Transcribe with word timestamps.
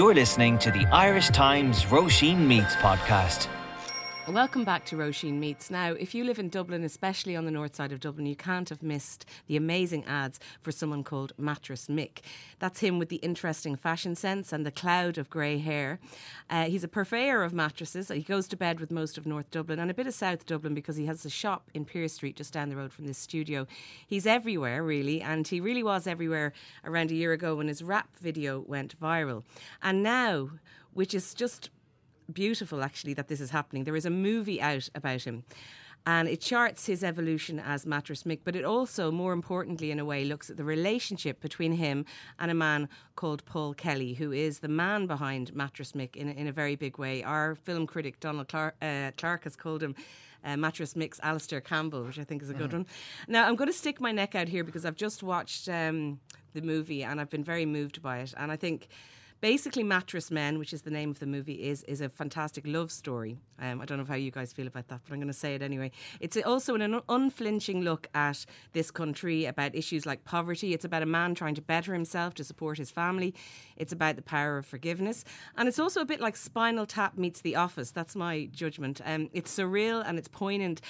You're 0.00 0.14
listening 0.14 0.56
to 0.60 0.70
the 0.70 0.86
Irish 0.86 1.28
Times 1.28 1.84
Roisin 1.84 2.38
Meets 2.38 2.74
podcast. 2.76 3.48
Welcome 4.32 4.62
back 4.62 4.86
to 4.86 4.96
Roisin 4.96 5.40
Meets. 5.40 5.72
Now, 5.72 5.90
if 5.92 6.14
you 6.14 6.22
live 6.22 6.38
in 6.38 6.50
Dublin, 6.50 6.84
especially 6.84 7.34
on 7.34 7.46
the 7.46 7.50
north 7.50 7.74
side 7.74 7.90
of 7.90 7.98
Dublin, 7.98 8.26
you 8.26 8.36
can't 8.36 8.68
have 8.68 8.80
missed 8.80 9.26
the 9.48 9.56
amazing 9.56 10.04
ads 10.04 10.38
for 10.62 10.70
someone 10.70 11.02
called 11.02 11.32
Mattress 11.36 11.88
Mick. 11.88 12.20
That's 12.60 12.78
him 12.78 13.00
with 13.00 13.08
the 13.08 13.16
interesting 13.16 13.74
fashion 13.74 14.14
sense 14.14 14.52
and 14.52 14.64
the 14.64 14.70
cloud 14.70 15.18
of 15.18 15.30
grey 15.30 15.58
hair. 15.58 15.98
Uh, 16.48 16.66
he's 16.66 16.84
a 16.84 16.88
purveyor 16.88 17.42
of 17.42 17.52
mattresses. 17.52 18.08
He 18.08 18.22
goes 18.22 18.46
to 18.48 18.56
bed 18.56 18.78
with 18.78 18.92
most 18.92 19.18
of 19.18 19.26
North 19.26 19.50
Dublin 19.50 19.80
and 19.80 19.90
a 19.90 19.94
bit 19.94 20.06
of 20.06 20.14
South 20.14 20.46
Dublin 20.46 20.74
because 20.74 20.96
he 20.96 21.06
has 21.06 21.26
a 21.26 21.30
shop 21.30 21.68
in 21.74 21.84
Pearse 21.84 22.12
Street 22.12 22.36
just 22.36 22.52
down 22.52 22.68
the 22.68 22.76
road 22.76 22.92
from 22.92 23.08
this 23.08 23.18
studio. 23.18 23.66
He's 24.06 24.28
everywhere, 24.28 24.84
really, 24.84 25.20
and 25.20 25.46
he 25.46 25.60
really 25.60 25.82
was 25.82 26.06
everywhere 26.06 26.52
around 26.84 27.10
a 27.10 27.16
year 27.16 27.32
ago 27.32 27.56
when 27.56 27.66
his 27.66 27.82
rap 27.82 28.16
video 28.16 28.60
went 28.60 28.98
viral. 29.00 29.42
And 29.82 30.04
now, 30.04 30.50
which 30.94 31.14
is 31.14 31.34
just 31.34 31.70
beautiful 32.30 32.82
actually 32.82 33.14
that 33.14 33.28
this 33.28 33.40
is 33.40 33.50
happening. 33.50 33.84
There 33.84 33.96
is 33.96 34.06
a 34.06 34.10
movie 34.10 34.60
out 34.60 34.88
about 34.94 35.22
him. 35.22 35.44
And 36.06 36.28
it 36.28 36.40
charts 36.40 36.86
his 36.86 37.04
evolution 37.04 37.60
as 37.60 37.84
Mattress 37.84 38.22
Mick, 38.22 38.40
but 38.42 38.56
it 38.56 38.64
also, 38.64 39.10
more 39.10 39.34
importantly, 39.34 39.90
in 39.90 39.98
a 39.98 40.04
way, 40.04 40.24
looks 40.24 40.48
at 40.48 40.56
the 40.56 40.64
relationship 40.64 41.40
between 41.40 41.72
him 41.72 42.06
and 42.38 42.50
a 42.50 42.54
man 42.54 42.88
called 43.16 43.44
Paul 43.44 43.74
Kelly, 43.74 44.14
who 44.14 44.32
is 44.32 44.60
the 44.60 44.68
man 44.68 45.06
behind 45.06 45.54
Mattress 45.54 45.92
Mick 45.92 46.16
in, 46.16 46.30
in 46.30 46.46
a 46.46 46.52
very 46.52 46.74
big 46.74 46.96
way. 46.96 47.22
Our 47.22 47.54
film 47.54 47.86
critic, 47.86 48.18
Donald 48.18 48.48
Clarke, 48.48 48.76
uh, 48.80 49.10
Clarke 49.18 49.44
has 49.44 49.56
called 49.56 49.82
him 49.82 49.94
uh, 50.42 50.56
Mattress 50.56 50.94
Mick's 50.94 51.20
Alastair 51.22 51.60
Campbell, 51.60 52.04
which 52.04 52.18
I 52.18 52.24
think 52.24 52.42
is 52.42 52.48
a 52.48 52.54
good 52.54 52.70
mm. 52.70 52.74
one. 52.74 52.86
Now, 53.28 53.46
I'm 53.46 53.56
going 53.56 53.68
to 53.68 53.76
stick 53.76 54.00
my 54.00 54.10
neck 54.10 54.34
out 54.34 54.48
here 54.48 54.64
because 54.64 54.86
I've 54.86 54.96
just 54.96 55.22
watched 55.22 55.68
um, 55.68 56.18
the 56.54 56.62
movie 56.62 57.04
and 57.04 57.20
I've 57.20 57.30
been 57.30 57.44
very 57.44 57.66
moved 57.66 58.00
by 58.00 58.20
it. 58.20 58.32
And 58.38 58.50
I 58.50 58.56
think 58.56 58.88
basically 59.40 59.82
Mattress 59.82 60.30
Men, 60.30 60.58
which 60.58 60.72
is 60.72 60.82
the 60.82 60.90
name 60.90 61.10
of 61.10 61.18
the 61.18 61.26
movie, 61.26 61.68
is 61.68 61.82
is 61.84 62.00
a 62.00 62.08
fantastic 62.08 62.64
love 62.66 62.92
story. 62.92 63.38
Um, 63.58 63.80
I 63.80 63.84
don't 63.84 63.98
know 63.98 64.04
how 64.04 64.14
you 64.14 64.30
guys 64.30 64.52
feel 64.52 64.66
about 64.66 64.88
that, 64.88 65.00
but 65.04 65.12
I'm 65.12 65.20
going 65.20 65.28
to 65.28 65.34
say 65.34 65.54
it 65.54 65.62
anyway. 65.62 65.90
It's 66.20 66.36
also 66.36 66.74
an 66.74 67.00
unflinching 67.08 67.82
look 67.82 68.08
at 68.14 68.44
this 68.72 68.90
country 68.90 69.44
about 69.44 69.74
issues 69.74 70.06
like 70.06 70.24
poverty. 70.24 70.72
It's 70.74 70.84
about 70.84 71.02
a 71.02 71.06
man 71.06 71.34
trying 71.34 71.54
to 71.56 71.62
better 71.62 71.92
himself 71.92 72.34
to 72.34 72.44
support 72.44 72.78
his 72.78 72.90
family. 72.90 73.34
It's 73.76 73.92
about 73.92 74.16
the 74.16 74.22
power 74.22 74.58
of 74.58 74.66
forgiveness, 74.66 75.24
and 75.56 75.68
it's 75.68 75.78
also 75.78 76.00
a 76.00 76.06
bit 76.06 76.20
like 76.20 76.36
Spinal 76.36 76.86
Tap 76.86 77.16
meets 77.16 77.40
The 77.40 77.56
Office. 77.56 77.90
That's 77.90 78.16
my 78.16 78.46
judgment. 78.52 79.00
Um, 79.04 79.30
it's 79.32 79.56
surreal 79.56 80.02
and 80.06 80.18
it's 80.18 80.28
poignant, 80.28 80.80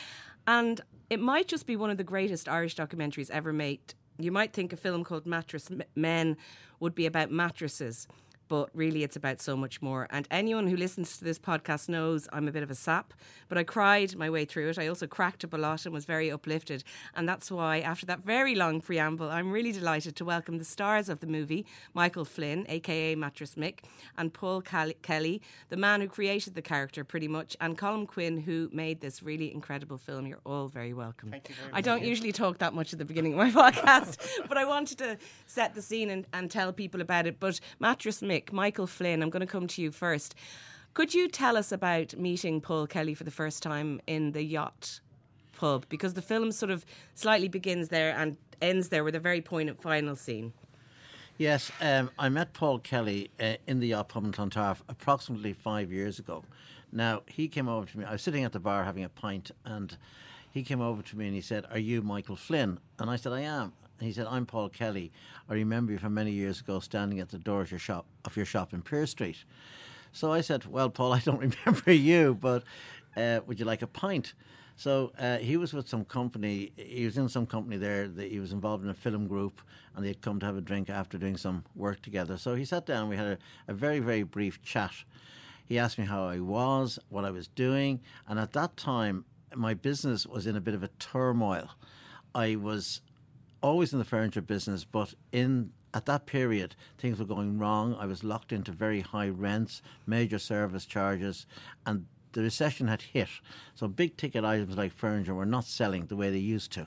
and 0.46 0.80
it 1.08 1.20
might 1.20 1.48
just 1.48 1.66
be 1.66 1.76
one 1.76 1.90
of 1.90 1.96
the 1.96 2.04
greatest 2.04 2.48
Irish 2.48 2.76
documentaries 2.76 3.30
ever 3.30 3.52
made. 3.52 3.94
You 4.18 4.30
might 4.30 4.52
think 4.52 4.72
a 4.72 4.76
film 4.76 5.02
called 5.02 5.26
Mattress 5.26 5.70
Men 5.94 6.36
would 6.78 6.94
be 6.94 7.06
about 7.06 7.30
mattresses 7.30 8.06
but 8.50 8.68
really 8.74 9.04
it's 9.04 9.14
about 9.14 9.40
so 9.40 9.56
much 9.56 9.80
more. 9.80 10.08
And 10.10 10.26
anyone 10.28 10.66
who 10.66 10.76
listens 10.76 11.16
to 11.16 11.24
this 11.24 11.38
podcast 11.38 11.88
knows 11.88 12.28
I'm 12.32 12.48
a 12.48 12.50
bit 12.50 12.64
of 12.64 12.70
a 12.70 12.74
sap, 12.74 13.14
but 13.48 13.56
I 13.56 13.62
cried 13.62 14.16
my 14.16 14.28
way 14.28 14.44
through 14.44 14.70
it. 14.70 14.78
I 14.78 14.88
also 14.88 15.06
cracked 15.06 15.44
up 15.44 15.54
a 15.54 15.56
lot 15.56 15.86
and 15.86 15.94
was 15.94 16.04
very 16.04 16.32
uplifted. 16.32 16.82
And 17.14 17.28
that's 17.28 17.48
why, 17.48 17.78
after 17.78 18.06
that 18.06 18.24
very 18.24 18.56
long 18.56 18.80
preamble, 18.80 19.30
I'm 19.30 19.52
really 19.52 19.70
delighted 19.70 20.16
to 20.16 20.24
welcome 20.24 20.58
the 20.58 20.64
stars 20.64 21.08
of 21.08 21.20
the 21.20 21.28
movie 21.28 21.64
Michael 21.94 22.24
Flynn, 22.24 22.66
aka 22.68 23.14
Mattress 23.14 23.54
Mick, 23.54 23.84
and 24.18 24.34
Paul 24.34 24.62
Kelly, 24.62 25.40
the 25.68 25.76
man 25.76 26.00
who 26.00 26.08
created 26.08 26.56
the 26.56 26.62
character 26.62 27.04
pretty 27.04 27.28
much, 27.28 27.56
and 27.60 27.78
Colm 27.78 28.04
Quinn, 28.04 28.36
who 28.36 28.68
made 28.72 29.00
this 29.00 29.22
really 29.22 29.54
incredible 29.54 29.96
film. 29.96 30.26
You're 30.26 30.40
all 30.44 30.66
very 30.66 30.92
welcome. 30.92 31.30
Thank 31.30 31.50
you 31.50 31.54
very 31.54 31.72
I 31.72 31.82
don't 31.82 32.02
usually 32.02 32.32
talk 32.32 32.58
that 32.58 32.74
much 32.74 32.92
at 32.92 32.98
the 32.98 33.04
beginning 33.04 33.38
of 33.38 33.38
my 33.38 33.50
podcast, 33.70 34.18
but 34.48 34.58
I 34.58 34.64
wanted 34.64 34.98
to 34.98 35.18
set 35.46 35.76
the 35.76 35.82
scene 35.82 36.10
and, 36.10 36.26
and 36.32 36.50
tell 36.50 36.72
people 36.72 37.00
about 37.00 37.28
it. 37.28 37.38
But 37.38 37.60
Mattress 37.78 38.22
Mick, 38.22 38.39
Michael 38.52 38.86
Flynn, 38.86 39.22
I'm 39.22 39.30
going 39.30 39.40
to 39.40 39.46
come 39.46 39.66
to 39.66 39.82
you 39.82 39.92
first. 39.92 40.34
Could 40.94 41.14
you 41.14 41.28
tell 41.28 41.56
us 41.56 41.70
about 41.70 42.16
meeting 42.16 42.60
Paul 42.60 42.86
Kelly 42.86 43.14
for 43.14 43.24
the 43.24 43.30
first 43.30 43.62
time 43.62 44.00
in 44.06 44.32
the 44.32 44.42
yacht 44.42 45.00
pub? 45.52 45.86
Because 45.88 46.14
the 46.14 46.22
film 46.22 46.50
sort 46.50 46.70
of 46.70 46.84
slightly 47.14 47.48
begins 47.48 47.88
there 47.88 48.14
and 48.16 48.36
ends 48.60 48.88
there 48.88 49.04
with 49.04 49.14
a 49.14 49.20
very 49.20 49.40
poignant 49.40 49.80
final 49.80 50.16
scene. 50.16 50.52
Yes, 51.38 51.70
um, 51.80 52.10
I 52.18 52.28
met 52.28 52.52
Paul 52.52 52.80
Kelly 52.80 53.30
uh, 53.40 53.54
in 53.66 53.80
the 53.80 53.88
yacht 53.88 54.08
pub 54.08 54.24
in 54.24 54.32
Clontarf 54.32 54.82
approximately 54.88 55.52
five 55.52 55.90
years 55.90 56.18
ago. 56.18 56.44
Now, 56.92 57.22
he 57.26 57.48
came 57.48 57.68
over 57.68 57.86
to 57.86 57.98
me. 57.98 58.04
I 58.04 58.12
was 58.12 58.22
sitting 58.22 58.44
at 58.44 58.52
the 58.52 58.60
bar 58.60 58.84
having 58.84 59.04
a 59.04 59.08
pint, 59.08 59.50
and 59.64 59.96
he 60.50 60.62
came 60.62 60.80
over 60.80 61.02
to 61.02 61.16
me 61.16 61.26
and 61.26 61.34
he 61.34 61.40
said, 61.40 61.64
Are 61.70 61.78
you 61.78 62.02
Michael 62.02 62.36
Flynn? 62.36 62.78
And 62.98 63.08
I 63.08 63.16
said, 63.16 63.32
I 63.32 63.42
am. 63.42 63.72
He 64.00 64.12
said, 64.12 64.26
I'm 64.28 64.46
Paul 64.46 64.68
Kelly. 64.68 65.12
I 65.48 65.54
remember 65.54 65.92
you 65.92 65.98
from 65.98 66.14
many 66.14 66.32
years 66.32 66.60
ago 66.60 66.80
standing 66.80 67.20
at 67.20 67.28
the 67.28 67.38
door 67.38 67.60
of 67.60 67.70
your 67.70 67.80
shop, 67.80 68.06
of 68.24 68.36
your 68.36 68.46
shop 68.46 68.72
in 68.72 68.82
Pearse 68.82 69.10
Street. 69.10 69.44
So 70.12 70.32
I 70.32 70.40
said, 70.40 70.66
Well, 70.66 70.90
Paul, 70.90 71.12
I 71.14 71.20
don't 71.20 71.38
remember 71.38 71.92
you, 71.92 72.34
but 72.34 72.64
uh, 73.16 73.40
would 73.46 73.58
you 73.58 73.66
like 73.66 73.82
a 73.82 73.86
pint? 73.86 74.34
So 74.76 75.12
uh, 75.18 75.36
he 75.36 75.58
was 75.58 75.74
with 75.74 75.88
some 75.88 76.06
company. 76.06 76.72
He 76.76 77.04
was 77.04 77.18
in 77.18 77.28
some 77.28 77.44
company 77.44 77.76
there. 77.76 78.08
That 78.08 78.30
he 78.30 78.40
was 78.40 78.52
involved 78.52 78.82
in 78.82 78.90
a 78.90 78.94
film 78.94 79.26
group, 79.26 79.60
and 79.94 80.04
they'd 80.04 80.22
come 80.22 80.40
to 80.40 80.46
have 80.46 80.56
a 80.56 80.62
drink 80.62 80.88
after 80.88 81.18
doing 81.18 81.36
some 81.36 81.64
work 81.76 82.00
together. 82.00 82.38
So 82.38 82.54
he 82.54 82.64
sat 82.64 82.86
down. 82.86 83.08
We 83.10 83.16
had 83.16 83.26
a, 83.26 83.38
a 83.68 83.74
very, 83.74 83.98
very 83.98 84.22
brief 84.22 84.62
chat. 84.62 84.92
He 85.66 85.78
asked 85.78 85.98
me 85.98 86.06
how 86.06 86.26
I 86.26 86.40
was, 86.40 86.98
what 87.10 87.24
I 87.24 87.30
was 87.30 87.46
doing, 87.46 88.00
and 88.26 88.38
at 88.38 88.54
that 88.54 88.76
time, 88.76 89.24
my 89.54 89.74
business 89.74 90.26
was 90.26 90.46
in 90.46 90.56
a 90.56 90.60
bit 90.60 90.74
of 90.74 90.82
a 90.82 90.88
turmoil. 90.98 91.68
I 92.34 92.56
was 92.56 93.02
always 93.62 93.92
in 93.92 93.98
the 93.98 94.04
furniture 94.04 94.42
business, 94.42 94.84
but 94.84 95.14
in 95.32 95.72
at 95.92 96.06
that 96.06 96.24
period 96.24 96.76
things 96.98 97.18
were 97.18 97.24
going 97.24 97.58
wrong. 97.58 97.96
I 97.98 98.06
was 98.06 98.22
locked 98.22 98.52
into 98.52 98.72
very 98.72 99.00
high 99.00 99.28
rents, 99.28 99.82
major 100.06 100.38
service 100.38 100.86
charges, 100.86 101.46
and 101.84 102.06
the 102.32 102.42
recession 102.42 102.88
had 102.88 103.02
hit. 103.02 103.28
So 103.74 103.88
big 103.88 104.16
ticket 104.16 104.44
items 104.44 104.76
like 104.76 104.92
furniture 104.92 105.34
were 105.34 105.46
not 105.46 105.64
selling 105.64 106.06
the 106.06 106.16
way 106.16 106.30
they 106.30 106.38
used 106.38 106.72
to. 106.72 106.86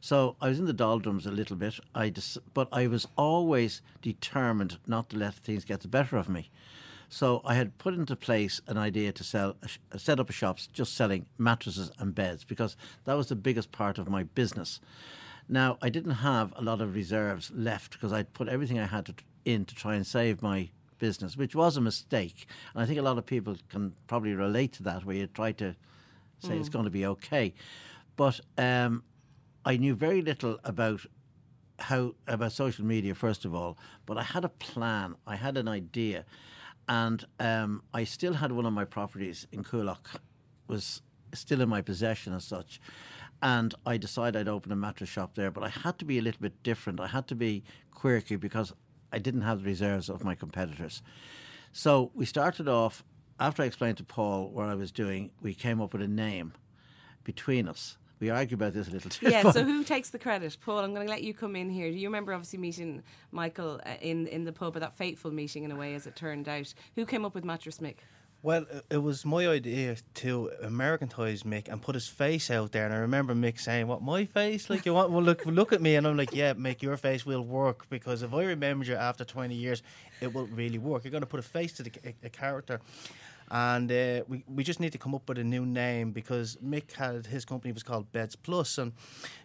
So 0.00 0.36
I 0.40 0.48
was 0.48 0.58
in 0.58 0.64
the 0.64 0.72
doldrums 0.72 1.26
a 1.26 1.30
little 1.30 1.56
bit. 1.56 1.78
I 1.94 2.08
dis- 2.08 2.38
but 2.54 2.68
I 2.72 2.86
was 2.86 3.06
always 3.16 3.82
determined 4.00 4.78
not 4.86 5.10
to 5.10 5.18
let 5.18 5.34
things 5.34 5.66
get 5.66 5.80
the 5.80 5.88
better 5.88 6.16
of 6.16 6.28
me. 6.28 6.50
So 7.10 7.42
I 7.44 7.54
had 7.54 7.76
put 7.76 7.94
into 7.94 8.16
place 8.16 8.60
an 8.68 8.78
idea 8.78 9.12
to 9.12 9.24
sell, 9.24 9.56
uh, 9.62 9.68
uh, 9.92 9.98
set 9.98 10.20
up 10.20 10.30
a 10.30 10.54
just 10.72 10.94
selling 10.94 11.26
mattresses 11.38 11.90
and 11.98 12.14
beds 12.14 12.44
because 12.44 12.76
that 13.04 13.14
was 13.14 13.28
the 13.28 13.36
biggest 13.36 13.72
part 13.72 13.98
of 13.98 14.08
my 14.08 14.22
business. 14.22 14.80
Now, 15.52 15.78
I 15.82 15.88
didn't 15.88 16.12
have 16.12 16.52
a 16.54 16.62
lot 16.62 16.80
of 16.80 16.94
reserves 16.94 17.50
left 17.52 17.94
because 17.94 18.12
I'd 18.12 18.32
put 18.32 18.48
everything 18.48 18.78
I 18.78 18.86
had 18.86 19.06
to, 19.06 19.14
in 19.44 19.64
to 19.64 19.74
try 19.74 19.96
and 19.96 20.06
save 20.06 20.42
my 20.42 20.70
business, 20.98 21.36
which 21.36 21.56
was 21.56 21.76
a 21.76 21.80
mistake. 21.80 22.46
And 22.72 22.80
I 22.80 22.86
think 22.86 23.00
a 23.00 23.02
lot 23.02 23.18
of 23.18 23.26
people 23.26 23.56
can 23.68 23.92
probably 24.06 24.34
relate 24.34 24.72
to 24.74 24.84
that, 24.84 25.04
where 25.04 25.16
you 25.16 25.26
try 25.26 25.50
to 25.52 25.74
say 26.38 26.50
mm. 26.50 26.60
it's 26.60 26.68
going 26.68 26.84
to 26.84 26.90
be 26.90 27.04
okay. 27.04 27.52
But 28.14 28.38
um, 28.58 29.02
I 29.64 29.76
knew 29.76 29.96
very 29.96 30.22
little 30.22 30.60
about 30.62 31.00
how 31.80 32.14
about 32.28 32.52
social 32.52 32.84
media 32.84 33.16
first 33.16 33.44
of 33.44 33.52
all, 33.52 33.76
but 34.06 34.16
I 34.18 34.22
had 34.22 34.44
a 34.44 34.50
plan. 34.50 35.16
I 35.26 35.34
had 35.34 35.56
an 35.56 35.66
idea, 35.66 36.26
and 36.88 37.24
um, 37.40 37.82
I 37.92 38.04
still 38.04 38.34
had 38.34 38.52
one 38.52 38.66
of 38.66 38.72
my 38.72 38.84
properties 38.84 39.48
in 39.50 39.64
Coolock 39.64 40.20
was 40.68 41.02
still 41.34 41.60
in 41.60 41.68
my 41.68 41.80
possession 41.80 42.34
as 42.34 42.44
such 42.44 42.80
and 43.42 43.74
I 43.86 43.96
decided 43.96 44.38
I'd 44.40 44.48
open 44.48 44.72
a 44.72 44.76
mattress 44.76 45.08
shop 45.08 45.34
there. 45.34 45.50
But 45.50 45.64
I 45.64 45.68
had 45.68 45.98
to 45.98 46.04
be 46.04 46.18
a 46.18 46.22
little 46.22 46.40
bit 46.40 46.62
different. 46.62 47.00
I 47.00 47.08
had 47.08 47.26
to 47.28 47.34
be 47.34 47.64
quirky 47.92 48.36
because 48.36 48.72
I 49.12 49.18
didn't 49.18 49.42
have 49.42 49.62
the 49.62 49.66
reserves 49.66 50.08
of 50.08 50.24
my 50.24 50.34
competitors. 50.34 51.02
So 51.72 52.10
we 52.14 52.26
started 52.26 52.68
off. 52.68 53.04
After 53.38 53.62
I 53.62 53.66
explained 53.66 53.96
to 53.96 54.04
Paul 54.04 54.50
what 54.50 54.68
I 54.68 54.74
was 54.74 54.92
doing, 54.92 55.30
we 55.40 55.54
came 55.54 55.80
up 55.80 55.94
with 55.94 56.02
a 56.02 56.08
name 56.08 56.52
between 57.24 57.66
us. 57.68 57.96
We 58.18 58.28
argue 58.28 58.54
about 58.54 58.74
this 58.74 58.88
a 58.88 58.90
little 58.90 59.10
too. 59.10 59.30
Yeah. 59.30 59.50
so 59.50 59.64
who 59.64 59.82
takes 59.82 60.10
the 60.10 60.18
credit, 60.18 60.54
Paul? 60.60 60.80
I'm 60.80 60.92
going 60.92 61.06
to 61.06 61.10
let 61.10 61.22
you 61.22 61.32
come 61.32 61.56
in 61.56 61.70
here. 61.70 61.90
Do 61.90 61.96
you 61.96 62.08
remember 62.08 62.34
obviously 62.34 62.58
meeting 62.58 63.02
Michael 63.32 63.80
uh, 63.86 63.94
in 64.02 64.26
in 64.26 64.44
the 64.44 64.52
pub 64.52 64.76
at 64.76 64.80
that 64.80 64.94
fateful 64.94 65.30
meeting 65.30 65.64
in 65.64 65.70
a 65.70 65.76
way, 65.76 65.94
as 65.94 66.06
it 66.06 66.16
turned 66.16 66.46
out? 66.46 66.74
Who 66.96 67.06
came 67.06 67.24
up 67.24 67.34
with 67.34 67.44
Mattress 67.44 67.78
Mick? 67.78 67.96
Well, 68.42 68.64
it 68.88 68.96
was 68.96 69.26
my 69.26 69.46
idea 69.46 69.96
to 70.14 70.50
Americanize 70.62 71.42
Mick 71.42 71.68
and 71.68 71.82
put 71.82 71.94
his 71.94 72.08
face 72.08 72.50
out 72.50 72.72
there. 72.72 72.86
And 72.86 72.94
I 72.94 72.98
remember 72.98 73.34
Mick 73.34 73.60
saying, 73.60 73.86
"What 73.86 74.02
my 74.02 74.24
face? 74.24 74.70
Like 74.70 74.86
you 74.86 74.94
want? 74.94 75.10
Well, 75.10 75.22
look, 75.22 75.44
look 75.60 75.74
at 75.74 75.82
me." 75.82 75.96
And 75.96 76.06
I'm 76.06 76.16
like, 76.16 76.34
"Yeah, 76.34 76.54
Mick, 76.54 76.80
your 76.80 76.96
face 76.96 77.26
will 77.26 77.42
work 77.42 77.88
because 77.90 78.22
if 78.22 78.32
I 78.32 78.44
remember 78.44 78.86
you 78.86 78.94
after 78.94 79.24
20 79.24 79.54
years, 79.54 79.82
it 80.22 80.32
will 80.32 80.46
really 80.46 80.78
work. 80.78 81.04
You're 81.04 81.10
going 81.10 81.20
to 81.20 81.26
put 81.26 81.40
a 81.40 81.42
face 81.42 81.72
to 81.74 81.82
the 81.82 81.92
a 82.22 82.30
character." 82.30 82.80
and 83.50 83.90
uh, 83.90 84.22
we 84.28 84.44
we 84.46 84.62
just 84.62 84.78
need 84.80 84.92
to 84.92 84.98
come 84.98 85.14
up 85.14 85.28
with 85.28 85.38
a 85.38 85.44
new 85.44 85.66
name 85.66 86.12
because 86.12 86.56
Mick 86.64 86.92
had 86.92 87.26
his 87.26 87.44
company 87.44 87.72
was 87.72 87.82
called 87.82 88.10
Beds 88.12 88.36
Plus, 88.36 88.78
and 88.78 88.92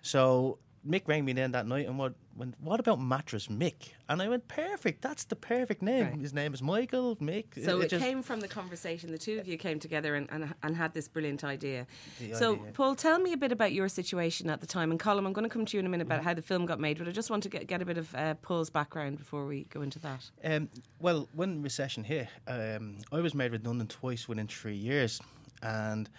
so 0.02 0.60
Mick 0.88 1.02
rang 1.08 1.26
me 1.26 1.34
then 1.34 1.52
that 1.54 1.66
night 1.68 1.88
and 1.88 1.98
what 1.98 2.14
went, 2.36 2.54
what 2.60 2.80
about 2.80 3.00
mattress 3.02 3.48
Mick? 3.48 3.92
And 4.08 4.22
I 4.22 4.30
went, 4.30 4.48
perfect. 4.48 5.02
That's 5.02 5.24
the 5.24 5.36
perfect 5.36 5.82
name. 5.82 6.06
Right. 6.06 6.20
His 6.20 6.34
name 6.34 6.54
is 6.54 6.62
Michael 6.62 7.16
Mick. 7.16 7.64
So 7.64 7.82
it, 7.82 7.90
just- 7.90 8.04
came 8.04 8.22
from 8.22 8.40
the 8.40 8.48
conversation. 8.48 9.12
The 9.12 9.18
two 9.18 9.40
of 9.40 9.48
you 9.48 9.58
came 9.58 9.80
together 9.80 10.16
and, 10.16 10.28
and, 10.32 10.54
and 10.62 10.76
had 10.76 10.94
this 10.94 11.08
brilliant 11.08 11.44
idea. 11.44 11.88
The 12.20 12.34
so, 12.36 12.54
idea. 12.54 12.72
Paul, 12.74 12.96
tell 12.96 13.18
me 13.20 13.34
a 13.34 13.38
bit 13.38 13.52
about 13.52 13.74
your 13.74 13.88
situation 13.90 14.50
at 14.50 14.62
the 14.62 14.68
time. 14.68 14.92
And 14.92 15.00
Colm, 15.00 15.26
I'm 15.26 15.34
going 15.34 15.44
to 15.44 15.50
come 15.50 15.66
to 15.66 15.76
you 15.76 15.80
in 15.80 15.86
a 15.86 15.90
minute 15.90 16.06
Mm-hmm. 16.06 16.12
about 16.12 16.24
how 16.24 16.34
the 16.36 16.42
film 16.44 16.68
got 16.68 16.80
made, 16.80 17.00
but 17.00 17.08
I 17.08 17.12
just 17.12 17.32
want 17.32 17.42
to 17.44 17.50
get, 17.50 17.66
get 17.66 17.82
a 17.82 17.86
bit 17.86 17.98
of 17.98 18.14
uh, 18.14 18.36
Paul's 18.36 18.70
background 18.70 19.18
before 19.18 19.48
we 19.48 19.64
go 19.66 19.82
into 19.82 19.98
that. 20.00 20.30
Um, 20.44 20.70
well, 21.00 21.28
when 21.34 21.64
recession 21.64 22.04
hit, 22.04 22.28
um, 22.48 23.00
I 23.12 23.22
was 23.22 23.34
made 23.34 23.54
redundant 23.54 23.90
twice 23.90 24.28
within 24.28 24.48
three 24.48 24.76
years, 24.76 25.20
and 25.64 26.10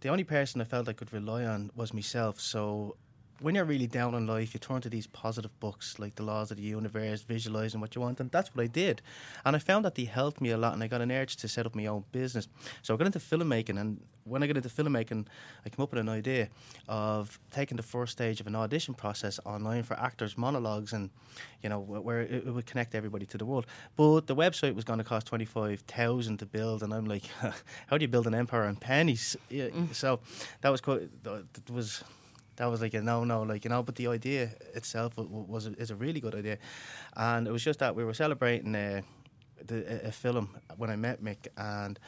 the 0.00 0.08
only 0.08 0.24
person 0.24 0.60
I 0.60 0.64
felt 0.64 0.88
I 0.88 0.94
could 0.94 1.12
rely 1.12 1.44
on 1.44 1.70
was 1.76 1.92
myself. 1.92 2.40
So. 2.40 2.96
When 3.44 3.54
you're 3.54 3.66
really 3.66 3.86
down 3.86 4.14
on 4.14 4.26
life, 4.26 4.54
you 4.54 4.58
turn 4.58 4.80
to 4.80 4.88
these 4.88 5.06
positive 5.06 5.50
books 5.60 5.98
like 5.98 6.14
The 6.14 6.22
Laws 6.22 6.50
of 6.50 6.56
the 6.56 6.62
Universe, 6.62 7.20
visualizing 7.20 7.78
what 7.78 7.94
you 7.94 8.00
want, 8.00 8.18
and 8.18 8.30
that's 8.30 8.54
what 8.54 8.62
I 8.62 8.68
did. 8.68 9.02
And 9.44 9.54
I 9.54 9.58
found 9.58 9.84
that 9.84 9.96
they 9.96 10.04
helped 10.04 10.40
me 10.40 10.48
a 10.48 10.56
lot, 10.56 10.72
and 10.72 10.82
I 10.82 10.86
got 10.86 11.02
an 11.02 11.12
urge 11.12 11.36
to 11.36 11.46
set 11.46 11.66
up 11.66 11.74
my 11.74 11.84
own 11.84 12.04
business. 12.10 12.48
So 12.80 12.94
I 12.94 12.96
got 12.96 13.04
into 13.04 13.18
filmmaking, 13.18 13.78
and 13.78 14.00
when 14.24 14.42
I 14.42 14.46
got 14.46 14.56
into 14.56 14.70
filmmaking, 14.70 15.26
I 15.66 15.68
came 15.68 15.82
up 15.82 15.92
with 15.92 16.00
an 16.00 16.08
idea 16.08 16.48
of 16.88 17.38
taking 17.50 17.76
the 17.76 17.82
first 17.82 18.12
stage 18.12 18.40
of 18.40 18.46
an 18.46 18.56
audition 18.56 18.94
process 18.94 19.38
online 19.44 19.82
for 19.82 20.00
actors' 20.00 20.38
monologues, 20.38 20.94
and 20.94 21.10
you 21.62 21.68
know 21.68 21.82
wh- 21.82 22.02
where 22.02 22.22
it, 22.22 22.46
it 22.46 22.50
would 22.54 22.64
connect 22.64 22.94
everybody 22.94 23.26
to 23.26 23.36
the 23.36 23.44
world. 23.44 23.66
But 23.94 24.26
the 24.26 24.34
website 24.34 24.74
was 24.74 24.84
going 24.84 25.00
to 25.00 25.04
cost 25.04 25.26
twenty 25.26 25.44
five 25.44 25.80
thousand 25.80 26.38
to 26.38 26.46
build, 26.46 26.82
and 26.82 26.94
I'm 26.94 27.04
like, 27.04 27.24
how 27.88 27.98
do 27.98 28.04
you 28.04 28.08
build 28.08 28.26
an 28.26 28.34
empire 28.34 28.62
on 28.62 28.76
pennies? 28.76 29.36
Yeah, 29.50 29.66
mm. 29.68 29.94
So 29.94 30.20
that 30.62 30.70
was 30.70 30.80
quite 30.80 31.22
that 31.24 31.44
was. 31.70 32.02
That 32.56 32.66
was 32.66 32.80
like 32.80 32.94
a 32.94 33.02
no, 33.02 33.24
no, 33.24 33.42
like 33.42 33.64
you 33.64 33.70
know. 33.70 33.82
But 33.82 33.96
the 33.96 34.08
idea 34.08 34.50
itself 34.74 35.16
wa- 35.16 35.24
wa- 35.24 35.44
was 35.48 35.66
a, 35.66 35.72
is 35.72 35.90
a 35.90 35.96
really 35.96 36.20
good 36.20 36.34
idea, 36.34 36.58
and 37.16 37.46
it 37.48 37.52
was 37.52 37.64
just 37.64 37.78
that 37.80 37.94
we 37.96 38.04
were 38.04 38.14
celebrating 38.14 38.74
uh, 38.74 39.02
the, 39.66 40.04
a, 40.06 40.08
a 40.08 40.12
film 40.12 40.48
when 40.76 40.90
I 40.90 40.96
met 40.96 41.22
Mick, 41.22 41.48
and 41.56 41.98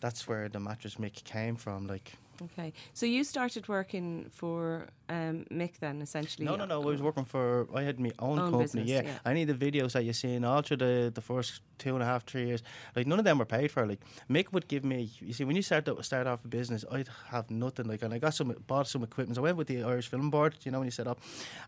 that's 0.00 0.28
where 0.28 0.48
the 0.48 0.60
mattress 0.60 0.96
Mick 0.96 1.24
came 1.24 1.56
from. 1.56 1.86
Like 1.86 2.12
Okay. 2.42 2.72
So 2.92 3.06
you 3.06 3.24
started 3.24 3.68
working 3.68 4.30
for 4.32 4.88
um, 5.08 5.44
Mick 5.50 5.78
then, 5.78 6.02
essentially? 6.02 6.44
No, 6.44 6.56
no, 6.56 6.64
no. 6.64 6.82
I 6.82 6.84
was 6.84 7.00
working 7.02 7.24
for. 7.24 7.68
I 7.74 7.82
had 7.82 8.00
my 8.00 8.12
own, 8.18 8.38
Own 8.38 8.50
company. 8.50 8.62
business, 8.64 8.88
yeah. 8.88 9.02
yeah. 9.04 9.18
any 9.30 9.42
of 9.42 9.48
the 9.58 9.70
videos 9.70 9.92
that 9.92 10.04
you 10.04 10.12
seen 10.12 10.44
all 10.44 10.62
through 10.62 10.78
the 10.78 11.12
the 11.14 11.20
first 11.20 11.60
two 11.78 11.94
and 11.94 12.02
a 12.02 12.06
half, 12.06 12.24
three 12.24 12.46
years, 12.46 12.62
like 12.96 13.06
none 13.06 13.18
of 13.18 13.24
them 13.24 13.38
were 13.38 13.44
paid 13.44 13.70
for. 13.70 13.86
Like 13.86 14.00
Mick 14.28 14.52
would 14.52 14.66
give 14.68 14.84
me. 14.84 15.10
You 15.20 15.32
see, 15.32 15.44
when 15.44 15.56
you 15.56 15.62
start 15.62 15.88
out, 15.88 16.04
start 16.04 16.26
off 16.26 16.44
a 16.44 16.48
business, 16.48 16.84
I'd 16.90 17.08
have 17.30 17.50
nothing. 17.50 17.86
Like, 17.86 18.02
and 18.02 18.12
I 18.12 18.18
got 18.18 18.34
some, 18.34 18.54
bought 18.66 18.88
some 18.88 19.02
equipment. 19.02 19.38
I 19.38 19.42
went 19.42 19.56
with 19.56 19.68
the 19.68 19.82
Irish 19.82 20.08
Film 20.08 20.30
Board. 20.30 20.56
You 20.64 20.72
know, 20.72 20.78
when 20.80 20.86
you 20.86 20.92
set 20.92 21.06
up, 21.06 21.20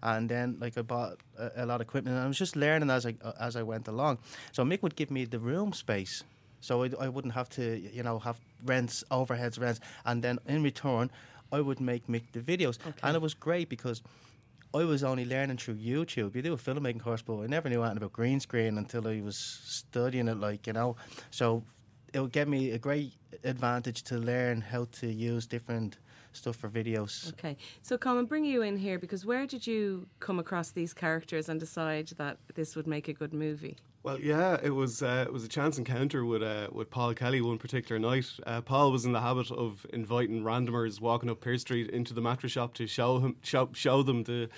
and 0.02 0.28
then 0.28 0.56
like 0.60 0.76
I 0.78 0.82
bought 0.82 1.20
a, 1.38 1.64
a 1.64 1.66
lot 1.66 1.76
of 1.80 1.82
equipment, 1.82 2.16
and 2.16 2.24
I 2.24 2.28
was 2.28 2.38
just 2.38 2.56
learning 2.56 2.90
as 2.90 3.06
I 3.06 3.14
as 3.38 3.54
I 3.56 3.62
went 3.62 3.86
along. 3.88 4.18
So 4.52 4.64
Mick 4.64 4.82
would 4.82 4.96
give 4.96 5.10
me 5.10 5.24
the 5.26 5.38
room 5.38 5.72
space. 5.72 6.24
So 6.60 6.84
I, 6.84 6.90
I 7.00 7.08
wouldn't 7.08 7.34
have 7.34 7.48
to, 7.50 7.78
you 7.78 8.02
know, 8.02 8.18
have 8.18 8.40
rents, 8.64 9.04
overheads, 9.10 9.60
rents, 9.60 9.80
and 10.04 10.22
then 10.22 10.38
in 10.46 10.62
return, 10.62 11.10
I 11.52 11.60
would 11.60 11.80
make 11.80 12.06
Mick 12.08 12.22
the 12.32 12.40
videos, 12.40 12.78
and 13.02 13.14
it 13.14 13.22
was 13.22 13.34
great 13.34 13.68
because 13.68 14.02
I 14.74 14.84
was 14.84 15.04
only 15.04 15.24
learning 15.24 15.58
through 15.58 15.76
YouTube. 15.76 16.34
You 16.34 16.42
do 16.42 16.52
a 16.52 16.56
filmmaking 16.56 17.00
course, 17.00 17.22
but 17.22 17.40
I 17.40 17.46
never 17.46 17.68
knew 17.68 17.82
anything 17.82 17.98
about 17.98 18.12
green 18.12 18.40
screen 18.40 18.78
until 18.78 19.06
I 19.06 19.20
was 19.20 19.36
studying 19.36 20.28
it, 20.28 20.38
like, 20.38 20.66
you 20.66 20.72
know. 20.72 20.96
So 21.30 21.62
it 22.12 22.20
would 22.20 22.32
give 22.32 22.48
me 22.48 22.72
a 22.72 22.78
great 22.78 23.12
advantage 23.44 24.02
to 24.04 24.18
learn 24.18 24.60
how 24.60 24.86
to 24.92 25.06
use 25.06 25.46
different 25.46 25.98
stuff 26.32 26.56
for 26.56 26.68
videos. 26.68 27.32
Okay. 27.34 27.56
So, 27.82 27.96
Colm, 27.96 28.28
bring 28.28 28.44
you 28.44 28.62
in 28.62 28.76
here 28.76 28.98
because 28.98 29.24
where 29.24 29.46
did 29.46 29.66
you 29.66 30.06
come 30.20 30.38
across 30.38 30.70
these 30.70 30.92
characters 30.92 31.48
and 31.48 31.58
decide 31.58 32.08
that 32.18 32.38
this 32.54 32.76
would 32.76 32.86
make 32.86 33.08
a 33.08 33.12
good 33.12 33.32
movie? 33.32 33.76
Well, 34.06 34.20
yeah, 34.20 34.56
it 34.62 34.70
was 34.70 35.02
uh, 35.02 35.24
it 35.26 35.32
was 35.32 35.42
a 35.42 35.48
chance 35.48 35.78
encounter 35.78 36.24
with 36.24 36.40
uh, 36.40 36.68
with 36.70 36.90
Paul 36.90 37.12
Kelly 37.12 37.40
one 37.40 37.58
particular 37.58 37.98
night. 37.98 38.30
Uh, 38.46 38.60
Paul 38.60 38.92
was 38.92 39.04
in 39.04 39.10
the 39.10 39.20
habit 39.20 39.50
of 39.50 39.84
inviting 39.92 40.44
randomers 40.44 41.00
walking 41.00 41.28
up 41.28 41.40
Pearse 41.40 41.62
Street 41.62 41.90
into 41.90 42.14
the 42.14 42.20
mattress 42.20 42.52
shop 42.52 42.72
to 42.74 42.86
show 42.86 43.18
him 43.18 43.34
show, 43.42 43.68
show 43.72 44.04
them 44.04 44.22
the 44.22 44.48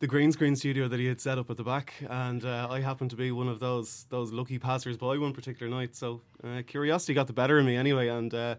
the 0.00 0.08
green 0.08 0.32
screen 0.32 0.56
studio 0.56 0.88
that 0.88 0.98
he 0.98 1.06
had 1.06 1.20
set 1.20 1.38
up 1.38 1.48
at 1.50 1.56
the 1.56 1.62
back, 1.62 1.94
and 2.08 2.44
uh, 2.44 2.66
I 2.68 2.80
happened 2.80 3.10
to 3.10 3.16
be 3.16 3.30
one 3.30 3.46
of 3.46 3.60
those 3.60 4.06
those 4.10 4.32
lucky 4.32 4.58
passers 4.58 4.96
by 4.96 5.16
one 5.18 5.34
particular 5.34 5.70
night. 5.70 5.94
So 5.94 6.20
uh, 6.42 6.62
curiosity 6.66 7.14
got 7.14 7.28
the 7.28 7.32
better 7.32 7.60
of 7.60 7.64
me 7.64 7.76
anyway, 7.76 8.08
and. 8.08 8.34
Uh, 8.34 8.54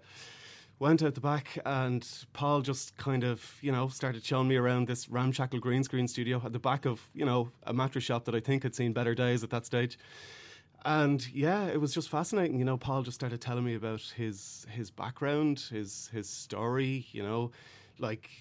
went 0.82 1.04
out 1.04 1.14
the 1.14 1.22
back 1.22 1.60
and 1.64 2.08
Paul 2.34 2.62
just 2.62 2.98
kind 2.98 3.24
of, 3.24 3.56
you 3.62 3.72
know, 3.72 3.88
started 3.88 4.26
showing 4.26 4.48
me 4.48 4.56
around 4.56 4.88
this 4.88 5.08
ramshackle 5.08 5.60
green 5.60 5.84
screen 5.84 6.08
studio 6.08 6.42
at 6.44 6.54
the 6.54 6.60
back 6.60 6.86
of, 6.86 7.00
you 7.14 7.24
know, 7.24 7.52
a 7.64 7.72
mattress 7.72 8.04
shop 8.04 8.26
that 8.26 8.34
I 8.34 8.40
think 8.40 8.64
had 8.64 8.74
seen 8.74 8.92
better 8.92 9.14
days 9.14 9.44
at 9.44 9.52
that 9.52 9.64
stage. 9.64 10.00
And 10.84 11.26
yeah, 11.32 11.68
it 11.68 11.80
was 11.80 11.94
just 11.94 12.10
fascinating. 12.10 12.58
You 12.58 12.66
know, 12.66 12.78
Paul 12.78 13.04
just 13.04 13.14
started 13.14 13.40
telling 13.40 13.64
me 13.64 13.76
about 13.76 14.02
his 14.18 14.66
his 14.72 14.90
background, 14.90 15.66
his 15.72 16.10
his 16.12 16.28
story. 16.28 17.06
You 17.12 17.22
know, 17.22 17.52
like 18.00 18.32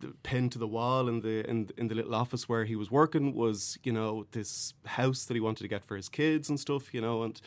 the 0.00 0.14
pin 0.22 0.48
to 0.48 0.58
the 0.58 0.66
wall 0.66 1.10
in 1.10 1.20
the 1.20 1.46
in, 1.46 1.68
in 1.76 1.88
the 1.88 1.94
little 1.94 2.14
office 2.14 2.48
where 2.48 2.64
he 2.64 2.74
was 2.74 2.90
working 2.90 3.34
was 3.34 3.78
you 3.84 3.92
know 3.92 4.24
this 4.32 4.72
house 4.86 5.26
that 5.26 5.34
he 5.34 5.40
wanted 5.40 5.64
to 5.64 5.68
get 5.68 5.84
for 5.84 5.96
his 5.96 6.08
kids 6.08 6.48
and 6.48 6.58
stuff. 6.58 6.94
You 6.94 7.02
know, 7.02 7.22
and 7.22 7.38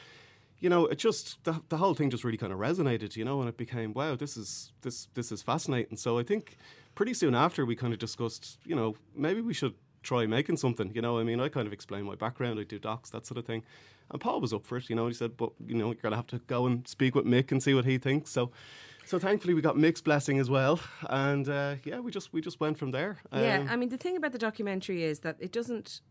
you 0.65 0.69
know, 0.69 0.87
it 0.87 0.97
just 0.97 1.43
the, 1.43 1.61
the 1.69 1.77
whole 1.77 1.93
thing 1.93 2.09
just 2.09 2.23
really 2.23 2.39
kind 2.39 2.51
of 2.51 2.57
resonated, 2.57 3.15
you 3.15 3.23
know, 3.23 3.39
and 3.39 3.47
it 3.47 3.55
became 3.55 3.93
wow, 3.93 4.15
this 4.15 4.35
is 4.35 4.71
this 4.81 5.07
this 5.13 5.31
is 5.31 5.43
fascinating. 5.43 5.95
So 5.95 6.17
I 6.17 6.23
think 6.23 6.57
pretty 6.95 7.13
soon 7.13 7.35
after 7.35 7.67
we 7.67 7.75
kind 7.75 7.93
of 7.93 7.99
discussed, 7.99 8.57
you 8.65 8.75
know, 8.75 8.95
maybe 9.15 9.41
we 9.41 9.53
should 9.53 9.75
try 10.01 10.25
making 10.25 10.57
something. 10.57 10.91
You 10.95 11.03
know, 11.03 11.19
I 11.19 11.23
mean, 11.23 11.39
I 11.39 11.49
kind 11.49 11.67
of 11.67 11.73
explained 11.73 12.07
my 12.07 12.15
background, 12.15 12.59
I 12.59 12.63
do 12.63 12.79
docs, 12.79 13.11
that 13.11 13.27
sort 13.27 13.37
of 13.37 13.45
thing, 13.45 13.61
and 14.09 14.19
Paul 14.19 14.41
was 14.41 14.53
up 14.53 14.65
for 14.65 14.77
it. 14.77 14.89
You 14.89 14.95
know, 14.95 15.05
he 15.05 15.13
said, 15.13 15.37
but 15.37 15.51
you 15.67 15.75
know, 15.75 15.85
you're 15.91 16.01
gonna 16.01 16.15
have 16.15 16.31
to 16.35 16.39
go 16.47 16.65
and 16.65 16.87
speak 16.87 17.13
with 17.13 17.25
Mick 17.25 17.51
and 17.51 17.61
see 17.61 17.75
what 17.75 17.85
he 17.85 17.99
thinks. 17.99 18.31
So. 18.31 18.51
So 19.07 19.19
thankfully 19.19 19.53
we 19.53 19.61
got 19.61 19.75
Mick's 19.75 20.01
blessing 20.01 20.39
as 20.39 20.49
well, 20.49 20.79
and 21.11 21.47
uh, 21.47 21.75
yeah, 21.83 21.99
we 21.99 22.09
just 22.09 22.33
we 22.33 22.41
just 22.41 22.59
went 22.59 22.79
from 22.79 22.89
there. 22.89 23.17
yeah, 23.31 23.59
Um, 23.59 23.67
I 23.69 23.75
mean, 23.75 23.89
the 23.89 23.97
thing 23.97 24.17
about 24.17 24.31
the 24.31 24.39
documentary 24.39 25.03
is 25.03 25.19
that 25.19 25.35
it 25.39 25.51
doesn't 25.51 26.01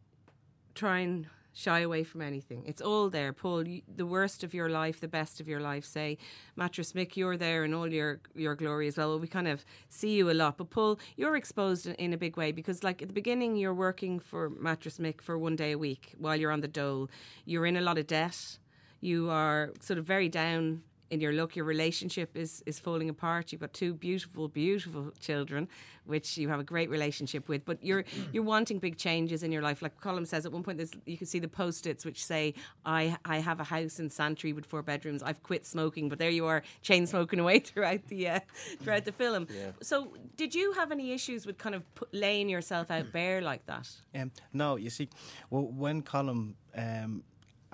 try 0.76 1.00
and 1.00 1.26
shy 1.54 1.80
away 1.80 2.04
from 2.04 2.20
anything. 2.20 2.64
It's 2.66 2.82
all 2.82 3.08
there, 3.08 3.32
Paul. 3.32 3.66
You, 3.66 3.82
the 3.96 4.04
worst 4.04 4.42
of 4.44 4.52
your 4.52 4.68
life, 4.68 5.00
the 5.00 5.08
best 5.08 5.40
of 5.40 5.48
your 5.48 5.60
life. 5.60 5.84
Say, 5.84 6.18
Mattress 6.56 6.92
Mick, 6.92 7.16
you're 7.16 7.36
there 7.36 7.64
in 7.64 7.72
all 7.72 7.90
your 7.90 8.20
your 8.34 8.54
glory 8.56 8.88
as 8.88 8.96
well. 8.96 9.10
well. 9.10 9.20
We 9.20 9.28
kind 9.28 9.48
of 9.48 9.64
see 9.88 10.14
you 10.14 10.30
a 10.30 10.34
lot, 10.34 10.58
but 10.58 10.70
Paul, 10.70 10.98
you're 11.16 11.36
exposed 11.36 11.86
in, 11.86 11.94
in 11.94 12.12
a 12.12 12.18
big 12.18 12.36
way 12.36 12.52
because, 12.52 12.82
like 12.82 13.00
at 13.00 13.08
the 13.08 13.14
beginning, 13.14 13.56
you're 13.56 13.72
working 13.72 14.18
for 14.18 14.50
Mattress 14.50 14.98
Mick 14.98 15.20
for 15.20 15.38
one 15.38 15.56
day 15.56 15.72
a 15.72 15.78
week 15.78 16.12
while 16.18 16.36
you're 16.36 16.52
on 16.52 16.60
the 16.60 16.68
dole. 16.68 17.08
You're 17.44 17.66
in 17.66 17.76
a 17.76 17.80
lot 17.80 17.96
of 17.96 18.06
debt. 18.06 18.58
You 19.00 19.30
are 19.30 19.72
sort 19.80 19.98
of 19.98 20.04
very 20.04 20.28
down 20.28 20.82
in 21.10 21.20
your 21.20 21.32
luck. 21.32 21.56
Your 21.56 21.64
relationship 21.64 22.36
is 22.36 22.62
is 22.66 22.78
falling 22.78 23.08
apart. 23.08 23.52
You've 23.52 23.60
got 23.60 23.72
two 23.72 23.94
beautiful, 23.94 24.48
beautiful 24.48 25.12
children, 25.20 25.68
which 26.04 26.36
you 26.38 26.48
have 26.48 26.60
a 26.60 26.64
great 26.64 26.90
relationship 26.90 27.48
with. 27.48 27.64
But 27.64 27.82
you're 27.82 28.04
you're 28.32 28.42
wanting 28.42 28.78
big 28.78 28.96
changes 28.96 29.42
in 29.42 29.52
your 29.52 29.62
life. 29.62 29.82
Like 29.82 30.00
Colm 30.00 30.26
says, 30.26 30.46
at 30.46 30.52
one 30.52 30.62
point, 30.62 30.78
there's, 30.78 30.92
you 31.06 31.16
can 31.16 31.26
see 31.26 31.38
the 31.38 31.48
post-its 31.48 32.04
which 32.04 32.24
say, 32.24 32.54
"I 32.84 33.16
I 33.24 33.38
have 33.38 33.60
a 33.60 33.64
house 33.64 33.98
in 33.98 34.10
Santry 34.10 34.52
with 34.52 34.66
four 34.66 34.82
bedrooms. 34.82 35.22
I've 35.22 35.42
quit 35.42 35.66
smoking." 35.66 36.08
But 36.08 36.18
there 36.18 36.30
you 36.30 36.46
are, 36.46 36.62
chain 36.82 37.06
smoking 37.06 37.38
away 37.38 37.58
throughout 37.68 38.06
the 38.08 38.28
uh, 38.28 38.40
throughout 38.80 39.04
the 39.04 39.12
film. 39.12 39.46
So, 39.82 40.12
did 40.36 40.54
you 40.54 40.72
have 40.72 40.92
any 40.92 41.12
issues 41.12 41.46
with 41.46 41.58
kind 41.58 41.74
of 41.74 41.82
laying 42.12 42.48
yourself 42.48 42.90
out 42.90 43.12
bare 43.12 43.40
like 43.40 43.66
that? 43.66 43.88
Um, 44.14 44.30
no, 44.52 44.76
you 44.76 44.90
see, 44.90 45.08
well, 45.50 45.66
when 45.66 46.02
Colm 46.02 46.54
um, 46.76 47.22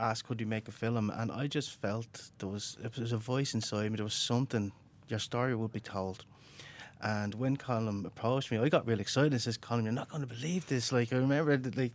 asked 0.00 0.26
could 0.26 0.40
you 0.40 0.47
make 0.47 0.69
a 0.69 0.73
film, 0.73 1.11
and 1.11 1.30
I 1.30 1.47
just 1.47 1.75
felt 1.75 2.30
there 2.38 2.49
was 2.49 2.76
it 2.83 2.97
was 2.99 3.12
a 3.12 3.19
voice 3.19 3.54
inside 3.54 3.90
me. 3.90 3.97
There 3.97 4.04
was 4.04 4.14
something. 4.14 4.73
Your 5.09 5.19
story 5.19 5.54
would 5.54 5.73
be 5.73 5.80
told. 5.80 6.25
And 7.02 7.35
when 7.35 7.57
Colm 7.57 8.04
approached 8.04 8.50
me, 8.52 8.59
I 8.59 8.69
got 8.69 8.87
real 8.87 9.00
excited. 9.00 9.33
and 9.33 9.40
says, 9.40 9.57
"Colm, 9.59 9.85
you're 9.85 9.92
not 9.92 10.11
going 10.11 10.21
to 10.21 10.26
believe 10.26 10.66
this. 10.66 10.92
Like 10.92 11.12
I 11.12 11.16
remember, 11.16 11.59
like, 11.75 11.92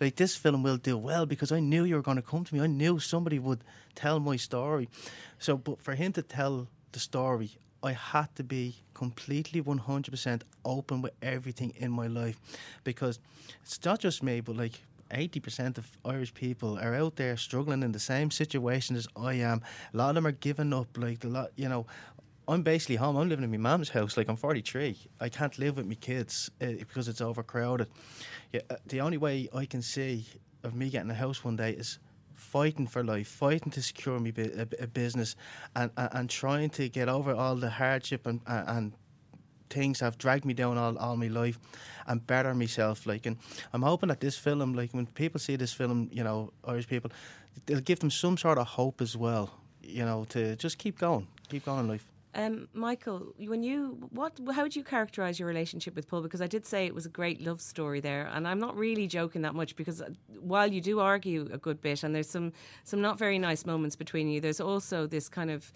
like 0.00 0.16
this 0.16 0.34
film 0.34 0.62
will 0.62 0.78
do 0.78 0.96
well 0.96 1.26
because 1.26 1.52
I 1.52 1.60
knew 1.60 1.84
you 1.84 1.96
were 1.96 2.02
going 2.02 2.16
to 2.16 2.22
come 2.22 2.44
to 2.44 2.54
me. 2.54 2.60
I 2.60 2.66
knew 2.66 2.98
somebody 2.98 3.38
would 3.38 3.62
tell 3.94 4.18
my 4.18 4.36
story. 4.36 4.88
So, 5.38 5.56
but 5.58 5.82
for 5.82 5.94
him 5.94 6.12
to 6.14 6.22
tell 6.22 6.68
the 6.92 6.98
story, 6.98 7.50
I 7.82 7.92
had 7.92 8.34
to 8.36 8.42
be 8.42 8.76
completely 8.94 9.62
100% 9.62 10.42
open 10.64 11.02
with 11.02 11.12
everything 11.20 11.74
in 11.76 11.92
my 11.92 12.06
life 12.06 12.40
because 12.82 13.20
it's 13.62 13.84
not 13.84 14.00
just 14.00 14.22
me, 14.22 14.40
but 14.40 14.56
like 14.56 14.80
80% 15.10 15.78
of 15.78 15.90
Irish 16.04 16.34
people 16.34 16.78
are 16.78 16.94
out 16.94 17.16
there 17.16 17.36
struggling 17.36 17.82
in 17.82 17.92
the 17.92 17.98
same 17.98 18.30
situation 18.30 18.96
as 18.96 19.08
I 19.16 19.34
am. 19.34 19.62
A 19.92 19.96
lot 19.96 20.10
of 20.10 20.14
them 20.16 20.26
are 20.26 20.32
giving 20.32 20.72
up. 20.72 20.88
Like, 20.96 21.20
the 21.20 21.28
lot, 21.28 21.50
you 21.56 21.68
know, 21.68 21.86
I'm 22.48 22.62
basically 22.62 22.96
home. 22.96 23.16
I'm 23.16 23.28
living 23.28 23.44
in 23.44 23.50
my 23.50 23.56
mum's 23.56 23.90
house. 23.90 24.16
Like, 24.16 24.28
I'm 24.28 24.36
43. 24.36 24.96
I 25.20 25.28
can't 25.28 25.58
live 25.58 25.76
with 25.76 25.86
my 25.86 25.94
kids 25.94 26.50
uh, 26.60 26.66
because 26.78 27.08
it's 27.08 27.20
overcrowded. 27.20 27.88
Yeah, 28.52 28.60
uh, 28.70 28.76
the 28.86 29.00
only 29.00 29.18
way 29.18 29.48
I 29.54 29.66
can 29.66 29.82
see 29.82 30.26
of 30.62 30.74
me 30.74 30.90
getting 30.90 31.10
a 31.10 31.14
house 31.14 31.44
one 31.44 31.56
day 31.56 31.72
is 31.72 31.98
fighting 32.34 32.86
for 32.86 33.02
life, 33.02 33.28
fighting 33.28 33.72
to 33.72 33.82
secure 33.82 34.18
me 34.18 34.32
a, 34.36 34.66
a 34.82 34.86
business, 34.86 35.36
and, 35.74 35.90
and 35.96 36.10
and 36.12 36.30
trying 36.30 36.70
to 36.70 36.88
get 36.88 37.08
over 37.08 37.34
all 37.34 37.56
the 37.56 37.70
hardship 37.70 38.26
and 38.26 38.40
and 38.46 38.92
things 39.70 40.00
have 40.00 40.18
dragged 40.18 40.44
me 40.44 40.54
down 40.54 40.78
all, 40.78 40.96
all 40.98 41.16
my 41.16 41.28
life 41.28 41.58
and 42.06 42.26
better 42.26 42.54
myself. 42.54 43.06
Like, 43.06 43.26
and 43.26 43.36
I'm 43.72 43.82
hoping 43.82 44.08
that 44.08 44.20
this 44.20 44.36
film, 44.36 44.74
like 44.74 44.92
when 44.92 45.06
people 45.06 45.40
see 45.40 45.56
this 45.56 45.72
film, 45.72 46.08
you 46.12 46.24
know, 46.24 46.52
Irish 46.64 46.88
people, 46.88 47.10
it'll 47.66 47.82
give 47.82 48.00
them 48.00 48.10
some 48.10 48.36
sort 48.36 48.58
of 48.58 48.66
hope 48.66 49.00
as 49.00 49.16
well. 49.16 49.50
You 49.82 50.04
know, 50.04 50.24
to 50.30 50.56
just 50.56 50.78
keep 50.78 50.98
going, 50.98 51.28
keep 51.48 51.64
going 51.64 51.80
in 51.80 51.88
life. 51.88 52.06
Um, 52.36 52.68
Michael, 52.74 53.32
when 53.38 53.62
you 53.62 53.96
what 54.10 54.38
how 54.52 54.62
would 54.62 54.76
you 54.76 54.84
characterize 54.84 55.38
your 55.38 55.48
relationship 55.48 55.96
with 55.96 56.06
Paul? 56.06 56.20
Because 56.20 56.42
I 56.42 56.46
did 56.46 56.66
say 56.66 56.84
it 56.84 56.94
was 56.94 57.06
a 57.06 57.08
great 57.08 57.40
love 57.40 57.62
story 57.62 58.00
there, 58.00 58.28
and 58.30 58.46
I'm 58.46 58.58
not 58.58 58.76
really 58.76 59.06
joking 59.06 59.40
that 59.42 59.54
much 59.54 59.74
because 59.74 60.02
uh, 60.02 60.10
while 60.38 60.70
you 60.70 60.82
do 60.82 61.00
argue 61.00 61.48
a 61.50 61.56
good 61.56 61.80
bit, 61.80 62.02
and 62.02 62.14
there's 62.14 62.28
some 62.28 62.52
some 62.84 63.00
not 63.00 63.18
very 63.18 63.38
nice 63.38 63.64
moments 63.64 63.96
between 63.96 64.28
you, 64.28 64.42
there's 64.42 64.60
also 64.60 65.06
this 65.06 65.30
kind 65.30 65.50
of 65.50 65.72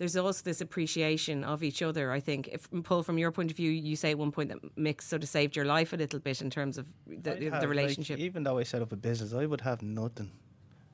there's 0.00 0.16
also 0.16 0.42
this 0.42 0.62
appreciation 0.62 1.44
of 1.44 1.62
each 1.62 1.82
other. 1.82 2.10
I 2.10 2.20
think, 2.20 2.48
if 2.48 2.66
Paul, 2.84 3.02
from 3.02 3.18
your 3.18 3.30
point 3.30 3.50
of 3.50 3.56
view, 3.58 3.70
you 3.70 3.96
say 3.96 4.12
at 4.12 4.18
one 4.18 4.32
point 4.32 4.48
that 4.48 4.74
Mick 4.74 5.02
sort 5.02 5.22
of 5.22 5.28
saved 5.28 5.54
your 5.54 5.66
life 5.66 5.92
a 5.92 5.96
little 5.96 6.18
bit 6.18 6.40
in 6.40 6.48
terms 6.48 6.78
of 6.78 6.86
the, 7.06 7.36
I'd 7.36 7.42
have, 7.42 7.60
the 7.60 7.66
like, 7.66 7.68
relationship. 7.68 8.18
even 8.18 8.42
though 8.42 8.56
I 8.56 8.62
set 8.62 8.80
up 8.80 8.92
a 8.92 8.96
business, 8.96 9.34
I 9.34 9.44
would 9.44 9.60
have 9.60 9.82
nothing 9.82 10.30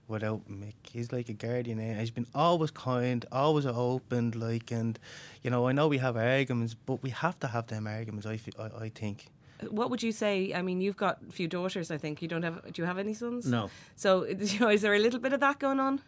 without 0.09 0.49
Mick. 0.51 0.75
He's 0.91 1.13
like 1.13 1.29
a 1.29 1.35
guardian. 1.35 1.79
eh? 1.79 2.01
He's 2.01 2.11
been 2.11 2.27
always 2.35 2.73
kind, 2.73 3.25
always 3.31 3.65
open. 3.65 4.33
Like, 4.33 4.73
and 4.73 4.99
you 5.41 5.51
know, 5.51 5.69
I 5.69 5.73
know 5.73 5.87
we 5.87 5.99
have 5.99 6.17
arguments, 6.17 6.75
but 6.75 7.01
we 7.05 7.11
have 7.11 7.39
to 7.39 7.47
have 7.47 7.69
them 7.69 7.87
arguments. 7.87 8.27
I, 8.27 8.41
I, 8.59 8.87
I 8.87 8.89
think. 8.89 9.27
what 9.71 9.89
would 9.89 10.03
you 10.03 10.11
say? 10.11 10.53
I 10.53 10.63
mean, 10.63 10.81
you've 10.81 10.97
got 10.97 11.19
a 11.29 11.31
few 11.31 11.47
daughters. 11.47 11.93
I 11.93 11.99
think 11.99 12.23
you 12.23 12.27
don't 12.27 12.43
have. 12.43 12.73
Do 12.73 12.83
you 12.83 12.87
have 12.87 12.99
any 12.99 13.15
sons? 13.15 13.47
No. 13.47 13.71
So, 13.95 14.27
you 14.27 14.59
know, 14.59 14.69
is 14.69 14.83
there 14.83 14.95
a 14.95 14.99
little 14.99 15.21
bit 15.21 15.33
of 15.33 15.39
that 15.39 15.61
going 15.61 15.79
on? 15.79 16.01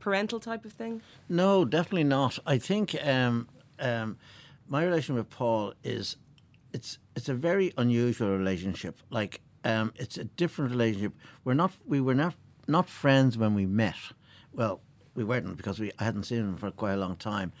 Parental 0.00 0.40
type 0.40 0.64
of 0.64 0.72
thing. 0.72 1.02
No, 1.28 1.64
definitely 1.64 2.04
not. 2.04 2.38
I 2.46 2.58
think 2.58 2.96
um, 3.04 3.48
um, 3.78 4.16
my 4.68 4.84
relation 4.84 5.14
with 5.14 5.30
Paul 5.30 5.74
is 5.82 6.16
it's 6.72 6.98
it's 7.16 7.28
a 7.28 7.34
very 7.34 7.72
unusual 7.76 8.36
relationship. 8.36 8.98
Like 9.10 9.40
um, 9.64 9.92
it's 9.96 10.18
a 10.18 10.24
different 10.24 10.70
relationship. 10.70 11.12
We're 11.44 11.54
not 11.54 11.72
we 11.86 12.00
were 12.00 12.14
not 12.14 12.34
not 12.66 12.88
friends 12.88 13.36
when 13.38 13.54
we 13.54 13.66
met. 13.66 13.96
Well, 14.52 14.80
we 15.14 15.24
weren't 15.24 15.56
because 15.56 15.80
we 15.80 15.92
I 15.98 16.04
hadn't 16.04 16.24
seen 16.24 16.40
him 16.40 16.56
for 16.56 16.70
quite 16.70 16.92
a 16.92 16.98
long 16.98 17.16
time. 17.16 17.52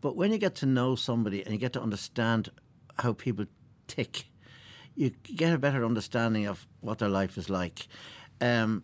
But 0.00 0.16
when 0.16 0.32
you 0.32 0.38
get 0.38 0.54
to 0.56 0.66
know 0.66 0.96
somebody 0.96 1.42
and 1.42 1.52
you 1.52 1.58
get 1.58 1.72
to 1.74 1.82
understand 1.82 2.50
how 2.98 3.12
people 3.14 3.46
tick, 3.86 4.26
you 4.94 5.10
get 5.22 5.52
a 5.52 5.58
better 5.58 5.84
understanding 5.84 6.46
of 6.46 6.66
what 6.80 6.98
their 6.98 7.08
life 7.08 7.38
is 7.38 7.48
like. 7.48 7.88
Um, 8.40 8.82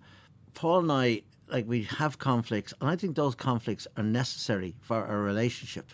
Paul 0.55 0.81
and 0.81 0.93
I, 0.93 1.23
like, 1.51 1.67
we 1.67 1.83
have 1.85 2.19
conflicts, 2.19 2.73
and 2.81 2.89
I 2.91 2.97
think 2.97 3.17
those 3.17 3.35
conflicts 3.35 3.87
are 3.97 4.03
necessary 4.03 4.77
for 4.81 5.05
our 5.05 5.21
relationship, 5.21 5.93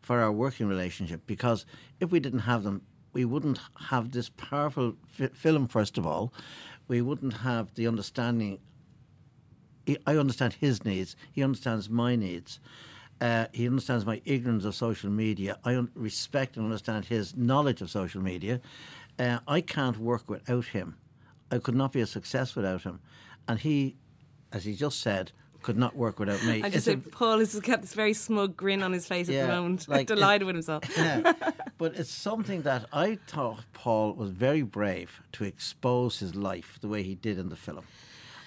for 0.00 0.20
our 0.20 0.32
working 0.32 0.66
relationship, 0.66 1.22
because 1.26 1.66
if 2.00 2.10
we 2.10 2.20
didn't 2.20 2.40
have 2.40 2.62
them, 2.62 2.82
we 3.12 3.24
wouldn't 3.24 3.60
have 3.90 4.10
this 4.10 4.28
powerful 4.28 4.96
fi- 5.06 5.28
film, 5.28 5.68
first 5.68 5.98
of 5.98 6.06
all. 6.06 6.32
We 6.88 7.00
wouldn't 7.00 7.34
have 7.38 7.74
the 7.74 7.86
understanding. 7.86 8.58
I- 9.88 9.98
I 10.06 10.16
understand 10.16 10.54
his 10.54 10.84
needs, 10.84 11.16
he 11.32 11.42
understands 11.42 11.88
my 11.88 12.16
needs. 12.16 12.60
Uh, 13.20 13.46
he 13.52 13.66
understands 13.66 14.04
my 14.04 14.20
ignorance 14.24 14.64
of 14.64 14.74
social 14.74 15.08
media. 15.08 15.56
I 15.64 15.76
un- 15.76 15.90
respect 15.94 16.56
and 16.56 16.64
understand 16.64 17.04
his 17.04 17.36
knowledge 17.36 17.80
of 17.80 17.88
social 17.88 18.20
media. 18.20 18.60
Uh, 19.18 19.38
I 19.46 19.60
can't 19.60 19.98
work 19.98 20.28
without 20.28 20.66
him. 20.66 20.96
I 21.50 21.58
could 21.58 21.76
not 21.76 21.92
be 21.92 22.00
a 22.00 22.06
success 22.06 22.56
without 22.56 22.82
him. 22.82 23.00
And 23.46 23.60
he, 23.60 23.96
as 24.54 24.64
he 24.64 24.74
just 24.74 25.00
said, 25.00 25.32
could 25.62 25.76
not 25.78 25.96
work 25.96 26.18
without 26.18 26.42
me. 26.44 26.62
I 26.62 26.68
just 26.68 26.84
said, 26.84 27.10
Paul 27.10 27.38
has 27.38 27.58
got 27.60 27.80
this 27.80 27.94
very 27.94 28.12
smug 28.12 28.54
grin 28.56 28.82
on 28.82 28.92
his 28.92 29.06
face 29.06 29.28
at 29.30 29.46
the 29.46 29.48
moment, 29.52 29.88
like, 29.88 30.02
it- 30.02 30.14
delighted 30.14 30.46
with 30.46 30.54
himself. 30.54 30.84
yeah. 30.96 31.32
But 31.78 31.96
it's 31.96 32.10
something 32.10 32.62
that 32.62 32.84
I 32.92 33.18
thought 33.26 33.64
Paul 33.72 34.12
was 34.12 34.30
very 34.30 34.62
brave 34.62 35.20
to 35.32 35.44
expose 35.44 36.18
his 36.20 36.34
life 36.34 36.78
the 36.80 36.88
way 36.88 37.02
he 37.02 37.14
did 37.14 37.38
in 37.38 37.48
the 37.48 37.56
film. 37.56 37.84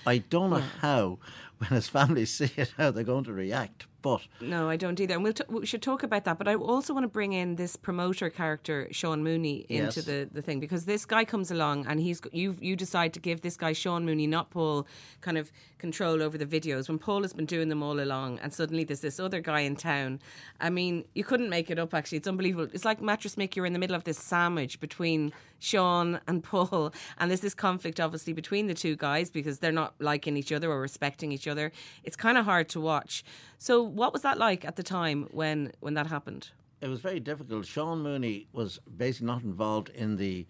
I 0.06 0.20
don't 0.20 0.52
know 0.52 0.64
how, 0.82 1.18
when 1.70 1.70
his 1.72 1.88
family 1.88 2.26
see 2.38 2.50
it, 2.58 2.74
how 2.78 2.92
they're 2.92 3.04
going 3.04 3.24
to 3.26 3.34
react. 3.34 3.88
But 4.04 4.22
No, 4.40 4.70
I 4.70 4.78
don't 4.78 5.00
either. 5.00 5.16
And 5.16 5.24
we'll 5.24 5.34
t- 5.34 5.44
we 5.50 5.66
should 5.66 5.82
talk 5.82 6.04
about 6.04 6.24
that. 6.26 6.38
But 6.38 6.48
I 6.48 6.54
also 6.54 6.94
want 6.94 7.04
to 7.06 7.08
bring 7.10 7.34
in 7.34 7.56
this 7.56 7.76
promoter 7.76 8.30
character, 8.30 8.88
Sean 8.92 9.24
Mooney, 9.24 9.66
into 9.70 9.86
Yes. 9.86 10.06
the, 10.06 10.30
the 10.32 10.42
thing 10.44 10.60
because 10.60 10.86
this 10.86 11.04
guy 11.04 11.26
comes 11.26 11.50
along 11.50 11.88
and 11.88 12.00
he's 12.00 12.22
you 12.32 12.56
you 12.62 12.76
decide 12.76 13.12
to 13.16 13.20
give 13.20 13.42
this 13.42 13.58
guy 13.58 13.74
Sean 13.74 14.06
Mooney, 14.06 14.28
not 14.28 14.52
Paul, 14.52 14.86
kind 15.22 15.38
of 15.38 15.52
control 15.80 16.22
over 16.22 16.38
the 16.38 16.46
videos 16.46 16.88
when 16.90 17.00
Paul 17.00 17.24
has 17.24 17.34
been 17.34 17.46
doing 17.48 17.70
them 17.70 17.82
all 17.84 18.00
along, 18.00 18.38
and 18.40 18.54
suddenly 18.54 18.84
there's 18.84 19.02
this 19.02 19.20
other 19.20 19.42
guy 19.42 19.62
in 19.62 19.76
town. 19.76 20.20
I 20.62 20.70
mean, 20.70 21.06
you 21.16 21.24
couldn't 21.24 21.50
make 21.50 21.70
it 21.72 21.78
up. 21.80 21.94
Actually, 21.94 22.20
it's 22.20 22.28
unbelievable. 22.28 22.70
It's 22.74 22.86
like 22.86 23.02
Mattress 23.02 23.36
Mick. 23.36 23.56
You're 23.56 23.66
in 23.66 23.74
the 23.74 23.80
middle 23.80 23.96
of 23.96 24.04
this 24.04 24.18
sandwich 24.20 24.80
between 24.80 25.34
Sean 25.60 26.20
and 26.28 26.44
Paul, 26.52 26.94
and 27.18 27.32
there's 27.32 27.42
this 27.42 27.56
conflict 27.56 28.00
obviously 28.00 28.34
between 28.34 28.68
the 28.68 28.76
two 28.76 28.96
guys 28.96 29.32
because 29.32 29.58
they're 29.60 29.72
not 29.72 29.96
liking 30.00 30.38
each 30.38 30.52
other 30.52 30.70
or 30.72 30.80
respecting 30.80 31.32
each 31.32 31.47
other. 31.48 31.72
It's 32.04 32.16
kind 32.16 32.38
of 32.38 32.46
hard 32.46 32.70
to 32.70 32.82
watch. 32.82 33.24
So, 33.58 33.82
what 33.82 34.13
was 34.13 34.22
that 34.22 34.38
like 34.38 34.66
at 34.66 34.75
the 34.75 34.84
time 34.84 35.27
when 35.32 35.72
when 35.80 35.94
that 35.96 36.08
happened? 36.08 36.50
it 36.82 36.88
was 36.88 37.00
very 37.00 37.20
difficult. 37.20 37.66
Sean 37.66 38.01
Mooney 38.01 38.48
was 38.54 38.80
basically 38.98 39.27
not 39.27 39.44
involved 39.44 39.89
in 39.89 40.18
the 40.18 40.46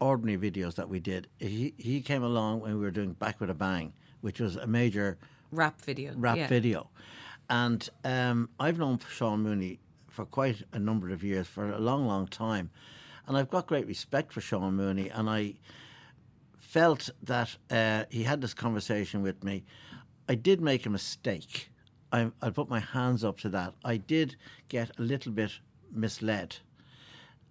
ordinary 0.00 0.50
videos 0.50 0.74
that 0.74 0.88
we 0.88 1.00
did. 1.00 1.28
He 1.38 1.74
he 1.76 2.00
came 2.00 2.22
along 2.22 2.60
when 2.60 2.74
we 2.74 2.80
were 2.80 2.90
doing 2.90 3.12
Back 3.12 3.40
with 3.40 3.50
a 3.50 3.54
Bang, 3.54 3.92
which 4.20 4.40
was 4.40 4.56
a 4.56 4.66
major 4.66 5.18
Rap 5.50 5.80
video, 5.80 6.12
rap 6.16 6.36
yeah. 6.36 6.46
video. 6.46 6.90
And 7.48 7.88
um, 8.04 8.50
I've 8.60 8.78
known 8.78 9.00
Sean 9.10 9.42
Mooney 9.42 9.78
for 10.10 10.26
quite 10.26 10.62
a 10.72 10.78
number 10.78 11.10
of 11.10 11.22
years, 11.24 11.46
for 11.46 11.70
a 11.70 11.78
long, 11.78 12.06
long 12.06 12.26
time. 12.26 12.70
And 13.26 13.36
I've 13.36 13.48
got 13.48 13.66
great 13.66 13.86
respect 13.86 14.32
for 14.32 14.42
Sean 14.42 14.74
Mooney. 14.74 15.08
And 15.08 15.30
I 15.30 15.54
felt 16.58 17.08
that 17.22 17.56
uh, 17.70 18.04
he 18.10 18.24
had 18.24 18.42
this 18.42 18.52
conversation 18.52 19.22
with 19.22 19.42
me. 19.42 19.64
I 20.28 20.34
did 20.34 20.60
make 20.60 20.86
a 20.86 20.90
mistake. 20.90 21.70
I, 22.12 22.30
I'll 22.42 22.52
put 22.52 22.68
my 22.68 22.80
hands 22.80 23.24
up 23.24 23.38
to 23.40 23.48
that. 23.50 23.74
I 23.84 23.96
did 23.96 24.36
get 24.68 24.90
a 24.98 25.02
little 25.02 25.32
bit 25.32 25.52
misled. 25.92 26.56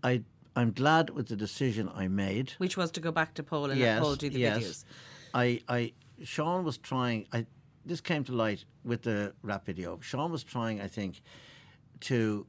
I, 0.03 0.23
I'm 0.55 0.71
glad 0.71 1.09
with 1.11 1.27
the 1.27 1.35
decision 1.35 1.89
I 1.93 2.07
made 2.07 2.53
which 2.57 2.77
was 2.77 2.91
to 2.91 2.99
go 2.99 3.11
back 3.11 3.33
to 3.35 3.43
Paul 3.43 3.71
and 3.71 3.79
let 3.79 4.01
Paul 4.01 4.15
do 4.15 4.29
the 4.29 4.39
yes. 4.39 4.57
videos. 4.57 4.85
I, 5.33 5.61
I, 5.67 5.93
Sean 6.23 6.63
was 6.63 6.77
trying. 6.77 7.27
I, 7.31 7.45
this 7.85 8.01
came 8.01 8.23
to 8.25 8.31
light 8.31 8.65
with 8.83 9.03
the 9.03 9.33
rap 9.43 9.65
video. 9.65 9.99
Sean 10.01 10.31
was 10.31 10.43
trying, 10.43 10.81
I 10.81 10.87
think, 10.87 11.21
to 12.01 12.45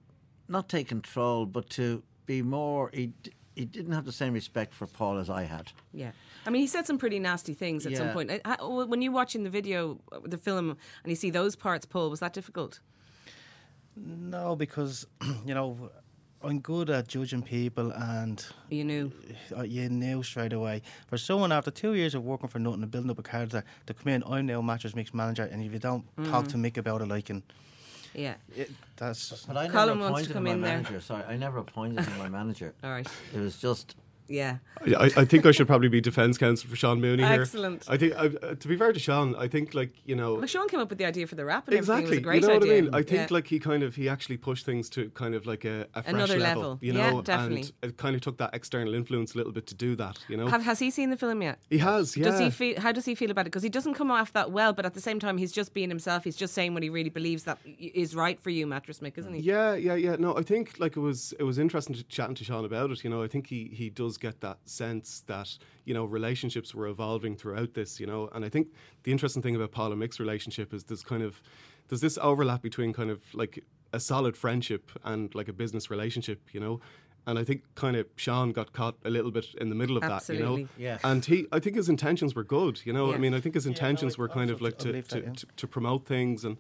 not 0.49 0.69
take 0.69 0.89
control, 0.89 1.47
but 1.47 1.69
to 1.71 2.03
be 2.27 2.43
more. 2.43 2.91
He, 2.93 3.13
he 3.59 3.65
didn't 3.65 3.93
have 3.93 4.05
the 4.05 4.13
same 4.13 4.35
respect 4.35 4.73
for 4.73 4.87
Paul 4.87 5.19
as 5.19 5.29
I 5.29 5.43
had. 5.43 5.73
Yeah. 5.93 6.13
I 6.47 6.51
mean, 6.51 6.61
he 6.61 6.69
said 6.69 6.87
some 6.87 6.97
pretty 6.97 7.19
nasty 7.19 7.55
things 7.55 7.85
at 7.87 7.97
some 7.97 8.11
point. 8.11 8.31
When 8.63 9.03
you're 9.03 9.13
watching 9.13 9.43
the 9.43 9.51
video, 9.51 9.99
the 10.25 10.39
film, 10.39 10.71
and 10.71 11.11
you 11.11 11.17
see 11.17 11.31
those 11.31 11.57
parts, 11.57 11.85
Paul, 11.85 12.09
was 12.09 12.21
that 12.21 12.33
difficult? 12.33 12.79
No, 13.97 14.55
because 14.55 15.07
you 15.45 15.55
know 15.55 15.91
I'm 16.41 16.61
good 16.61 16.89
at 16.89 17.09
judging 17.09 17.43
people, 17.43 17.91
and 17.91 18.47
You 18.71 18.85
knew. 18.85 19.13
you 19.65 19.89
knew 19.89 20.23
straight 20.23 20.53
away. 20.53 20.83
For 21.09 21.19
someone 21.19 21.51
after 21.51 21.73
two 21.73 21.95
years 21.95 22.15
of 22.15 22.25
working 22.25 22.49
for 22.49 22.61
nothing 22.61 22.83
and 22.85 22.91
building 22.93 23.11
up 23.11 23.19
a 23.19 23.25
character 23.25 23.65
to 23.87 23.95
come 23.95 24.13
in, 24.13 24.23
I'm 24.25 24.47
now 24.47 24.63
mattress 24.63 24.93
Mick's 24.93 25.13
manager, 25.13 25.49
and 25.51 25.65
if 25.65 25.73
you 25.73 25.81
don't 25.81 26.05
talk 26.27 26.45
mm. 26.45 26.51
to 26.53 26.57
Mick 26.57 26.77
about 26.77 27.03
it, 27.03 27.09
like, 27.09 27.29
and 27.29 27.43
Yeah. 28.19 28.35
it, 28.57 28.71
that's 28.97 29.47
But 29.47 29.57
I 29.57 29.69
Colm 29.69 29.87
never 29.97 30.01
wants 30.11 30.27
to 30.27 30.33
come 30.35 30.47
him 30.49 30.55
in 30.55 30.61
my 30.61 30.67
there. 30.69 30.77
manager. 30.79 31.01
Sorry, 31.01 31.23
I 31.25 31.37
never 31.37 31.59
appointed 31.59 32.05
him 32.05 32.19
my 32.19 32.29
manager. 32.29 32.75
All 32.83 32.91
right. 32.91 33.07
It 33.33 33.39
was 33.39 33.59
just 33.59 33.95
Yeah. 34.29 34.59
I, 34.87 35.11
I 35.17 35.25
think 35.25 35.47
I 35.47 35.51
should 35.51 35.67
probably 35.67 35.89
be 35.89 36.01
defence 36.01 36.39
counsel 36.39 36.69
for 36.71 36.77
Sean 36.77 37.01
Mooney 37.01 37.25
here. 37.25 37.43
Excellent. 37.43 37.85
I 37.89 37.97
think, 37.97 38.15
uh, 38.15 38.29
uh, 38.43 38.55
to 38.55 38.69
be 38.69 38.77
fair 38.77 38.93
to 38.93 38.99
Sean, 39.01 39.35
I 39.37 39.49
think 39.49 39.75
like 39.75 39.93
you 40.05 40.15
know 40.15 40.35
Well, 40.35 40.47
Sean 40.47 40.69
came 40.69 40.81
up 40.81 40.89
with 40.91 40.99
the 40.99 41.05
idea 41.07 41.27
for 41.27 41.35
the 41.35 41.45
rap 41.45 41.69
exactly. 41.73 42.17
You 42.19 42.23
know 42.23 42.31
idea. 42.31 42.49
what 42.51 42.63
I 42.63 42.67
mean? 42.67 42.95
I 42.95 43.03
think 43.03 43.31
Yeah. 43.31 43.35
like 43.37 43.47
he 43.47 43.59
kind 43.59 43.83
of 43.83 43.95
he 43.97 44.09
actually 44.09 44.37
pushed 44.37 44.65
things 44.67 44.89
to 44.91 45.11
kind 45.11 45.35
of 45.35 45.47
like 45.47 45.65
a, 45.65 45.87
a 45.95 46.03
fresh 46.03 46.15
Another 46.15 46.39
level, 46.39 46.63
level. 46.63 46.79
you 46.81 46.93
Yeah, 46.93 47.11
know, 47.11 47.23
definitely. 47.23 47.71
and 47.83 47.91
it 47.93 47.97
kind 47.97 48.15
of 48.15 48.21
took 48.23 48.37
that 48.39 48.51
external 48.55 48.95
influence 48.95 49.35
a 49.35 49.39
little 49.39 49.53
bit 49.53 49.67
to 49.69 49.75
do 49.75 49.97
that. 49.97 50.19
You 50.29 50.37
know, 50.37 50.47
Have, 50.49 50.63
has 50.63 50.79
he 50.79 50.91
seen 50.91 51.11
the 51.11 51.17
film 51.17 51.43
yet? 51.43 51.59
he 51.71 51.79
has. 51.79 52.17
Yeah. 52.17 52.25
Does 52.25 52.39
he 52.41 52.51
feel? 52.51 52.81
How 52.81 52.93
does 52.93 53.05
he 53.07 53.15
feel 53.15 53.31
about 53.31 53.43
it? 53.43 53.51
Because 53.51 53.63
he 53.63 53.69
doesn't 53.69 53.95
come 53.95 54.11
off 54.11 54.33
that 54.35 54.53
well, 54.53 54.73
but 54.73 54.85
at 54.87 54.95
the 54.95 55.01
same 55.01 55.19
time, 55.19 55.39
he's 55.39 55.53
just 55.53 55.75
being 55.75 55.89
himself. 55.89 56.25
He's 56.25 56.37
just 56.37 56.55
saying 56.55 56.75
what 56.75 56.83
he 56.83 56.91
really 56.91 57.11
believes 57.11 57.45
that 57.45 57.59
is 57.79 58.15
right 58.15 58.39
for 58.41 58.51
you, 58.51 58.67
Mattress 58.67 59.01
Mick, 59.01 59.17
isn't 59.19 59.33
he? 59.35 59.41
Yeah, 59.41 59.75
yeah, 59.75 59.95
yeah. 59.95 60.17
No, 60.19 60.37
I 60.37 60.43
think 60.43 60.79
like 60.79 60.97
it 60.97 61.01
was 61.01 61.33
it 61.39 61.45
was 61.45 61.59
interesting 61.59 61.95
to 61.97 62.05
chatting 62.05 62.35
to 62.37 62.45
Sean 62.45 62.65
about 62.65 62.91
it. 62.91 63.03
You 63.03 63.11
know, 63.11 63.23
I 63.23 63.29
think 63.29 63.47
he 63.47 63.71
he 63.73 63.89
does 63.91 64.18
get 64.21 64.41
that 64.41 64.59
sense 64.65 65.23
that 65.27 65.57
you 65.85 65.95
know 65.95 66.05
relationships 66.05 66.75
were 66.75 66.87
evolving 66.87 67.37
throughout 67.37 67.75
this. 67.75 68.01
You 68.01 68.07
know, 68.07 68.29
and 68.35 68.45
I 68.45 68.49
think 68.49 68.69
the 69.03 69.13
interesting 69.13 69.43
thing 69.43 69.57
about 69.57 69.73
Paul 69.73 69.93
and 69.93 70.01
Mick's 70.01 70.21
relationship 70.21 70.73
is 70.75 70.85
there's 70.85 71.03
kind 71.03 71.23
of 71.23 71.43
there's 71.89 72.01
this 72.01 72.19
overlap 72.19 72.63
between 72.63 72.93
kind 72.93 73.11
of 73.11 73.23
like 73.35 73.65
a 73.93 74.01
solid 74.01 74.37
friendship 74.37 74.91
and 75.05 75.35
like 75.35 75.49
a 75.49 75.53
business 75.53 75.91
relationship. 75.91 76.41
You 76.53 76.61
know. 76.61 76.81
And 77.27 77.39
I 77.39 77.45
think 77.45 77.63
kind 77.75 77.95
of 77.95 78.07
Sean 78.17 78.53
got 78.53 78.73
caught 78.73 78.97
a 79.05 79.11
little 79.11 79.31
bit 79.31 79.47
in 79.61 79.69
the 79.69 79.75
middle 79.75 79.99
of 79.99 80.03
that, 80.03 80.27
you 80.31 80.39
know. 80.39 80.53
Absolutely. 80.53 80.69
Yes. 80.79 81.01
And 81.05 81.23
he, 81.23 81.47
I 81.53 81.59
think 81.59 81.77
his 81.77 81.91
intentions 81.91 82.35
were 82.35 82.45
good, 82.45 82.81
you 82.87 82.93
know. 82.95 83.11
Yeah. 83.11 83.17
I 83.17 83.19
mean, 83.19 83.35
I 83.35 83.41
think 83.41 83.55
his 83.55 83.67
no, 83.67 83.73
intentions 83.73 84.15
I- 84.15 84.23
were 84.23 84.31
kind 84.31 84.51
of 84.51 84.63
like 84.63 84.79
to, 84.79 84.87
believe 84.87 85.09
to, 85.09 85.17
that, 85.17 85.25
yeah. 85.27 85.33
to, 85.35 85.47
to 85.57 85.67
promote 85.67 86.07
things 86.07 86.47
and 86.47 86.57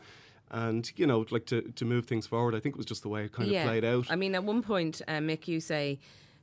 and 0.51 0.91
you 0.97 1.07
know, 1.07 1.25
like 1.31 1.47
to 1.47 1.63
to 1.63 1.85
move 1.85 2.07
things 2.07 2.27
forward. 2.27 2.55
I 2.55 2.61
think 2.61 2.75
it 2.75 2.79
was 2.79 2.87
just 2.87 3.03
the 3.03 3.09
way 3.09 3.25
it 3.25 3.33
kind 3.33 3.51
of 3.51 3.63
played 3.65 3.85
out. 3.85 4.11
I 4.11 4.17
mean, 4.17 4.35
at 4.35 4.45
one 4.45 4.63
point, 4.63 5.01
uh, 5.09 5.13
Mick, 5.19 5.49
you 5.49 5.61
say 5.61 5.99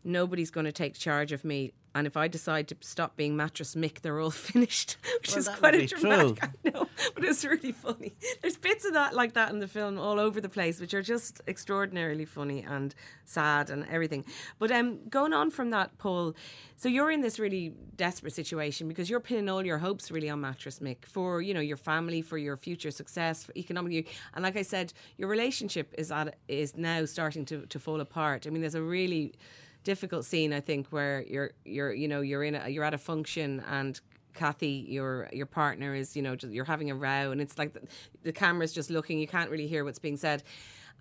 nobody's 0.06 0.52
going 0.52 0.66
to 0.66 0.72
take 0.72 0.94
charge 0.98 1.32
of 1.32 1.44
me. 1.44 1.74
And 1.94 2.06
if 2.06 2.18
I 2.18 2.28
decide 2.28 2.68
to 2.68 2.76
stop 2.82 3.16
being 3.16 3.38
mattress 3.38 3.74
Mick, 3.74 4.02
they're 4.02 4.20
all 4.20 4.30
finished, 4.52 4.98
which 5.22 5.30
Well, 5.30 5.38
is 5.40 5.48
quite 5.48 5.76
a 5.76 5.86
dramatic. 5.86 6.40
true. 6.42 6.50
I 6.66 6.70
know, 6.70 6.88
but 7.16 7.24
it's 7.24 7.46
really 7.46 7.72
funny. 7.72 8.14
There's 8.42 8.58
bits 8.58 8.84
of 8.84 8.92
that 8.94 9.14
like 9.16 9.34
that 9.36 9.50
in 9.52 9.60
the 9.60 9.68
film 9.68 9.98
all 9.98 10.20
over 10.20 10.42
the 10.42 10.50
place, 10.50 10.82
which 10.82 10.94
are 10.94 11.02
just 11.02 11.40
extraordinarily 11.48 12.26
funny 12.26 12.64
and 12.68 12.94
sad 13.24 13.70
and 13.70 13.88
everything. 13.90 14.26
But 14.60 14.72
um, 14.72 15.08
going 15.08 15.32
on 15.32 15.52
from 15.52 15.70
that, 15.70 15.98
Paul, 15.98 16.36
so 16.76 16.90
you're 16.90 17.12
in 17.12 17.22
this 17.22 17.40
really 17.40 17.72
desperate 17.96 18.34
situation 18.34 18.90
because 18.90 19.10
you're 19.10 19.22
pinning 19.22 19.48
all 19.48 19.66
your 19.66 19.78
hopes 19.78 20.12
really 20.12 20.30
on 20.30 20.42
mattress 20.42 20.80
Mick 20.80 21.06
for 21.06 21.42
you 21.42 21.54
know 21.54 21.62
your 21.62 21.78
family, 21.78 22.22
for 22.22 22.38
your 22.38 22.58
future 22.58 22.92
success, 22.92 23.46
for 23.46 23.54
economic. 23.56 24.10
And 24.34 24.44
like 24.44 24.58
I 24.58 24.64
said, 24.64 24.92
your 25.18 25.30
relationship 25.30 25.94
is 25.98 26.12
at 26.12 26.36
is 26.50 26.76
now 26.76 27.06
starting 27.06 27.46
to 27.46 27.66
to 27.68 27.80
fall 27.80 28.02
apart. 28.02 28.46
I 28.46 28.50
mean, 28.50 28.60
there's 28.60 28.76
a 28.76 28.82
really 28.82 29.34
difficult 29.86 30.26
scene 30.26 30.52
I 30.52 30.60
think 30.60 30.88
where 30.88 31.24
you're 31.28 31.52
you're 31.64 31.94
you 31.94 32.08
know 32.10 32.20
you're 32.20 32.44
in 32.44 32.56
a, 32.56 32.68
you're 32.68 32.84
at 32.84 32.94
a 32.94 32.98
function 32.98 33.64
and 33.70 34.00
Kathy 34.34 34.86
your 34.90 35.30
your 35.32 35.46
partner 35.46 35.96
is 35.96 36.16
you 36.16 36.22
know 36.22 36.36
just, 36.36 36.52
you're 36.52 36.66
having 36.66 36.92
a 36.92 36.96
row 36.96 37.32
and 37.32 37.40
it's 37.40 37.58
like 37.58 37.72
the, 37.74 37.82
the 38.24 38.34
camera's 38.34 38.74
just 38.74 38.90
looking. 38.90 39.20
You 39.20 39.28
can't 39.28 39.50
really 39.50 39.68
hear 39.68 39.86
what's 39.86 40.00
being 40.00 40.18
said. 40.18 40.44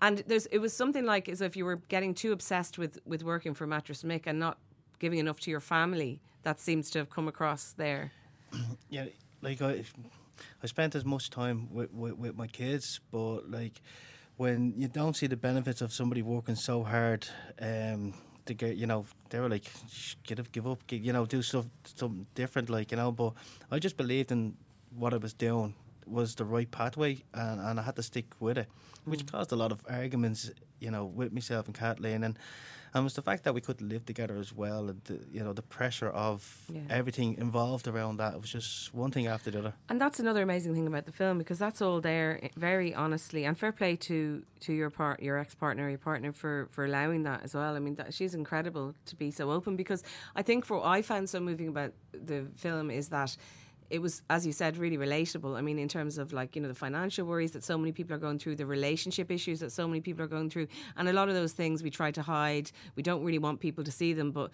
And 0.01 0.23
there's 0.27 0.47
it 0.47 0.59
was 0.59 0.73
something 0.73 1.05
like 1.05 1.29
as 1.29 1.41
if 1.41 1.57
you 1.57 1.65
were 1.65 1.77
getting 1.89 2.15
too 2.15 2.31
obsessed 2.33 2.79
with 2.79 3.01
with 3.05 3.25
working 3.25 3.55
for 3.55 3.67
Mattress 3.67 4.05
Mick 4.05 4.23
and 4.27 4.39
not 4.39 4.59
giving 5.01 5.19
enough 5.19 5.41
to 5.41 5.51
your 5.51 5.61
family. 5.61 6.21
That 6.43 6.61
seems 6.61 6.91
to 6.91 6.99
have 6.99 7.11
come 7.11 7.27
across 7.29 7.73
there. 7.73 8.13
Yeah, 8.89 9.07
like 9.43 9.61
I, 9.61 9.83
I 10.63 10.67
spent 10.67 10.95
as 10.95 11.05
much 11.05 11.29
time 11.31 11.69
with, 11.73 11.93
with, 11.93 12.17
with 12.17 12.37
my 12.37 12.47
kids, 12.47 13.01
but 13.11 13.51
like 13.51 13.81
when 14.37 14.75
you 14.77 14.87
don't 14.87 15.17
see 15.17 15.27
the 15.27 15.37
benefits 15.37 15.81
of 15.81 15.93
somebody 15.93 16.23
working 16.23 16.55
so 16.55 16.85
hard, 16.85 17.27
um, 17.61 18.15
to 18.47 18.55
get 18.55 18.77
you 18.77 18.87
know 18.87 19.07
they 19.31 19.41
were 19.41 19.49
like 19.49 19.65
"Shh, 19.91 20.15
get 20.25 20.41
up, 20.41 20.53
give 20.53 20.67
up, 20.67 20.81
you 20.91 21.13
know 21.13 21.27
do 21.27 21.43
stuff 21.43 21.67
something 21.85 22.27
different, 22.35 22.71
like 22.71 22.91
you 22.91 22.97
know. 22.97 23.13
But 23.13 23.33
I 23.71 23.79
just 23.79 23.97
believed 23.97 24.33
in 24.33 24.57
what 24.97 25.15
I 25.15 25.17
was 25.17 25.33
doing 25.33 25.75
was 26.07 26.35
the 26.35 26.45
right 26.45 26.71
pathway, 26.71 27.23
and, 27.33 27.61
and 27.61 27.81
I 27.81 27.83
had 27.83 27.97
to 27.97 28.03
stick 28.03 28.27
with 28.41 28.59
it, 28.59 28.69
which 29.05 29.27
caused 29.27 29.53
a 29.53 29.57
lot 29.57 29.73
of 29.73 29.85
arguments, 29.89 30.51
you 30.81 30.91
know, 30.91 31.05
with 31.05 31.33
myself 31.33 31.67
and 31.67 31.75
Kathleen, 31.75 32.25
and 32.25 32.39
and 32.97 33.03
it 33.03 33.05
was 33.05 33.15
the 33.15 33.23
fact 33.23 33.43
that 33.43 33.55
we 33.55 33.61
couldn't 33.61 33.89
live 33.89 34.07
together 34.07 34.37
as 34.37 34.53
well, 34.53 34.89
and 34.89 35.01
the, 35.05 35.19
you 35.33 35.43
know 35.43 35.53
the 35.53 35.63
pressure 35.63 36.11
of 36.11 36.65
Yeah. 36.73 36.83
everything 36.89 37.37
involved 37.39 37.89
around 37.89 38.19
that. 38.19 38.35
It 38.35 38.41
was 38.41 38.53
just 38.53 38.95
one 38.95 39.11
thing 39.11 39.27
after 39.27 39.51
the 39.51 39.59
other. 39.59 39.75
And 39.89 40.01
that's 40.01 40.21
another 40.21 40.43
amazing 40.43 40.75
thing 40.75 40.87
about 40.87 41.05
the 41.05 41.11
film 41.13 41.39
because 41.39 41.59
that's 41.59 41.83
all 41.83 42.01
there 42.01 42.39
eh, 42.41 42.49
very 42.57 42.95
honestly. 42.95 43.47
And 43.47 43.59
fair 43.59 43.73
play 43.73 43.97
to 43.97 44.45
to 44.61 44.73
your 44.73 44.91
part, 44.91 45.21
your 45.21 45.39
ex 45.39 45.57
partner, 45.57 45.89
your 45.89 45.99
partner 45.99 46.33
for 46.33 46.69
for 46.71 46.85
allowing 46.85 47.25
that 47.25 47.43
as 47.43 47.53
well. 47.55 47.75
I 47.75 47.81
mean, 47.81 47.97
that, 47.97 48.15
she's 48.15 48.33
incredible 48.35 48.95
to 49.07 49.17
be 49.17 49.33
so 49.33 49.51
open 49.51 49.75
because 49.75 50.05
I 50.37 50.43
think 50.43 50.65
for 50.65 50.77
what 50.77 50.87
I 50.87 51.03
found 51.03 51.29
so 51.29 51.41
moving 51.41 51.67
about 51.69 51.93
the 52.13 52.47
film 52.55 52.91
is 52.93 53.09
that. 53.09 53.37
It 53.91 54.01
was, 54.01 54.23
as 54.31 54.47
you 54.47 54.53
said, 54.53 54.77
really 54.77 54.97
relatable. 54.97 55.57
I 55.57 55.61
mean, 55.61 55.79
in 55.79 55.89
terms 55.89 56.19
of 56.19 56.33
like, 56.33 56.57
you 56.57 56.63
know, 56.63 56.69
the 56.69 56.75
financial 56.75 57.27
worries 57.27 57.53
that 57.53 57.63
so 57.65 57.77
many 57.79 57.93
people 57.93 58.15
are 58.15 58.19
going 58.19 58.39
through, 58.39 58.57
the 58.57 58.67
relationship 58.67 59.31
issues 59.31 59.61
that 59.61 59.73
so 59.73 59.87
many 59.87 60.01
people 60.01 60.25
are 60.25 60.29
going 60.29 60.51
through. 60.51 60.69
And 60.97 61.09
a 61.09 61.13
lot 61.13 61.29
of 61.29 61.35
those 61.35 61.53
things 61.53 61.83
we 61.83 61.91
try 61.91 62.11
to 62.13 62.23
hide. 62.23 62.71
We 62.97 63.03
don't 63.03 63.23
really 63.23 63.39
want 63.39 63.61
people 63.61 63.85
to 63.85 63.93
see 63.93 64.13
them, 64.15 64.31
but 64.33 64.51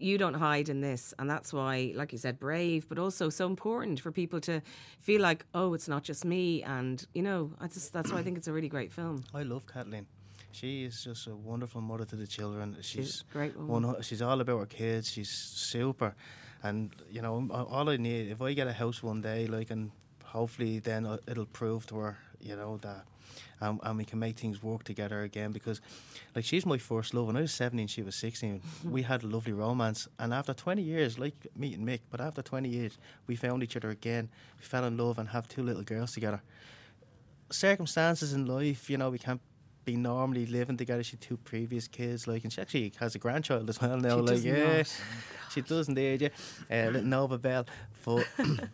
you 0.00 0.16
don't 0.16 0.34
hide 0.34 0.68
in 0.68 0.80
this 0.80 1.12
and 1.18 1.28
that's 1.28 1.52
why 1.52 1.92
like 1.96 2.12
you 2.12 2.18
said 2.18 2.38
brave 2.38 2.88
but 2.88 3.00
also 3.00 3.28
so 3.28 3.46
important 3.48 3.98
for 3.98 4.12
people 4.12 4.38
to 4.40 4.62
feel 5.00 5.20
like 5.20 5.44
oh 5.54 5.74
it's 5.74 5.88
not 5.88 6.04
just 6.04 6.24
me 6.24 6.62
and 6.62 7.04
you 7.14 7.22
know 7.22 7.50
I 7.60 7.66
just 7.66 7.92
that's 7.92 8.12
why 8.12 8.18
I 8.18 8.22
think 8.22 8.38
it's 8.38 8.46
a 8.46 8.52
really 8.52 8.68
great 8.68 8.92
film 8.92 9.24
I 9.34 9.42
love 9.42 9.66
Kathleen. 9.66 10.06
She 10.52 10.84
is 10.84 11.02
just 11.02 11.26
a 11.26 11.34
wonderful 11.34 11.80
mother 11.80 12.04
to 12.04 12.14
the 12.16 12.28
children. 12.28 12.76
She's 12.80 13.24
a 13.28 13.32
great 13.32 13.56
woman. 13.56 13.88
one- 13.92 14.02
she's 14.02 14.22
all 14.22 14.40
about 14.40 14.58
her 14.60 14.66
kids. 14.66 15.10
She's 15.10 15.30
super, 15.30 16.14
and 16.62 16.90
you 17.10 17.22
know 17.22 17.48
all 17.70 17.88
I 17.88 17.96
need 17.96 18.30
if 18.30 18.42
I 18.42 18.52
get 18.54 18.66
a 18.66 18.72
house 18.72 19.02
one 19.02 19.20
day, 19.20 19.46
like 19.46 19.70
and 19.70 19.90
hopefully 20.24 20.78
then 20.78 21.18
it'll 21.26 21.46
prove 21.46 21.86
to 21.86 21.96
her, 21.96 22.18
you 22.40 22.56
know 22.56 22.78
that. 22.78 23.04
Um, 23.60 23.80
and 23.82 23.98
we 23.98 24.04
can 24.04 24.18
make 24.18 24.38
things 24.38 24.62
work 24.62 24.84
together 24.84 25.22
again 25.22 25.52
because, 25.52 25.80
like, 26.34 26.44
she's 26.44 26.64
my 26.64 26.78
first 26.78 27.12
love. 27.12 27.26
When 27.26 27.36
I 27.36 27.42
was 27.42 27.52
17, 27.52 27.86
she 27.88 28.02
was 28.02 28.14
16. 28.16 28.62
we 28.84 29.02
had 29.02 29.22
a 29.22 29.26
lovely 29.26 29.52
romance. 29.52 30.08
And 30.18 30.32
after 30.32 30.54
20 30.54 30.80
years, 30.80 31.18
like 31.18 31.34
meeting 31.56 31.84
Mick, 31.84 32.00
but 32.10 32.20
after 32.20 32.40
20 32.40 32.68
years, 32.68 32.98
we 33.26 33.36
found 33.36 33.62
each 33.62 33.76
other 33.76 33.90
again. 33.90 34.28
We 34.58 34.64
fell 34.64 34.84
in 34.84 34.96
love 34.96 35.18
and 35.18 35.28
have 35.28 35.46
two 35.48 35.62
little 35.62 35.82
girls 35.82 36.12
together 36.12 36.40
circumstances 37.50 38.32
in 38.32 38.46
life, 38.46 38.90
you 38.90 38.96
know, 38.96 39.10
we 39.10 39.18
can't 39.18 39.40
be 39.88 39.96
normally 39.96 40.44
living 40.46 40.76
together. 40.76 41.02
She 41.02 41.12
had 41.12 41.22
two 41.22 41.38
previous 41.38 41.88
kids, 41.88 42.26
like, 42.26 42.44
and 42.44 42.52
she 42.52 42.60
actually 42.60 42.92
has 43.00 43.14
a 43.14 43.18
grandchild 43.18 43.68
as 43.70 43.80
well 43.80 43.96
now. 43.96 44.16
She 44.16 44.22
like, 44.22 44.44
yeah, 44.44 44.76
not. 44.78 45.00
she 45.50 45.60
does 45.62 45.88
indeed, 45.88 46.22
yeah. 46.22 46.28
Uh, 46.70 46.90
little 46.90 47.08
Nova 47.08 47.38
Bell, 47.38 47.66
but. 48.04 48.26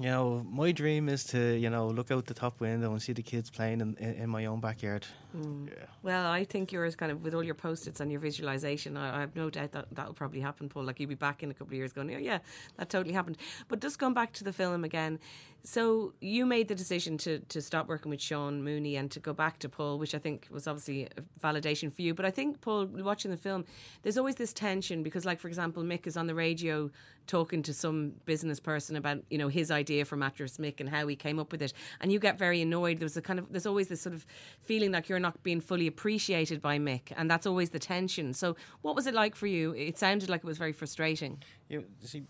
You 0.00 0.10
know, 0.10 0.46
my 0.48 0.70
dream 0.70 1.08
is 1.08 1.24
to, 1.24 1.56
you 1.56 1.70
know, 1.70 1.88
look 1.88 2.12
out 2.12 2.26
the 2.26 2.32
top 2.32 2.60
window 2.60 2.92
and 2.92 3.02
see 3.02 3.12
the 3.12 3.22
kids 3.22 3.50
playing 3.50 3.80
in, 3.80 3.96
in, 3.98 4.14
in 4.14 4.30
my 4.30 4.46
own 4.46 4.60
backyard. 4.60 5.04
Mm. 5.36 5.68
Yeah. 5.68 5.84
well 6.02 6.26
I 6.26 6.44
think 6.44 6.72
yours 6.72 6.96
kind 6.96 7.12
of 7.12 7.22
with 7.22 7.34
all 7.34 7.44
your 7.44 7.54
post-its 7.54 8.00
and 8.00 8.10
your 8.10 8.20
visualization 8.20 8.96
I, 8.96 9.18
I 9.18 9.20
have 9.20 9.36
no 9.36 9.50
doubt 9.50 9.72
that 9.72 9.86
that'll 9.92 10.14
probably 10.14 10.40
happen 10.40 10.70
Paul. 10.70 10.84
Like 10.84 10.98
you'll 11.00 11.08
be 11.10 11.14
back 11.14 11.42
in 11.42 11.50
a 11.50 11.54
couple 11.54 11.72
of 11.72 11.74
years 11.74 11.92
going 11.92 12.14
oh 12.14 12.18
yeah 12.18 12.38
that 12.78 12.88
totally 12.88 13.12
happened. 13.12 13.36
But 13.68 13.80
just 13.80 13.98
going 13.98 14.14
back 14.14 14.32
to 14.34 14.44
the 14.44 14.54
film 14.54 14.84
again 14.84 15.18
so 15.64 16.14
you 16.20 16.46
made 16.46 16.68
the 16.68 16.74
decision 16.74 17.18
to 17.18 17.40
to 17.40 17.60
stop 17.60 17.88
working 17.88 18.08
with 18.10 18.22
Sean 18.22 18.62
Mooney 18.62 18.96
and 18.96 19.10
to 19.10 19.20
go 19.20 19.34
back 19.34 19.58
to 19.58 19.68
Paul 19.68 19.98
which 19.98 20.14
I 20.14 20.18
think 20.18 20.48
was 20.50 20.66
obviously 20.66 21.08
a 21.16 21.22
validation 21.46 21.92
for 21.92 22.00
you. 22.00 22.14
But 22.14 22.24
I 22.24 22.30
think 22.30 22.62
Paul 22.62 22.86
watching 22.86 23.30
the 23.30 23.36
film 23.36 23.66
there's 24.02 24.16
always 24.16 24.36
this 24.36 24.54
tension 24.54 25.02
because 25.02 25.26
like 25.26 25.40
for 25.40 25.48
example 25.48 25.82
Mick 25.82 26.06
is 26.06 26.16
on 26.16 26.26
the 26.26 26.34
radio 26.34 26.90
talking 27.26 27.62
to 27.62 27.74
some 27.74 28.14
business 28.24 28.58
person 28.58 28.96
about 28.96 29.18
you 29.28 29.36
know 29.36 29.48
his 29.48 29.70
idea 29.70 30.06
for 30.06 30.16
mattress 30.16 30.56
Mick 30.56 30.80
and 30.80 30.88
how 30.88 31.06
he 31.06 31.16
came 31.16 31.38
up 31.38 31.52
with 31.52 31.60
it. 31.60 31.74
And 32.00 32.10
you 32.10 32.18
get 32.18 32.38
very 32.38 32.62
annoyed. 32.62 32.98
There's 32.98 33.16
a 33.16 33.22
kind 33.22 33.38
of 33.38 33.52
there's 33.52 33.66
always 33.66 33.88
this 33.88 34.00
sort 34.00 34.14
of 34.14 34.24
feeling 34.62 34.92
like 34.92 35.08
you're 35.08 35.17
not 35.20 35.42
being 35.42 35.60
fully 35.60 35.86
appreciated 35.86 36.60
by 36.60 36.78
Mick 36.78 37.12
and 37.16 37.30
that's 37.30 37.46
always 37.46 37.70
the 37.70 37.78
tension 37.78 38.32
so 38.34 38.56
what 38.82 38.94
was 38.94 39.06
it 39.06 39.14
like 39.14 39.34
for 39.34 39.46
you 39.46 39.72
it 39.72 39.98
sounded 39.98 40.28
like 40.28 40.40
it 40.40 40.46
was 40.46 40.58
very 40.58 40.72
frustrating 40.72 41.42
You 41.68 41.84
see, 42.02 42.24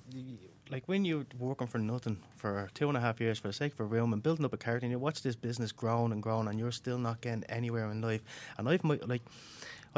like 0.70 0.88
when 0.88 1.04
you're 1.04 1.26
working 1.38 1.66
for 1.68 1.78
nothing 1.78 2.18
for 2.36 2.68
two 2.74 2.88
and 2.88 2.96
a 2.96 3.00
half 3.00 3.20
years 3.20 3.38
for 3.38 3.48
the 3.48 3.52
sake 3.52 3.72
of 3.74 3.80
a 3.80 3.84
room 3.84 4.12
and 4.12 4.22
building 4.22 4.44
up 4.44 4.52
a 4.52 4.56
character, 4.56 4.84
and 4.84 4.92
you 4.92 4.98
watch 4.98 5.22
this 5.22 5.36
business 5.36 5.72
growing 5.72 6.12
and 6.12 6.22
growing, 6.22 6.48
and 6.48 6.58
you're 6.58 6.72
still 6.72 6.98
not 6.98 7.20
getting 7.20 7.44
anywhere 7.44 7.90
in 7.90 8.00
life. 8.00 8.22
And 8.56 8.68
I've 8.68 8.84
like, 8.84 9.22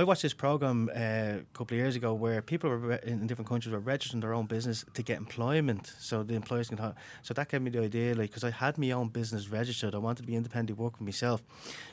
I 0.00 0.04
watched 0.04 0.22
this 0.22 0.32
program 0.32 0.88
uh, 0.94 0.98
a 0.98 1.44
couple 1.52 1.74
of 1.74 1.78
years 1.82 1.94
ago 1.94 2.14
where 2.14 2.40
people 2.40 2.70
were 2.70 2.78
re- 2.78 2.98
in 3.04 3.26
different 3.26 3.48
countries 3.48 3.70
were 3.72 3.80
registering 3.80 4.20
their 4.20 4.32
own 4.32 4.46
business 4.46 4.82
to 4.94 5.02
get 5.02 5.18
employment, 5.18 5.92
so 5.98 6.22
the 6.22 6.34
employers 6.34 6.70
can. 6.70 6.94
So 7.22 7.34
that 7.34 7.50
gave 7.50 7.60
me 7.60 7.70
the 7.70 7.82
idea, 7.82 8.14
like, 8.14 8.30
because 8.30 8.42
I 8.42 8.50
had 8.50 8.78
my 8.78 8.92
own 8.92 9.08
business 9.08 9.48
registered, 9.50 9.94
I 9.94 9.98
wanted 9.98 10.22
to 10.22 10.26
be 10.26 10.36
independent, 10.36 10.78
work 10.78 10.96
for 10.96 11.04
myself. 11.04 11.42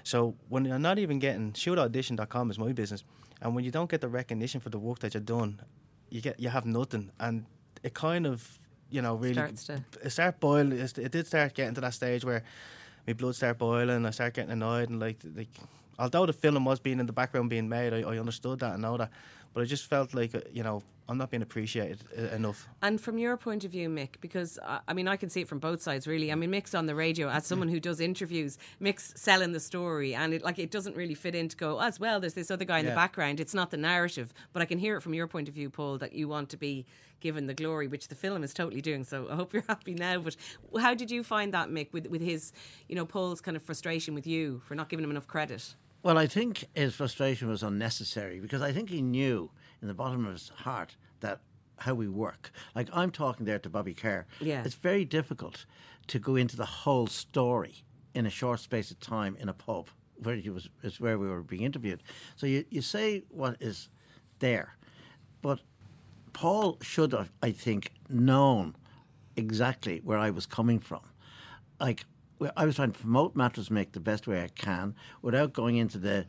So 0.03 0.35
when 0.47 0.71
I'm 0.71 0.81
not 0.81 0.99
even 0.99 1.19
getting 1.19 1.51
shootaudition.com 1.51 2.49
is 2.51 2.57
my 2.57 2.71
business, 2.71 3.03
and 3.41 3.53
when 3.53 3.65
you 3.65 3.71
don't 3.71 3.89
get 3.89 3.99
the 3.99 4.07
recognition 4.07 4.61
for 4.61 4.69
the 4.69 4.79
work 4.79 4.99
that 4.99 5.13
you've 5.13 5.25
done, 5.25 5.59
you 6.09 6.21
get 6.21 6.39
you 6.39 6.47
have 6.47 6.65
nothing, 6.65 7.11
and 7.19 7.45
it 7.83 7.93
kind 7.93 8.25
of 8.25 8.57
you 8.89 9.01
know 9.01 9.15
really 9.15 9.33
Starts 9.33 9.65
to- 9.65 9.83
it 10.01 10.11
start 10.11 10.39
boiling. 10.39 10.71
It 10.71 10.97
it 10.97 11.11
did 11.11 11.27
start 11.27 11.53
getting 11.55 11.75
to 11.75 11.81
that 11.81 11.93
stage 11.93 12.23
where 12.23 12.43
my 13.05 13.13
blood 13.13 13.35
start 13.35 13.57
boiling. 13.57 14.05
I 14.05 14.11
start 14.11 14.33
getting 14.35 14.51
annoyed 14.51 14.89
and 14.89 14.99
like 15.01 15.17
like. 15.35 15.49
Although 15.99 16.27
the 16.27 16.33
film 16.33 16.65
was 16.65 16.79
being 16.79 16.99
in 16.99 17.05
the 17.05 17.13
background 17.13 17.49
being 17.49 17.69
made, 17.69 17.93
I, 17.93 18.01
I 18.01 18.19
understood 18.19 18.60
that 18.60 18.73
and 18.73 18.81
know 18.81 18.97
that, 18.97 19.10
but 19.53 19.62
I 19.62 19.65
just 19.65 19.86
felt 19.86 20.13
like 20.13 20.36
uh, 20.36 20.41
you 20.51 20.63
know 20.63 20.83
I'm 21.10 21.17
not 21.17 21.31
being 21.31 21.41
appreciated 21.41 22.03
uh, 22.17 22.36
enough. 22.36 22.67
And 22.81 22.99
from 22.99 23.17
your 23.17 23.38
point 23.38 23.63
of 23.63 23.71
view, 23.71 23.89
Mick, 23.89 24.19
because 24.19 24.60
uh, 24.62 24.79
I 24.88 24.93
mean, 24.93 25.07
I 25.07 25.15
can 25.15 25.29
see 25.29 25.41
it 25.41 25.47
from 25.47 25.60
both 25.60 25.81
sides, 25.81 26.05
really. 26.05 26.31
I 26.31 26.36
mean, 26.36 26.51
Mick's 26.51 26.75
on 26.75 26.86
the 26.86 26.95
radio 26.95 27.29
as 27.29 27.45
someone 27.45 27.69
who 27.69 27.79
does 27.79 27.99
interviews. 27.99 28.57
Mick's 28.81 29.13
selling 29.15 29.53
the 29.53 29.60
story, 29.60 30.13
and 30.13 30.33
it 30.33 30.43
like 30.43 30.60
it 30.60 30.69
doesn't 30.69 30.95
really 30.95 31.15
fit 31.15 31.33
in 31.33 31.47
to 31.49 31.57
go 31.57 31.79
as 31.79 31.99
well. 31.99 32.19
There's 32.19 32.33
this 32.33 32.51
other 32.51 32.65
guy 32.65 32.79
in 32.79 32.86
the 32.86 32.91
background. 32.91 33.39
It's 33.39 33.53
not 33.53 33.71
the 33.71 33.77
narrative, 33.77 34.33
but 34.53 34.62
I 34.62 34.65
can 34.65 34.79
hear 34.79 34.97
it 34.97 35.01
from 35.01 35.13
your 35.13 35.27
point 35.27 35.47
of 35.47 35.53
view, 35.53 35.69
Paul, 35.69 35.97
that 35.99 36.13
you 36.13 36.27
want 36.27 36.49
to 36.49 36.57
be 36.57 36.86
given 37.19 37.47
the 37.47 37.53
glory, 37.53 37.88
which 37.88 38.10
the 38.10 38.15
film 38.15 38.43
is 38.43 38.53
totally 38.53 38.81
doing. 38.81 39.03
So 39.03 39.27
I 39.31 39.36
hope 39.36 39.53
you're 39.53 39.63
happy 39.69 39.93
now. 39.93 40.19
But 40.19 40.36
how 40.79 40.93
did 40.93 41.10
you 41.10 41.23
find 41.23 41.53
that, 41.53 41.69
Mick, 41.69 41.93
with 41.93 42.07
with 42.07 42.21
his, 42.21 42.51
you 42.89 42.95
know, 42.95 43.05
Paul's 43.05 43.41
kind 43.41 43.55
of 43.55 43.63
frustration 43.63 44.13
with 44.13 44.27
you 44.27 44.62
for 44.65 44.75
not 44.75 44.89
giving 44.89 45.05
him 45.05 45.12
enough 45.12 45.27
credit? 45.27 45.73
Well, 46.03 46.17
I 46.17 46.27
think 46.27 46.65
his 46.73 46.95
frustration 46.95 47.47
was 47.49 47.63
unnecessary 47.63 48.39
because 48.39 48.62
I 48.62 48.71
think 48.71 48.89
he 48.89 49.01
knew 49.01 49.51
in 49.81 49.88
the 49.88 49.93
bottom 49.93 50.25
of 50.25 50.33
his 50.33 50.49
heart 50.49 50.95
that 51.19 51.41
how 51.79 51.93
we 51.93 52.07
work. 52.07 52.51
Like 52.75 52.89
I'm 52.93 53.12
talking 53.12 53.45
there 53.45 53.60
to 53.60 53.69
Bobby 53.69 53.93
Kerr. 53.93 54.25
Yeah. 54.39 54.63
It's 54.63 54.75
very 54.75 55.05
difficult 55.05 55.65
to 56.07 56.19
go 56.19 56.36
into 56.36 56.55
the 56.55 56.65
whole 56.65 57.07
story 57.07 57.83
in 58.13 58.25
a 58.25 58.29
short 58.29 58.60
space 58.60 58.89
of 58.91 58.99
time 58.99 59.38
in 59.39 59.49
a 59.49 59.53
pub 59.53 59.89
where 60.23 60.36
he 60.36 60.49
was 60.49 60.69
is 60.81 60.99
where 60.99 61.19
we 61.19 61.27
were 61.27 61.43
being 61.43 61.63
interviewed. 61.63 62.01
So 62.36 62.47
you, 62.47 62.65
you 62.69 62.81
say 62.81 63.23
what 63.29 63.57
is 63.60 63.89
there. 64.39 64.75
But 65.41 65.60
Paul 66.33 66.77
should 66.81 67.12
have, 67.13 67.31
I 67.41 67.51
think, 67.51 67.91
known 68.10 68.75
exactly 69.36 70.01
where 70.03 70.17
I 70.17 70.31
was 70.31 70.45
coming 70.45 70.79
from. 70.79 71.01
Like 71.79 72.05
I 72.56 72.65
was 72.65 72.76
trying 72.76 72.91
to 72.91 73.00
promote 73.00 73.36
Mattress 73.36 73.69
Mick 73.69 73.93
the 73.93 74.00
best 74.00 74.28
way 74.28 74.43
I 74.43 74.50
can 74.50 74.95
without 75.21 75.54
going 75.54 75.78
into 75.78 75.97
the 75.97 76.26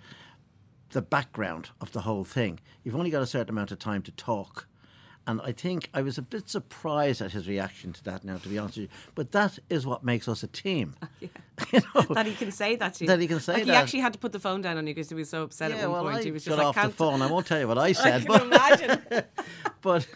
the 0.91 1.03
background 1.03 1.71
of 1.81 1.93
the 1.93 2.01
whole 2.01 2.25
thing. 2.25 2.61
You've 2.83 2.97
only 2.97 3.11
got 3.11 3.23
a 3.23 3.27
certain 3.27 3.51
amount 3.51 3.73
of 3.73 3.79
time 3.79 4.03
to 4.03 4.13
talk. 4.13 4.67
And 5.27 5.43
I 5.43 5.53
think 5.53 5.91
I 5.93 6.01
was 6.01 6.17
a 6.17 6.23
bit 6.23 6.49
surprised 6.49 7.21
at 7.21 7.33
his 7.33 7.47
reaction 7.47 7.93
to 7.93 8.05
that 8.05 8.25
now, 8.25 8.39
to 8.39 8.49
be 8.49 8.57
honest 8.57 8.79
with 8.79 8.85
you. 8.85 8.89
But 9.15 9.33
that 9.33 9.59
is 9.69 9.87
what 9.87 10.03
makes 10.03 10.27
us 10.27 10.43
a 10.43 10.47
team. 10.47 10.97
Yeah. 11.21 11.29
you 11.73 11.81
know? 11.93 12.15
that 12.15 12.25
he 12.27 12.35
can 12.35 12.53
say 12.53 12.77
that 12.77 12.95
to 12.95 13.05
you. 13.05 13.09
That 13.09 13.19
he 13.21 13.27
can 13.27 13.41
say 13.41 13.55
like 13.55 13.65
He 13.65 13.73
actually 13.73 13.99
had 13.99 14.13
to 14.13 14.19
put 14.21 14.31
the 14.31 14.39
phone 14.39 14.63
down 14.63 14.79
on 14.79 14.87
you 14.87 14.95
because 14.95 15.09
he 15.09 15.17
was 15.17 15.29
so 15.29 15.43
upset 15.43 15.73
yeah, 15.73 15.79
at 15.79 15.91
one 15.91 16.05
well, 16.05 16.13
point. 16.13 16.19
I 16.19 16.23
he 16.23 16.31
was 16.31 16.45
got 16.45 16.51
just 16.53 16.59
like, 16.65 16.77
off 16.79 16.91
the 16.91 16.97
phone. 16.97 17.21
I 17.21 17.27
won't 17.27 17.47
tell 17.47 17.59
you 17.59 17.67
what 17.67 17.79
I 17.79 17.87
I 17.89 17.93
said, 17.93 18.25
can 18.25 18.29
but, 18.29 18.43
imagine. 18.43 19.25
but 19.83 20.07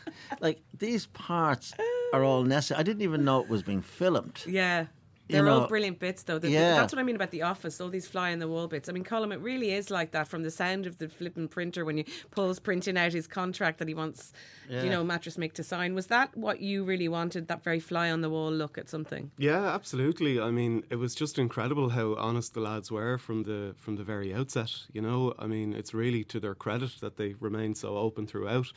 like 0.40 0.62
these 0.78 1.06
parts 1.06 1.74
are 2.12 2.22
all 2.22 2.44
necessary. 2.44 2.78
I 2.78 2.84
didn't 2.84 3.02
even 3.02 3.24
know 3.24 3.40
it 3.40 3.48
was 3.48 3.64
being 3.64 3.82
filmed. 3.82 4.44
Yeah. 4.46 4.86
You 5.28 5.34
They're 5.34 5.48
all 5.48 5.60
know, 5.60 5.66
brilliant 5.68 5.98
bits, 6.00 6.24
though. 6.24 6.38
The- 6.38 6.48
the- 6.48 6.52
yeah. 6.52 6.74
That's 6.74 6.92
what 6.92 6.98
I 6.98 7.04
mean 7.04 7.14
about 7.14 7.30
The 7.30 7.42
Office, 7.42 7.80
all 7.80 7.88
these 7.88 8.08
fly 8.08 8.30
in 8.30 8.40
the 8.40 8.48
wall 8.48 8.66
bits. 8.66 8.88
I 8.88 8.92
mean, 8.92 9.04
Colm, 9.04 9.32
it 9.32 9.40
really 9.40 9.72
is 9.72 9.88
like 9.90 10.10
that 10.10 10.26
from 10.26 10.42
the 10.42 10.50
sound 10.50 10.84
of 10.84 10.98
the 10.98 11.08
flipping 11.08 11.46
printer 11.48 11.84
when 11.84 11.96
you 11.96 12.04
Paul's 12.32 12.58
printing 12.58 12.98
out 12.98 13.12
his 13.12 13.28
contract 13.28 13.78
that 13.78 13.86
he 13.88 13.94
wants, 13.94 14.32
you 14.68 14.90
know, 14.90 15.04
Mattress 15.04 15.36
Mick 15.36 15.52
to 15.54 15.62
sign. 15.62 15.94
Was 15.94 16.08
that 16.08 16.36
what 16.36 16.60
you 16.60 16.82
really 16.84 17.08
wanted, 17.08 17.46
that 17.48 17.62
very 17.62 17.78
fly 17.80 18.10
on 18.10 18.20
the 18.20 18.28
wall 18.30 18.50
look 18.52 18.76
at 18.76 18.88
something? 18.88 19.30
Yeah, 19.38 19.72
absolutely. 19.72 20.40
I 20.40 20.50
mean, 20.50 20.82
it 20.90 20.96
was 20.96 21.14
just 21.14 21.38
incredible 21.38 21.90
how 21.90 22.14
honest 22.16 22.54
the 22.54 22.60
lads 22.60 22.90
were 22.90 23.16
from 23.16 23.44
the 23.44 23.74
from 23.78 23.96
the 23.96 24.04
very 24.04 24.34
outset. 24.34 24.72
You 24.92 25.02
know, 25.02 25.34
I 25.38 25.46
mean, 25.46 25.72
it's 25.72 25.94
really 25.94 26.24
to 26.24 26.40
their 26.40 26.54
credit 26.56 27.00
that 27.00 27.16
they 27.16 27.34
remained 27.38 27.76
so 27.78 27.96
open 27.96 28.26
throughout. 28.26 28.72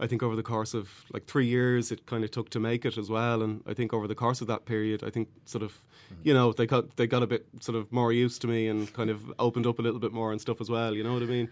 I 0.00 0.06
think 0.06 0.22
over 0.22 0.34
the 0.36 0.42
course 0.42 0.74
of 0.74 1.04
like 1.12 1.26
three 1.26 1.46
years, 1.46 1.92
it 1.92 2.06
kind 2.06 2.24
of 2.24 2.30
took 2.30 2.50
to 2.50 2.60
make 2.60 2.84
it 2.84 2.98
as 2.98 3.08
well. 3.08 3.42
And 3.42 3.62
I 3.66 3.74
think 3.74 3.92
over 3.92 4.08
the 4.08 4.14
course 4.14 4.40
of 4.40 4.46
that 4.48 4.64
period, 4.64 5.02
I 5.04 5.10
think 5.10 5.28
sort 5.44 5.62
of, 5.62 5.72
mm-hmm. 5.72 6.28
you 6.28 6.34
know, 6.34 6.52
they 6.52 6.66
got 6.66 6.96
they 6.96 7.06
got 7.06 7.22
a 7.22 7.26
bit 7.26 7.46
sort 7.60 7.76
of 7.76 7.90
more 7.92 8.12
used 8.12 8.40
to 8.42 8.46
me 8.48 8.68
and 8.68 8.92
kind 8.92 9.10
of 9.10 9.32
opened 9.38 9.66
up 9.66 9.78
a 9.78 9.82
little 9.82 10.00
bit 10.00 10.12
more 10.12 10.32
and 10.32 10.40
stuff 10.40 10.60
as 10.60 10.68
well. 10.68 10.94
You 10.94 11.04
know 11.04 11.12
what 11.14 11.22
I 11.22 11.26
mean? 11.26 11.48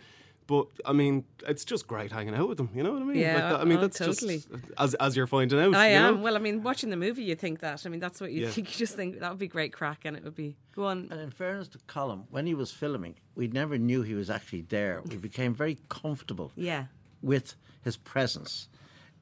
But 0.47 0.67
I 0.85 0.93
mean, 0.93 1.25
it's 1.47 1.65
just 1.65 1.87
great 1.87 2.11
hanging 2.11 2.35
out 2.35 2.49
with 2.49 2.59
them. 2.59 2.71
You 2.75 2.83
know 2.83 2.93
what 2.95 3.03
I 3.03 3.05
mean? 3.05 3.19
Yeah, 3.19 3.35
Like 3.35 3.43
that, 3.53 3.61
I 3.61 3.65
mean, 3.65 3.79
oh, 3.79 3.83
that's 3.83 3.99
totally. 3.99 4.39
just 4.39 4.49
as 4.79 4.95
as 4.95 5.17
you're 5.17 5.29
finding 5.29 5.61
out. 5.61 5.75
I 5.77 5.91
you 5.91 5.97
am. 5.97 6.17
know? 6.17 6.23
Well, 6.23 6.35
I 6.35 6.41
mean, 6.41 6.65
watching 6.65 6.91
the 6.91 6.97
movie, 6.97 7.23
you 7.23 7.37
think 7.37 7.61
that. 7.61 7.87
I 7.87 7.89
mean, 7.89 8.01
that's 8.01 8.21
what 8.21 8.33
you 8.33 8.43
Yeah. 8.47 8.51
think. 8.51 8.69
You 8.73 8.79
just 8.79 8.97
think 8.97 9.21
that 9.21 9.31
would 9.31 9.39
be 9.39 9.47
great 9.47 9.73
crack 9.73 10.01
and 10.05 10.17
it 10.17 10.25
would 10.25 10.35
be. 10.35 10.57
Go 10.75 10.87
on. 10.87 11.07
And 11.13 11.21
in 11.21 11.31
fairness 11.31 11.69
to 11.69 11.79
Colm, 11.87 12.25
when 12.31 12.47
he 12.47 12.55
was 12.55 12.73
filming, 12.73 13.15
we 13.37 13.47
never 13.47 13.79
knew 13.79 14.03
he 14.03 14.15
was 14.15 14.29
actually 14.29 14.63
there. 14.63 15.03
We 15.09 15.17
became 15.19 15.55
very 15.55 15.79
comfortable 15.89 16.51
Yeah. 16.57 16.87
With 17.23 17.55
his 17.83 17.97
presence. 17.97 18.69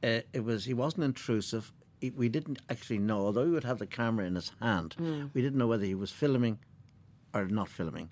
Uh, 0.02 0.20
it 0.32 0.44
was 0.44 0.64
he 0.64 0.74
wasn't 0.74 1.04
intrusive. 1.04 1.72
He, 2.00 2.10
we 2.10 2.28
didn't 2.28 2.60
actually 2.70 2.98
know, 2.98 3.20
although 3.26 3.44
he 3.44 3.50
would 3.50 3.64
have 3.64 3.78
the 3.78 3.86
camera 3.86 4.24
in 4.26 4.34
his 4.36 4.52
hand, 4.60 4.94
we 5.34 5.42
didn't 5.42 5.58
know 5.58 5.66
whether 5.66 5.84
he 5.84 5.94
was 5.96 6.10
filming 6.12 6.58
or 7.34 7.46
not 7.46 7.68
filming. 7.68 8.10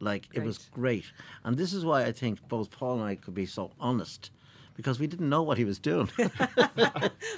like 0.00 0.28
it 0.32 0.40
was 0.46 0.58
great, 0.72 1.06
and 1.42 1.56
this 1.56 1.72
is 1.72 1.84
why 1.84 2.04
I 2.04 2.12
think 2.12 2.46
both 2.48 2.70
Paul 2.70 2.94
and 3.00 3.04
I 3.04 3.14
could 3.16 3.34
be 3.34 3.46
so 3.46 3.72
honest. 3.80 4.30
Because 4.76 4.98
we 4.98 5.06
didn't 5.06 5.28
know 5.28 5.42
what 5.42 5.56
he 5.58 5.64
was 5.64 5.78
doing. 5.78 6.10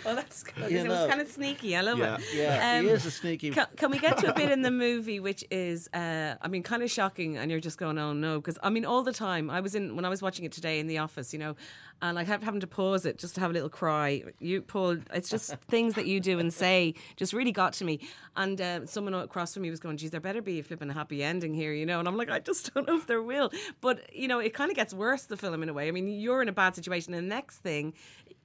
Well, 0.05 0.15
that's 0.15 0.43
good. 0.45 0.71
You 0.71 0.79
it 0.79 0.89
was 0.89 1.09
kind 1.09 1.21
of 1.21 1.29
sneaky. 1.29 1.77
I 1.77 1.81
love 1.81 1.99
Yeah. 1.99 2.17
it. 2.17 2.25
yeah, 2.35 2.81
he 2.81 2.89
Um, 2.89 2.95
is 2.95 3.07
a 3.07 3.11
sneaky. 3.11 3.51
Can, 3.51 3.67
can 3.77 3.91
we 3.91 3.99
get 3.99 4.19
to 4.19 4.31
a 4.31 4.35
bit 4.35 4.51
in 4.51 4.63
the 4.63 4.71
movie 4.87 5.19
which 5.21 5.45
is, 5.51 5.89
uh, 5.93 6.37
I 6.41 6.49
mean, 6.49 6.63
kind 6.63 6.83
of 6.83 6.91
shocking, 6.91 7.37
and 7.37 7.51
you're 7.51 7.61
just 7.61 7.77
going, 7.79 7.99
oh 7.99 8.13
no, 8.13 8.39
because 8.41 8.59
I 8.63 8.71
mean, 8.71 8.85
all 8.85 9.03
the 9.03 9.13
time 9.13 9.51
I 9.51 9.61
was 9.61 9.75
in 9.75 9.97
when 9.97 10.05
I 10.05 10.09
was 10.09 10.23
watching 10.23 10.45
it 10.45 10.53
today 10.53 10.79
in 10.81 10.87
the 10.87 10.99
office, 10.99 11.33
you 11.33 11.39
know, 11.41 11.57
and 12.03 12.19
I 12.19 12.25
kept 12.25 12.45
having 12.45 12.61
to 12.61 12.67
pause 12.67 13.07
it 13.07 13.19
just 13.19 13.35
to 13.37 13.41
have 13.41 13.51
a 13.51 13.53
little 13.55 13.69
cry. 13.69 14.23
You, 14.39 14.63
Paul, 14.63 14.99
it's 15.13 15.29
just 15.29 15.55
things 15.69 15.95
that 15.95 16.07
you 16.07 16.21
do 16.21 16.39
and 16.39 16.53
say 16.53 16.95
just 17.17 17.33
really 17.33 17.53
got 17.53 17.73
to 17.75 17.85
me. 17.85 18.01
And 18.37 18.61
uh, 18.61 18.87
someone 18.87 19.15
across 19.15 19.55
from 19.55 19.63
me 19.63 19.71
was 19.71 19.81
going, 19.81 19.97
geez, 19.97 20.11
there 20.11 20.21
better 20.21 20.43
be 20.43 20.59
a 20.59 20.63
flipping 20.63 20.91
happy 20.91 21.23
ending 21.23 21.55
here, 21.55 21.73
you 21.73 21.87
know. 21.87 21.99
And 21.99 22.07
I'm 22.07 22.17
like, 22.17 22.31
I 22.31 22.39
just 22.39 22.73
don't 22.75 22.87
know 22.87 22.97
if 22.97 23.07
there 23.07 23.23
will. 23.23 23.51
But 23.81 24.15
you 24.15 24.29
know, 24.29 24.39
it 24.39 24.55
kind 24.55 24.71
of 24.71 24.77
gets 24.77 24.93
worse 24.93 25.25
the 25.25 25.37
film 25.37 25.63
in 25.63 25.69
a 25.69 25.73
way. 25.73 25.89
I 25.89 25.91
mean, 25.91 26.09
you're 26.09 26.43
in 26.43 26.49
a 26.49 26.53
bad 26.53 26.75
situation, 26.75 27.15
and 27.15 27.25
the 27.25 27.35
next 27.35 27.59
thing, 27.59 27.95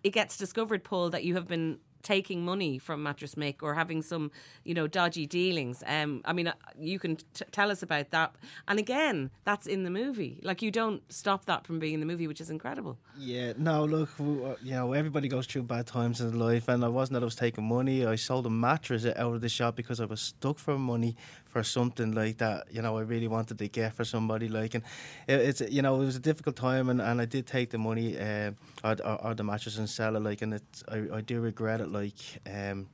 it 0.03 0.11
gets 0.11 0.37
discovered, 0.37 0.83
Paul, 0.83 1.09
that 1.09 1.23
you 1.23 1.35
have 1.35 1.47
been 1.47 1.79
taking 2.03 2.43
money 2.43 2.77
from 2.77 3.03
Mattress 3.03 3.35
Mick 3.35 3.61
or 3.61 3.73
having 3.75 4.01
some, 4.01 4.31
you 4.63 4.73
know, 4.73 4.87
dodgy 4.87 5.25
dealings. 5.25 5.83
Um, 5.85 6.21
I 6.25 6.33
mean, 6.33 6.47
uh, 6.47 6.53
you 6.79 6.99
can 6.99 7.15
t- 7.15 7.45
tell 7.51 7.71
us 7.71 7.83
about 7.83 8.11
that. 8.11 8.35
And 8.67 8.79
again, 8.79 9.31
that's 9.45 9.67
in 9.67 9.83
the 9.83 9.89
movie. 9.89 10.39
Like 10.43 10.61
you 10.61 10.71
don't 10.71 11.01
stop 11.11 11.45
that 11.45 11.65
from 11.65 11.79
being 11.79 11.93
in 11.95 11.99
the 11.99 12.05
movie, 12.05 12.27
which 12.27 12.41
is 12.41 12.49
incredible. 12.49 12.97
Yeah, 13.17 13.53
no, 13.57 13.85
look, 13.85 14.09
uh, 14.19 14.55
you 14.63 14.71
know, 14.71 14.93
everybody 14.93 15.27
goes 15.27 15.47
through 15.47 15.63
bad 15.63 15.87
times 15.87 16.21
in 16.21 16.37
life, 16.37 16.67
and 16.67 16.83
I 16.83 16.87
wasn't 16.87 17.15
that 17.15 17.23
I 17.23 17.25
was 17.25 17.35
taking 17.35 17.63
money. 17.63 18.05
I 18.05 18.15
sold 18.15 18.45
a 18.45 18.49
mattress 18.49 19.05
out 19.05 19.35
of 19.35 19.41
the 19.41 19.49
shop 19.49 19.75
because 19.75 19.99
I 19.99 20.05
was 20.05 20.21
stuck 20.21 20.57
for 20.57 20.77
money 20.77 21.15
for 21.51 21.63
something 21.63 22.13
like 22.13 22.37
that. 22.37 22.67
You 22.71 22.81
know, 22.81 22.97
I 22.97 23.01
really 23.01 23.27
wanted 23.27 23.59
to 23.59 23.67
get 23.67 23.93
for 23.93 24.05
somebody, 24.05 24.47
like, 24.47 24.73
and 24.73 24.83
it, 25.27 25.39
it's 25.41 25.61
you 25.61 25.81
know, 25.81 25.95
it 26.01 26.05
was 26.05 26.15
a 26.15 26.19
difficult 26.19 26.55
time, 26.55 26.89
and, 26.89 27.01
and 27.01 27.21
I 27.21 27.25
did 27.25 27.45
take 27.45 27.69
the 27.69 27.77
money 27.77 28.17
uh, 28.17 28.51
or, 28.83 28.95
or, 29.03 29.25
or 29.25 29.33
the 29.35 29.43
mattress 29.43 29.77
and 29.77 29.89
sell 29.89 30.15
it, 30.15 30.21
like, 30.23 30.41
and 30.41 30.53
it's 30.53 30.83
I, 30.87 31.17
I 31.17 31.21
do 31.21 31.41
regret 31.41 31.81
it, 31.81 31.91
like, 31.91 32.15
um, 32.49 32.87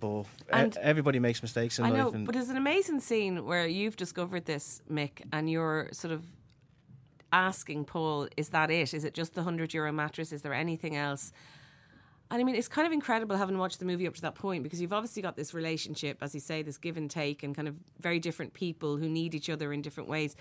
but 0.00 0.24
And- 0.52 0.76
everybody 0.78 1.18
makes 1.20 1.42
mistakes 1.42 1.78
in 1.78 1.84
I 1.86 1.90
life, 1.90 1.98
know, 1.98 2.10
and 2.12 2.26
but 2.26 2.34
there's 2.34 2.50
an 2.50 2.56
amazing 2.56 3.00
scene 3.00 3.44
where 3.44 3.66
you've 3.66 3.96
discovered 3.96 4.44
this, 4.46 4.82
Mick, 4.90 5.22
and 5.32 5.48
you're 5.48 5.88
sort 5.92 6.12
of 6.12 6.22
asking 7.32 7.84
Paul, 7.84 8.28
is 8.36 8.50
that 8.50 8.70
it? 8.70 8.94
Is 8.94 9.04
it 9.04 9.14
just 9.14 9.34
the 9.34 9.40
100 9.40 9.74
euro 9.74 9.92
mattress? 9.92 10.32
Is 10.32 10.42
there 10.42 10.54
anything 10.54 10.96
else? 10.96 11.32
And 12.34 12.40
I 12.40 12.44
mean, 12.44 12.56
it's 12.56 12.66
kind 12.66 12.84
of 12.84 12.92
incredible 12.92 13.36
having 13.36 13.58
watched 13.58 13.78
the 13.78 13.84
movie 13.84 14.08
up 14.08 14.14
to 14.16 14.22
that 14.22 14.34
point 14.34 14.64
because 14.64 14.80
you've 14.80 14.92
obviously 14.92 15.22
got 15.22 15.36
this 15.36 15.54
relationship, 15.54 16.18
as 16.20 16.34
you 16.34 16.40
say, 16.40 16.62
this 16.62 16.78
give 16.78 16.96
and 16.96 17.08
take, 17.08 17.44
and 17.44 17.54
kind 17.54 17.68
of 17.68 17.76
very 18.00 18.18
different 18.18 18.54
people 18.54 18.96
who 18.96 19.08
need 19.08 19.36
each 19.36 19.48
other 19.48 19.72
in 19.72 19.82
different 19.82 20.08
ways. 20.08 20.34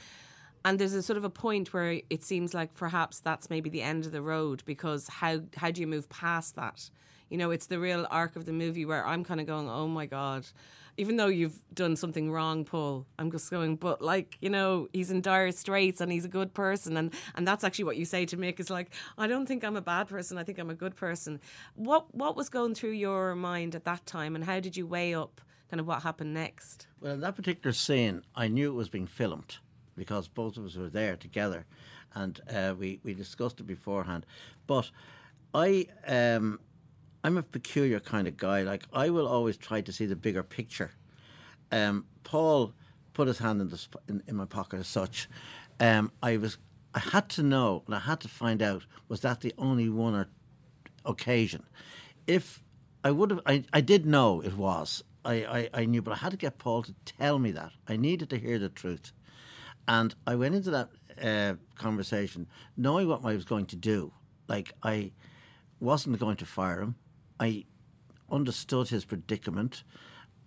And 0.65 0.79
there's 0.79 0.95
a 0.95 1.03
sort 1.03 1.17
of 1.17 1.23
a 1.23 1.29
point 1.29 1.71
where 1.71 2.01
it 2.09 2.23
seems 2.23 2.55
like 2.55 2.73
perhaps 2.73 3.19
that's 3.19 3.51
maybe 3.51 3.69
the 3.69 3.83
end 3.83 4.07
of 4.07 4.11
the 4.11 4.23
road 4.23 4.63
because 4.65 5.07
how 5.07 5.41
how 5.55 5.69
do 5.69 5.81
you 5.81 5.85
move 5.85 6.09
past 6.09 6.55
that? 6.55 6.89
You 7.29 7.37
know, 7.37 7.51
it's 7.51 7.67
the 7.67 7.77
real 7.77 8.07
arc 8.09 8.35
of 8.35 8.45
the 8.45 8.53
movie 8.53 8.85
where 8.85 9.05
I'm 9.05 9.23
kind 9.23 9.39
of 9.39 9.45
going, 9.45 9.69
oh 9.69 9.87
my 9.87 10.07
god, 10.07 10.47
even 10.97 11.17
though 11.17 11.27
you've 11.27 11.59
done 11.73 11.95
something 11.95 12.31
wrong, 12.31 12.65
Paul, 12.65 13.05
I'm 13.17 13.31
just 13.31 13.49
going, 13.49 13.75
but 13.75 14.01
like 14.01 14.37
you 14.41 14.49
know, 14.49 14.87
he's 14.93 15.11
in 15.11 15.21
dire 15.21 15.51
straits 15.51 16.01
and 16.01 16.11
he's 16.11 16.25
a 16.25 16.29
good 16.29 16.53
person, 16.53 16.97
and 16.97 17.13
and 17.35 17.47
that's 17.47 17.63
actually 17.63 17.85
what 17.85 17.97
you 17.97 18.05
say 18.05 18.25
to 18.25 18.37
Mick 18.37 18.59
is 18.59 18.69
like, 18.69 18.91
I 19.17 19.27
don't 19.27 19.45
think 19.45 19.63
I'm 19.63 19.75
a 19.75 19.81
bad 19.81 20.07
person, 20.07 20.37
I 20.37 20.43
think 20.43 20.59
I'm 20.59 20.69
a 20.69 20.75
good 20.75 20.95
person. 20.95 21.39
What 21.75 22.13
what 22.13 22.35
was 22.35 22.49
going 22.49 22.75
through 22.75 22.91
your 22.91 23.35
mind 23.35 23.75
at 23.75 23.85
that 23.85 24.05
time, 24.05 24.35
and 24.35 24.43
how 24.43 24.59
did 24.59 24.77
you 24.77 24.85
weigh 24.85 25.13
up 25.13 25.41
kind 25.69 25.79
of 25.79 25.87
what 25.87 26.03
happened 26.03 26.33
next? 26.33 26.87
Well, 27.01 27.13
in 27.13 27.21
that 27.21 27.35
particular 27.35 27.73
scene, 27.73 28.21
I 28.35 28.47
knew 28.47 28.69
it 28.69 28.75
was 28.75 28.89
being 28.89 29.07
filmed 29.07 29.57
because 29.95 30.27
both 30.27 30.57
of 30.57 30.65
us 30.65 30.75
were 30.75 30.89
there 30.89 31.15
together, 31.15 31.65
and 32.13 32.39
uh, 32.53 32.75
we 32.77 32.99
we 33.03 33.13
discussed 33.13 33.59
it 33.59 33.67
beforehand. 33.67 34.25
But 34.67 34.91
I 35.53 35.87
um, 36.07 36.59
I'm 37.23 37.37
a 37.37 37.43
peculiar 37.43 37.99
kind 37.99 38.27
of 38.27 38.37
guy. 38.37 38.63
Like 38.63 38.83
I 38.93 39.09
will 39.09 39.27
always 39.27 39.57
try 39.57 39.81
to 39.81 39.91
see 39.91 40.05
the 40.05 40.15
bigger 40.15 40.43
picture. 40.43 40.91
Um, 41.71 42.05
Paul 42.23 42.73
put 43.13 43.27
his 43.27 43.39
hand 43.39 43.61
in, 43.61 43.69
the, 43.69 43.87
in, 44.09 44.23
in 44.27 44.35
my 44.35 44.45
pocket 44.45 44.79
as 44.79 44.87
such. 44.87 45.29
Um, 45.79 46.11
I 46.21 46.37
was 46.37 46.57
I 46.93 46.99
had 46.99 47.29
to 47.29 47.43
know 47.43 47.83
and 47.85 47.95
I 47.95 47.99
had 47.99 48.19
to 48.21 48.27
find 48.27 48.61
out 48.61 48.85
was 49.07 49.21
that 49.21 49.41
the 49.41 49.53
only 49.57 49.89
one 49.89 50.13
or 50.13 50.27
occasion. 51.05 51.63
If 52.27 52.63
I 53.03 53.11
would 53.11 53.31
have, 53.31 53.41
I, 53.45 53.63
I 53.73 53.81
did 53.81 54.05
know 54.05 54.41
it 54.41 54.55
was. 54.55 55.03
I, 55.25 55.33
I, 55.33 55.81
I 55.81 55.85
knew, 55.85 56.01
but 56.01 56.11
I 56.11 56.17
had 56.17 56.31
to 56.31 56.37
get 56.37 56.57
Paul 56.57 56.83
to 56.83 56.93
tell 57.05 57.39
me 57.39 57.51
that. 57.51 57.71
I 57.87 57.97
needed 57.97 58.29
to 58.29 58.37
hear 58.37 58.59
the 58.59 58.69
truth. 58.69 59.11
And 59.87 60.13
I 60.25 60.35
went 60.35 60.55
into 60.55 60.71
that 60.71 60.89
uh, 61.21 61.55
conversation 61.75 62.47
knowing 62.77 63.07
what 63.07 63.25
I 63.25 63.33
was 63.33 63.45
going 63.45 63.65
to 63.67 63.75
do. 63.75 64.13
Like, 64.47 64.73
I 64.83 65.11
wasn't 65.79 66.19
going 66.19 66.37
to 66.37 66.45
fire 66.45 66.81
him. 66.81 66.95
I 67.39 67.65
understood 68.31 68.89
his 68.89 69.05
predicament, 69.05 69.83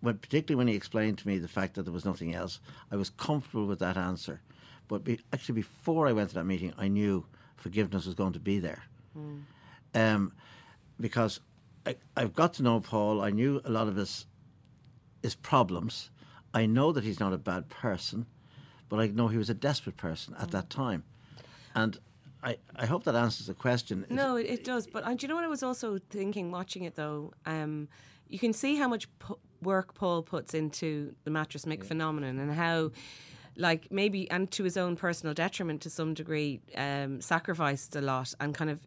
but 0.03 0.21
particularly 0.21 0.59
when 0.59 0.69
he 0.69 0.75
explained 0.75 1.19
to 1.19 1.29
me 1.29 1.39
the 1.39 1.49
fact 1.49 1.75
that 1.75 1.83
there 1.85 1.93
was 1.93 2.05
nothing 2.05 2.35
else. 2.35 2.61
I 2.91 2.97
was 2.97 3.11
comfortable 3.11 3.67
with 3.67 3.79
that 3.81 3.97
answer. 3.97 4.41
But 4.89 5.05
be, 5.05 5.21
actually, 5.33 5.57
before 5.57 6.07
I 6.07 6.13
went 6.13 6.29
to 6.31 6.35
that 6.37 6.45
meeting, 6.45 6.73
I 6.79 6.89
knew 6.89 7.27
forgiveness 7.57 8.07
was 8.07 8.15
going 8.15 8.35
to 8.35 8.41
be 8.41 8.59
there. 8.59 8.85
Um, 9.95 10.33
because 11.01 11.41
I, 11.87 11.97
I've 12.17 12.35
got 12.35 12.55
to 12.55 12.63
know 12.63 12.81
Paul. 12.81 13.21
I 13.21 13.31
knew 13.31 13.61
a 13.65 13.71
lot 13.71 13.89
of 13.89 13.97
his 13.97 14.27
his 15.23 15.35
problems. 15.35 16.11
I 16.55 16.67
know 16.67 16.93
that 16.93 17.03
he's 17.05 17.19
not 17.19 17.33
a 17.33 17.39
bad 17.39 17.69
person, 17.69 18.27
but 18.89 19.01
I 19.01 19.09
know 19.09 19.29
he 19.29 19.39
was 19.39 19.51
a 19.51 19.55
desperate 19.55 19.97
person 19.97 20.35
at 20.39 20.51
that 20.53 20.71
time. 20.71 21.05
And 21.75 21.99
I, 22.43 22.57
I 22.75 22.87
hope 22.87 23.05
that 23.05 23.15
answers 23.15 23.47
the 23.47 23.55
question. 23.55 24.07
No, 24.11 24.37
it, 24.37 24.47
it 24.47 24.65
does. 24.65 24.87
But 24.87 25.05
uh, 25.05 25.15
do 25.15 25.23
you 25.23 25.29
know 25.29 25.35
what 25.35 25.45
I 25.45 25.49
was 25.49 25.63
also 25.63 25.99
thinking 26.11 26.51
watching 26.51 26.85
it 26.85 26.95
though? 26.95 27.33
Um, 27.45 27.89
you 28.29 28.39
can 28.39 28.53
see 28.53 28.77
how 28.77 28.89
much 28.89 29.09
pu- 29.19 29.39
work 29.63 29.95
Paul 29.95 30.23
puts 30.23 30.55
into 30.55 31.15
the 31.25 31.31
mattress 31.31 31.65
Mick 31.65 31.85
phenomenon 31.85 32.39
and 32.39 32.53
how, 32.53 32.91
like, 33.57 33.91
maybe, 33.91 34.31
and 34.31 34.51
to 34.53 34.65
his 34.65 34.77
own 34.77 34.97
personal 34.97 35.35
detriment 35.35 35.81
to 35.83 35.91
some 35.91 36.15
degree, 36.15 36.61
um, 36.77 37.21
sacrificed 37.21 37.97
a 37.97 38.01
lot 38.01 38.35
and 38.41 38.55
kind 38.55 38.71
of, 38.71 38.81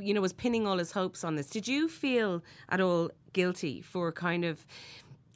you 0.00 0.14
know, 0.14 0.20
was 0.20 0.32
pinning 0.32 0.66
all 0.66 0.78
his 0.78 0.92
hopes 0.92 1.24
on 1.24 1.36
this. 1.36 1.48
Did 1.48 1.68
you 1.68 1.88
feel 1.88 2.42
at 2.68 2.80
all 2.80 3.10
guilty 3.32 3.82
for 3.82 4.12
kind 4.12 4.44
of 4.44 4.64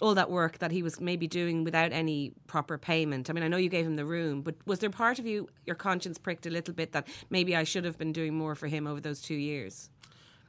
all 0.00 0.14
that 0.14 0.30
work 0.30 0.58
that 0.58 0.70
he 0.70 0.82
was 0.82 1.00
maybe 1.00 1.26
doing 1.26 1.64
without 1.64 1.92
any 1.92 2.32
proper 2.46 2.78
payment. 2.78 3.28
I 3.28 3.32
mean, 3.32 3.44
I 3.44 3.48
know 3.48 3.56
you 3.56 3.68
gave 3.68 3.86
him 3.86 3.96
the 3.96 4.04
room, 4.04 4.42
but 4.42 4.54
was 4.66 4.78
there 4.78 4.90
part 4.90 5.18
of 5.18 5.26
you, 5.26 5.48
your 5.66 5.76
conscience 5.76 6.18
pricked 6.18 6.46
a 6.46 6.50
little 6.50 6.74
bit 6.74 6.92
that 6.92 7.06
maybe 7.28 7.54
I 7.54 7.64
should 7.64 7.84
have 7.84 7.98
been 7.98 8.12
doing 8.12 8.34
more 8.34 8.54
for 8.54 8.66
him 8.66 8.86
over 8.86 9.00
those 9.00 9.20
two 9.20 9.34
years? 9.34 9.90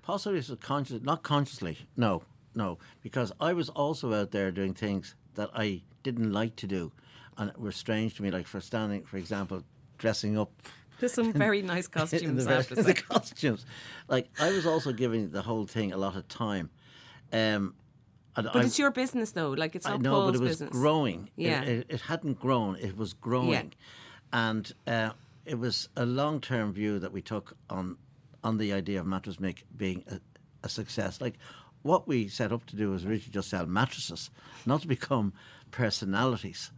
Possibly 0.02 0.40
it's 0.40 0.52
conscious, 0.62 1.02
not 1.04 1.24
consciously. 1.24 1.78
No, 1.96 2.24
no, 2.56 2.80
because 3.02 3.32
I 3.40 3.54
was 3.54 3.70
also 3.70 4.14
out 4.14 4.32
there 4.32 4.52
doing 4.52 4.74
things 4.74 5.16
that 5.36 5.50
I 5.54 5.82
didn't 6.04 6.32
like 6.32 6.56
to 6.58 6.68
do, 6.68 6.92
and 7.38 7.56
were 7.58 7.72
strange 7.72 8.16
to 8.16 8.24
me. 8.24 8.32
Like 8.32 8.48
for 8.48 8.60
standing, 8.60 9.04
for 9.04 9.18
example, 9.18 9.64
dressing 9.98 10.38
up. 10.38 10.52
There's 11.00 11.14
some 11.14 11.34
very 11.48 11.62
nice 11.62 11.88
costumes. 11.88 12.46
the, 12.46 12.56
have 12.56 12.70
the 12.70 12.94
costumes. 13.10 13.66
Like 14.08 14.30
I 14.40 14.52
was 14.52 14.66
also 14.66 14.92
giving 14.92 15.32
the 15.32 15.42
whole 15.42 15.66
thing 15.66 15.94
a 15.94 15.98
lot 15.98 16.16
of 16.16 16.28
time. 16.28 16.70
Um, 17.32 17.76
and 18.36 18.50
But 18.54 18.64
I- 18.64 18.66
it's 18.66 18.80
your 18.80 18.92
business, 18.92 19.32
though. 19.32 19.52
Like 19.52 19.76
it's 19.76 19.86
I 19.86 19.92
not 19.92 20.02
know, 20.02 20.12
Paul's 20.12 20.32
but 20.32 20.36
it 20.36 20.42
was 20.42 20.52
business. 20.52 20.70
growing. 20.72 21.30
Yeah. 21.36 21.62
It, 21.64 21.86
it, 21.90 22.02
hadn't 22.02 22.40
grown. 22.40 22.76
It 22.78 22.98
was 22.98 23.14
growing, 23.14 23.74
and 24.32 24.72
uh, 24.88 25.12
it 25.46 25.60
was 25.60 25.90
a 25.98 26.06
long-term 26.06 26.74
view 26.74 27.00
that 27.00 27.12
we 27.12 27.22
took 27.22 27.56
on 27.70 27.98
on 28.44 28.58
the 28.58 28.74
idea 28.74 29.00
of 29.00 29.06
Mattress 29.06 29.38
Mick 29.38 29.64
being 29.78 30.04
a, 30.08 30.20
a 30.64 30.70
success. 30.70 31.22
Like 31.22 31.38
what 31.84 32.08
we 32.08 32.28
set 32.28 32.52
up 32.52 32.66
to 32.68 32.76
do 32.76 32.92
was 32.92 33.06
really 33.06 33.20
just 33.20 33.50
sell 33.50 33.66
mattresses, 33.66 34.30
not 34.66 34.82
to 34.82 34.88
become 34.88 35.34
personalities. 35.72 36.72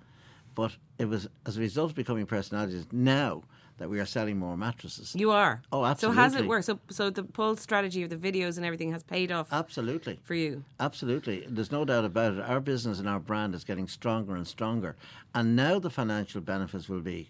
But 0.56 0.78
it 1.00 1.06
was 1.06 1.28
as 1.46 1.58
a 1.58 1.60
result 1.60 1.92
of 1.92 1.96
becoming 1.96 2.26
personalities 2.26 2.86
now 2.92 3.44
that 3.84 3.89
we 3.89 4.00
are 4.00 4.06
selling 4.06 4.38
more 4.38 4.56
mattresses. 4.56 5.13
You 5.13 5.32
are. 5.32 5.62
Oh, 5.69 5.84
absolutely. 5.84 6.15
So 6.15 6.22
has 6.22 6.36
it 6.36 6.48
worked? 6.48 6.63
So, 6.63 6.80
so 6.89 7.10
the 7.10 7.26
Paul's 7.26 7.60
strategy 7.60 8.02
of 8.02 8.10
the 8.10 8.15
videos 8.15 8.56
and 8.56 8.65
everything 8.65 8.93
has 8.93 9.04
paid 9.04 9.30
off 9.30 9.50
Absolutely. 9.52 10.22
for 10.24 10.36
you. 10.36 10.63
Absolutely. 10.80 11.46
There's 11.50 11.69
no 11.69 11.84
doubt 11.84 12.06
about 12.06 12.36
it. 12.36 12.39
Our 12.39 12.62
business 12.62 13.00
and 13.00 13.10
our 13.10 13.19
brand 13.19 13.54
is 13.54 13.65
getting 13.65 13.89
stronger 13.89 14.38
and 14.38 14.48
stronger. 14.48 14.96
And 15.36 15.58
now 15.58 15.80
the 15.80 15.89
financial 15.89 16.39
benefits 16.39 16.88
will 16.88 17.02
be 17.02 17.30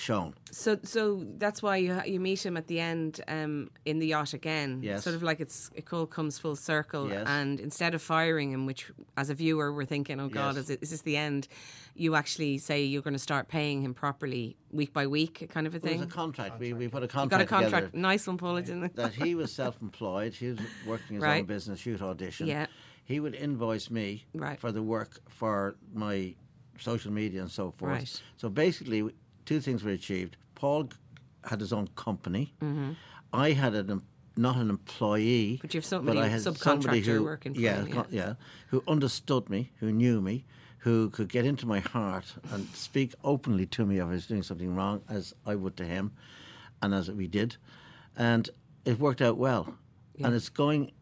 shown. 0.00 0.34
So, 0.50 0.78
so 0.82 1.24
that's 1.38 1.62
why 1.62 1.76
you 1.76 2.00
you 2.06 2.18
meet 2.20 2.44
him 2.44 2.56
at 2.56 2.66
the 2.66 2.80
end 2.80 3.20
um, 3.28 3.70
in 3.84 3.98
the 3.98 4.06
yacht 4.08 4.32
again. 4.34 4.80
Yes. 4.82 5.04
Sort 5.04 5.14
of 5.14 5.22
like 5.22 5.40
it's 5.40 5.70
it 5.74 5.92
all 5.92 6.06
comes 6.06 6.38
full 6.38 6.56
circle. 6.56 7.08
Yes. 7.08 7.26
And 7.28 7.60
instead 7.60 7.94
of 7.94 8.02
firing 8.02 8.50
him, 8.52 8.66
which 8.66 8.90
as 9.16 9.30
a 9.30 9.34
viewer 9.34 9.72
we're 9.72 9.84
thinking, 9.84 10.18
oh 10.20 10.28
God, 10.28 10.56
Yes. 10.56 10.64
is, 10.64 10.70
it, 10.70 10.82
is 10.82 10.90
this 10.90 11.02
the 11.02 11.16
end? 11.16 11.46
You 11.94 12.14
actually 12.14 12.58
say 12.58 12.82
you're 12.84 13.02
going 13.02 13.14
to 13.14 13.18
start 13.30 13.48
paying 13.48 13.82
him 13.82 13.94
properly 13.94 14.56
week 14.72 14.92
by 14.92 15.06
week, 15.06 15.48
kind 15.52 15.66
of 15.66 15.74
a 15.74 15.76
It 15.76 15.82
was 15.82 15.92
thing. 15.92 16.02
a 16.02 16.06
contract. 16.06 16.58
We, 16.58 16.72
we 16.72 16.88
put 16.88 17.02
a 17.02 17.06
you 17.06 17.08
contract 17.08 17.30
got 17.30 17.40
a 17.42 17.46
contract. 17.62 17.86
together 17.92 17.98
Nice 18.00 18.26
one, 18.26 18.38
Paul. 18.38 18.56
Didn't 18.56 18.84
it? 18.84 18.96
that 19.02 19.12
he 19.12 19.34
was 19.34 19.52
self-employed. 19.52 20.32
He 20.34 20.48
was 20.48 20.58
working 20.86 21.16
his 21.16 21.24
own 21.24 21.44
business, 21.44 21.78
shoot 21.80 22.00
audition. 22.00 22.46
Yeah. 22.46 22.66
He 23.04 23.20
would 23.20 23.34
invoice 23.34 23.90
me 23.90 24.24
Right. 24.34 24.58
for 24.58 24.70
the 24.72 24.82
work 24.82 25.20
for 25.28 25.74
my 25.92 26.34
social 26.78 27.12
media 27.12 27.42
and 27.42 27.50
so 27.50 27.72
forth. 27.72 27.92
Right. 27.92 28.22
So 28.36 28.48
basically, 28.48 29.10
two 29.50 29.60
things 29.60 29.82
were 29.82 29.90
achieved. 29.90 30.36
Paul 30.54 30.90
had 31.44 31.58
his 31.58 31.72
own 31.72 31.88
company. 31.96 32.54
I 33.32 33.50
had 33.50 33.74
an 33.74 34.02
not 34.36 34.56
an 34.56 34.70
employee, 34.70 35.54
Mm-hmm. 35.54 35.62
But 35.62 35.74
you 35.74 35.78
have 35.78 35.84
somebody- 35.84 36.20
I 36.20 36.28
had 36.28 36.40
somebody 36.42 37.00
who, 37.00 37.24
working 37.24 37.52
for 37.54 37.60
yeah, 37.60 37.82
you, 37.84 37.94
yeah. 37.94 38.04
yeah, 38.10 38.32
who 38.68 38.82
understood 38.86 39.50
me, 39.50 39.72
who 39.80 39.90
knew 39.90 40.20
me, 40.20 40.44
who 40.78 41.10
could 41.10 41.28
get 41.28 41.44
into 41.44 41.66
my 41.66 41.80
heart 41.80 42.26
and 42.52 42.68
speak 42.68 43.12
openly 43.24 43.66
to 43.66 43.84
me 43.84 43.98
if 43.98 44.04
I 44.04 44.10
was 44.10 44.26
doing 44.28 44.44
something 44.44 44.72
wrong, 44.76 45.02
as 45.08 45.34
I 45.44 45.56
would 45.56 45.76
to 45.78 45.84
him, 45.84 46.12
and 46.80 46.94
as 46.94 47.10
we 47.10 47.26
did, 47.26 47.56
and 48.16 48.48
it 48.84 49.00
worked 49.00 49.20
out 49.20 49.36
well, 49.36 49.74
and 50.24 50.32
it's 50.32 50.48
going 50.48 50.92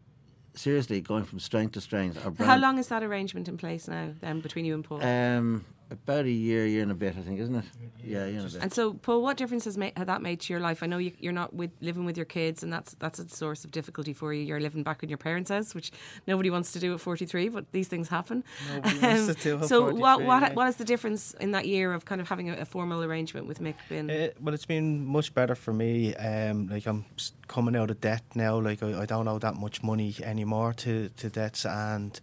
seriously 0.55 0.99
going 1.01 1.23
from 1.23 1.39
strength 1.39 1.73
to 1.73 1.81
strength. 1.81 2.17
How 2.39 2.57
long 2.57 2.79
is 2.79 2.87
that 2.87 3.03
arrangement 3.03 3.47
in 3.47 3.57
place 3.57 3.87
now, 3.87 4.09
then, 4.21 4.39
between 4.41 4.65
you 4.65 4.73
and 4.73 4.83
Paul? 4.83 5.03
Um, 5.03 5.65
about 5.91 6.25
a 6.25 6.31
year, 6.31 6.65
year 6.65 6.83
and 6.83 6.91
a 6.91 6.95
bit, 6.95 7.15
I 7.17 7.21
think, 7.21 7.39
isn't 7.39 7.55
it? 7.55 7.65
Yeah, 8.03 8.25
year 8.25 8.39
and 8.39 8.49
a 8.49 8.51
bit. 8.51 8.61
And 8.61 8.73
so, 8.73 8.93
Paul, 8.93 9.21
what 9.21 9.37
difference 9.37 9.65
has 9.65 9.77
made, 9.77 9.93
had 9.97 10.07
that 10.07 10.21
made 10.21 10.39
to 10.41 10.53
your 10.53 10.59
life? 10.59 10.83
I 10.83 10.85
know 10.85 10.97
you, 10.97 11.11
you're 11.19 11.33
not 11.33 11.53
with, 11.53 11.71
living 11.81 12.05
with 12.05 12.15
your 12.15 12.25
kids, 12.25 12.63
and 12.63 12.71
that's 12.71 12.93
that's 12.95 13.19
a 13.19 13.27
source 13.29 13.65
of 13.65 13.71
difficulty 13.71 14.13
for 14.13 14.33
you. 14.33 14.43
You're 14.43 14.59
living 14.59 14.83
back 14.83 15.03
in 15.03 15.09
your 15.09 15.17
parents' 15.17 15.49
house, 15.49 15.73
which 15.73 15.91
nobody 16.27 16.49
wants 16.49 16.71
to 16.73 16.79
do 16.79 16.93
at 16.93 16.99
43, 16.99 17.49
but 17.49 17.71
these 17.71 17.87
things 17.87 18.09
happen. 18.09 18.43
Um, 18.71 19.01
wants 19.01 19.27
to 19.27 19.33
do 19.33 19.57
at 19.57 19.65
so, 19.65 19.93
what 19.93 20.21
what 20.23 20.41
yeah. 20.41 20.53
what 20.53 20.67
is 20.67 20.75
the 20.75 20.85
difference 20.85 21.33
in 21.35 21.51
that 21.51 21.67
year 21.67 21.93
of 21.93 22.05
kind 22.05 22.21
of 22.21 22.29
having 22.29 22.49
a, 22.49 22.57
a 22.57 22.65
formal 22.65 23.03
arrangement 23.03 23.47
with 23.47 23.59
Mick? 23.59 23.75
Been 23.89 24.09
Uh, 24.09 24.29
well, 24.39 24.53
it's 24.53 24.65
been 24.65 25.05
much 25.05 25.33
better 25.33 25.55
for 25.55 25.73
me. 25.73 26.15
Um, 26.15 26.67
like 26.67 26.85
I'm 26.85 27.05
coming 27.47 27.75
out 27.75 27.89
of 27.89 27.99
debt 27.99 28.23
now. 28.35 28.59
Like 28.59 28.83
I, 28.83 29.01
I 29.01 29.05
don't 29.05 29.27
owe 29.27 29.39
that 29.39 29.55
much 29.55 29.83
money 29.83 30.15
anymore 30.23 30.73
to, 30.73 31.09
to 31.09 31.29
debts, 31.29 31.65
and 31.65 32.19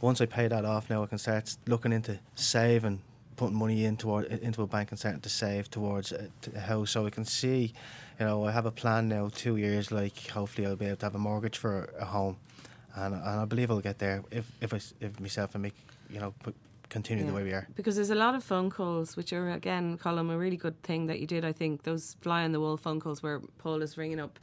once 0.00 0.20
I 0.20 0.26
pay 0.26 0.48
that 0.48 0.64
off, 0.64 0.88
now 0.88 1.02
I 1.02 1.06
can 1.06 1.18
start 1.18 1.56
looking 1.66 1.92
into 1.92 2.18
saving, 2.34 3.02
putting 3.38 3.56
money 3.56 3.84
into 3.84 4.18
into 4.46 4.62
a 4.62 4.66
bank 4.66 4.90
and 4.90 4.98
starting 4.98 5.20
to 5.22 5.28
save 5.28 5.70
towards 5.70 6.12
uh, 6.12 6.26
a, 6.44 6.50
to 6.50 6.60
house. 6.60 6.90
So 6.90 7.06
I 7.06 7.10
can 7.10 7.24
see, 7.24 7.72
you 8.18 8.26
know, 8.26 8.44
I 8.44 8.50
have 8.52 8.66
a 8.66 8.70
plan 8.70 9.08
now. 9.08 9.30
Two 9.44 9.56
years, 9.56 9.90
like 9.90 10.18
hopefully 10.28 10.66
I'll 10.66 10.76
be 10.76 10.86
able 10.86 10.96
to 10.96 11.06
have 11.06 11.14
a 11.14 11.24
mortgage 11.30 11.56
for 11.56 11.88
a 11.98 12.04
home, 12.04 12.36
and 12.94 13.14
and 13.14 13.40
I 13.42 13.44
believe 13.46 13.70
I'll 13.70 13.80
get 13.90 13.98
there 13.98 14.22
if 14.30 14.46
if 14.60 14.74
I, 14.74 14.80
if 15.00 15.20
myself 15.20 15.54
and 15.54 15.62
me, 15.62 15.72
you 16.10 16.20
know, 16.20 16.34
put, 16.42 16.54
continue 16.90 17.24
the 17.24 17.32
way 17.32 17.44
we 17.44 17.52
are. 17.52 17.66
Because 17.74 17.96
there's 17.96 18.10
a 18.10 18.20
lot 18.26 18.34
of 18.34 18.42
phone 18.44 18.70
calls, 18.70 19.16
which 19.16 19.32
are 19.32 19.50
again, 19.50 19.98
Colm, 19.98 20.30
a 20.30 20.38
really 20.38 20.56
good 20.56 20.82
thing 20.82 21.06
that 21.06 21.18
you 21.20 21.26
did. 21.26 21.44
I 21.44 21.52
think 21.52 21.82
those 21.84 22.16
fly 22.20 22.44
on 22.44 22.52
the 22.52 22.60
wall 22.60 22.76
phone 22.76 23.00
calls 23.00 23.22
where 23.22 23.40
Paul 23.58 23.82
is 23.82 23.96
ringing 23.96 24.20
up 24.20 24.38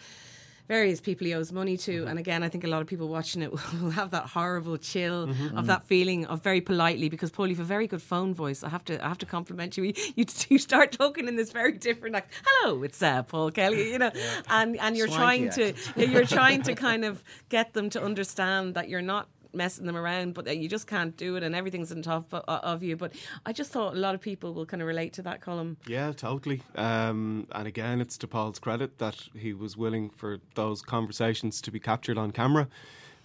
various 0.68 1.00
people 1.02 1.28
he 1.28 1.34
owes 1.34 1.52
money 1.52 1.78
to, 1.78 1.92
Mm-hmm. 2.02 2.08
and 2.10 2.20
again, 2.20 2.44
I 2.44 2.50
think 2.50 2.64
a 2.64 2.68
lot 2.68 2.82
of 2.82 2.88
people 2.88 3.08
watching 3.08 3.42
it 3.42 3.52
will 3.82 3.92
have 3.92 4.12
that 4.12 4.26
horrible 4.28 4.78
chill 4.78 5.28
Mm-hmm. 5.28 5.58
of 5.58 5.68
that 5.68 5.86
feeling 5.86 6.26
of 6.26 6.42
very 6.44 6.62
politely. 6.62 7.10
Because 7.10 7.32
Paul, 7.32 7.48
you've 7.48 7.60
a 7.60 7.64
very 7.64 7.88
good 7.88 8.02
phone 8.02 8.34
voice. 8.34 8.64
I 8.64 8.70
have 8.70 8.84
to, 8.86 9.04
I 9.04 9.08
have 9.08 9.18
to 9.20 9.26
compliment 9.26 9.78
you. 9.78 9.94
You, 10.16 10.26
you 10.50 10.58
start 10.58 10.92
talking 10.92 11.28
in 11.28 11.36
this 11.36 11.52
very 11.52 11.74
different, 11.74 12.14
like, 12.14 12.28
"Hello, 12.46 12.84
it's 12.84 13.02
uh, 13.02 13.24
Paul 13.24 13.52
Kelly," 13.52 13.92
you 13.92 14.00
know, 14.00 14.12
and 14.50 14.78
and 14.80 14.96
you're 14.98 15.08
Swanky 15.08 15.50
trying 15.50 15.74
to, 15.96 16.08
you're 16.12 16.26
trying 16.26 16.62
to 16.64 16.74
kind 16.88 17.04
of 17.06 17.24
get 17.50 17.74
them 17.74 17.90
to 17.92 18.02
understand 18.04 18.74
that 18.76 18.88
you're 18.90 19.02
not 19.02 19.28
messing 19.56 19.86
them 19.86 19.96
around, 19.96 20.34
but 20.34 20.56
you 20.56 20.68
just 20.68 20.88
can't 20.88 21.16
do 21.18 21.36
it, 21.36 21.44
and 21.44 21.56
everything's 21.56 21.92
on 21.92 22.02
top 22.02 22.34
of, 22.34 22.44
of 22.44 22.84
you. 22.84 22.96
But 22.96 23.14
I 23.46 23.54
just 23.54 23.72
thought 23.72 23.96
a 23.96 24.00
lot 24.00 24.16
of 24.16 24.22
people 24.22 24.54
will 24.54 24.66
kind 24.66 24.82
of 24.82 24.88
relate 24.88 25.14
to 25.14 25.22
that 25.24 25.42
Colm. 25.42 25.78
Yeah, 25.88 26.12
totally. 26.12 26.62
Um, 26.76 27.48
and 27.52 27.68
again, 27.68 28.02
it's 28.02 28.18
to 28.20 28.28
Paul's 28.28 28.60
credit 28.60 28.98
that 29.00 29.28
he 29.36 29.54
was 29.54 29.78
willing 29.78 30.10
for 30.10 30.40
those 30.56 30.82
conversations 30.82 31.62
to 31.62 31.72
be 31.72 31.80
captured 31.80 32.18
on 32.18 32.32
camera. 32.32 32.68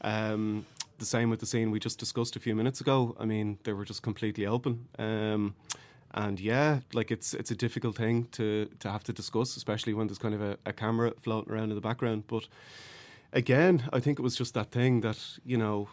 Um, 0.02 0.66
the 0.98 1.06
same 1.06 1.30
with 1.30 1.40
the 1.40 1.46
scene 1.46 1.70
we 1.70 1.80
just 1.80 1.98
discussed 1.98 2.36
a 2.36 2.40
few 2.40 2.54
minutes 2.54 2.80
ago. 2.80 3.16
I 3.18 3.24
mean, 3.24 3.58
they 3.64 3.72
were 3.72 3.84
just 3.84 4.02
completely 4.02 4.46
open. 4.46 4.86
Um, 4.98 5.54
and 6.12 6.40
yeah, 6.40 6.80
like 6.92 7.10
it's 7.10 7.34
it's 7.34 7.50
a 7.50 7.54
difficult 7.54 7.96
thing 7.96 8.26
to 8.32 8.68
to 8.80 8.90
have 8.90 9.04
to 9.04 9.12
discuss, 9.12 9.56
especially 9.56 9.94
when 9.94 10.06
there's 10.08 10.18
kind 10.18 10.34
of 10.34 10.42
a, 10.42 10.58
a 10.66 10.72
camera 10.72 11.12
floating 11.20 11.52
around 11.52 11.70
in 11.70 11.74
the 11.74 11.80
background. 11.80 12.24
But 12.26 12.48
again, 13.32 13.88
I 13.92 14.00
think 14.00 14.18
it 14.18 14.22
was 14.22 14.36
just 14.36 14.54
that 14.54 14.70
thing 14.70 15.02
that 15.02 15.18
you 15.44 15.56
know 15.56 15.88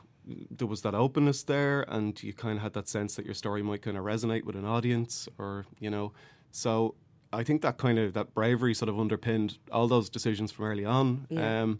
there 0.49 0.67
was 0.67 0.81
that 0.81 0.93
openness 0.93 1.43
there, 1.43 1.85
and 1.87 2.21
you 2.21 2.33
kind 2.33 2.57
of 2.57 2.63
had 2.63 2.73
that 2.73 2.87
sense 2.87 3.15
that 3.15 3.25
your 3.25 3.33
story 3.33 3.61
might 3.61 3.81
kind 3.81 3.97
of 3.97 4.03
resonate 4.03 4.43
with 4.43 4.55
an 4.55 4.65
audience, 4.65 5.29
or 5.37 5.65
you 5.79 5.89
know, 5.89 6.13
so 6.51 6.95
I 7.33 7.43
think 7.43 7.61
that 7.61 7.77
kind 7.77 7.99
of 7.99 8.13
that 8.13 8.33
bravery 8.33 8.73
sort 8.73 8.89
of 8.89 8.99
underpinned 8.99 9.57
all 9.71 9.87
those 9.87 10.09
decisions 10.09 10.51
from 10.51 10.65
early 10.65 10.85
on. 10.85 11.27
Yeah. 11.29 11.61
Um, 11.61 11.79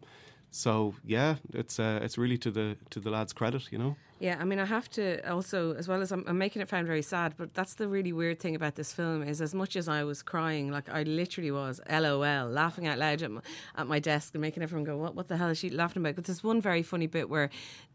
so 0.52 0.96
yeah, 1.06 1.36
it's 1.54 1.80
uh, 1.80 2.00
it's 2.02 2.18
really 2.18 2.38
to 2.40 2.52
the 2.52 2.78
to 2.90 3.00
the 3.00 3.10
lads' 3.10 3.34
credit, 3.34 3.72
you 3.72 3.78
know. 3.78 3.96
Yeah, 4.20 4.38
I 4.40 4.46
mean, 4.46 4.58
I 4.58 4.66
have 4.66 4.90
to 4.92 5.30
also, 5.32 5.76
as 5.76 5.88
well 5.88 6.02
as 6.02 6.12
I'm, 6.12 6.24
I'm 6.28 6.40
making 6.40 6.64
it 6.64 6.70
sound 6.70 6.88
very 6.88 7.04
sad, 7.04 7.36
but 7.38 7.54
that's 7.54 7.76
the 7.76 7.88
really 7.88 8.12
weird 8.12 8.40
thing 8.40 8.56
about 8.56 8.74
this 8.74 8.92
film 8.92 9.22
is 9.22 9.42
as 9.42 9.54
much 9.54 9.76
as 9.76 9.88
I 9.88 10.04
was 10.04 10.24
crying, 10.24 10.72
like 10.72 10.90
I 10.90 11.04
literally 11.04 11.52
was, 11.52 11.80
LOL, 11.88 12.50
laughing 12.50 12.88
out 12.88 12.98
loud 12.98 13.22
at 13.22 13.30
my, 13.30 13.42
at 13.76 13.86
my 13.86 14.00
desk 14.00 14.34
and 14.34 14.42
making 14.42 14.64
everyone 14.64 14.86
go, 14.86 14.98
what, 14.98 15.14
what 15.14 15.28
the 15.28 15.38
hell 15.38 15.50
is 15.50 15.60
she 15.60 15.70
laughing 15.70 16.02
about? 16.02 16.16
But 16.16 16.26
there's 16.26 16.44
one 16.44 16.62
very 16.62 16.82
funny 16.82 17.06
bit 17.06 17.30
where 17.30 17.52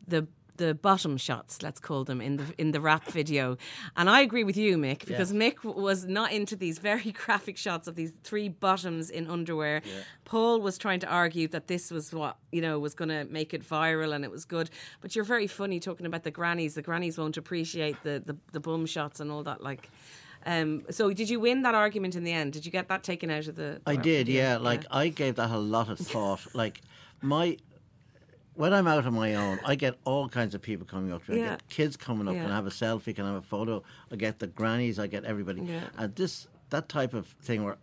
the 0.07 0.29
the 0.57 0.75
bottom 0.75 1.17
shots, 1.17 1.63
let's 1.63 1.81
call 1.81 2.05
them, 2.05 2.21
in 2.21 2.37
the 2.37 2.45
in 2.59 2.73
the 2.73 2.81
rap 2.81 3.05
video, 3.07 3.57
and 3.97 4.09
I 4.11 4.21
agree 4.21 4.45
with 4.45 4.57
you, 4.57 4.77
Mick, 4.77 5.07
because 5.07 5.33
Mick 5.33 5.65
was 5.65 6.05
not 6.05 6.33
into 6.33 6.57
these 6.57 6.79
very 6.79 7.13
graphic 7.25 7.57
shots 7.57 7.89
of 7.89 7.95
these 7.95 8.13
three 8.23 8.49
bottoms 8.49 9.11
in 9.11 9.27
underwear. 9.29 9.83
Paul 10.25 10.61
was 10.61 10.79
trying 10.79 11.01
to 11.01 11.07
argue 11.07 11.49
that 11.49 11.67
this 11.67 11.91
was 11.91 12.13
what 12.13 12.37
you 12.51 12.61
know 12.61 12.79
was 12.79 12.95
going 12.95 13.09
to 13.09 13.25
make 13.25 13.55
it 13.55 13.67
viral 13.67 14.15
and 14.15 14.25
it 14.25 14.31
was 14.31 14.45
good, 14.45 14.71
but 15.01 15.15
you're 15.15 15.25
very 15.25 15.47
funny 15.47 15.81
talking 15.81 16.07
about 16.07 16.23
the 16.23 16.31
grannies. 16.31 16.75
The 16.75 16.83
grannies 16.83 17.19
won't 17.19 17.37
appreciate 17.37 18.03
the 18.03 18.23
the, 18.25 18.37
the 18.53 18.61
bum 18.61 18.87
shots 18.87 19.21
and 19.21 19.31
all 19.31 19.43
that. 19.45 19.63
Like, 19.63 19.91
um, 20.47 20.85
so 20.91 21.13
did 21.13 21.31
you 21.31 21.41
win 21.41 21.63
that 21.63 21.75
argument 21.75 22.15
in 22.15 22.25
the 22.25 22.33
end? 22.33 22.53
Did 22.53 22.67
you 22.67 22.73
get 22.73 22.89
that 22.89 23.03
taken 23.03 23.31
out 23.31 23.47
of 23.47 23.57
the? 23.57 23.81
I 23.87 23.97
did, 23.97 24.27
video? 24.27 24.43
yeah. 24.43 24.57
Like 24.59 24.85
I 24.91 25.09
gave 25.09 25.37
that 25.37 25.51
a 25.51 25.59
lot 25.59 25.89
of 25.89 25.99
thought. 25.99 26.55
like 26.55 26.83
my 27.23 27.57
when 28.55 28.73
I'm 28.75 28.87
out 28.87 29.07
on 29.07 29.15
my 29.15 29.35
own, 29.35 29.59
I 29.65 29.75
get 29.75 29.95
all 30.05 30.29
kinds 30.29 30.55
of 30.55 30.61
people 30.63 30.87
coming 30.87 31.13
up 31.13 31.25
to 31.27 31.33
me. 31.33 31.39
I 31.39 31.41
Yeah. 31.45 31.51
get 31.51 31.69
kids 31.69 31.97
coming 31.97 32.29
up, 32.29 32.35
Yeah. 32.35 32.43
can 32.43 32.51
I 32.53 32.55
have 32.57 32.67
a 32.67 32.71
selfie, 32.71 33.15
can 33.15 33.25
I 33.25 33.29
have 33.33 33.43
a 33.43 33.47
photo? 33.47 33.83
I 34.11 34.17
get 34.17 34.39
the 34.39 34.47
grannies, 34.47 34.99
I 34.99 35.07
get 35.07 35.25
everybody. 35.25 35.63
Yeah. 35.63 35.89
And 35.97 36.15
this 36.15 36.47
that 36.71 36.89
type 36.89 37.13
of 37.15 37.27
thing 37.43 37.65
where 37.65 37.77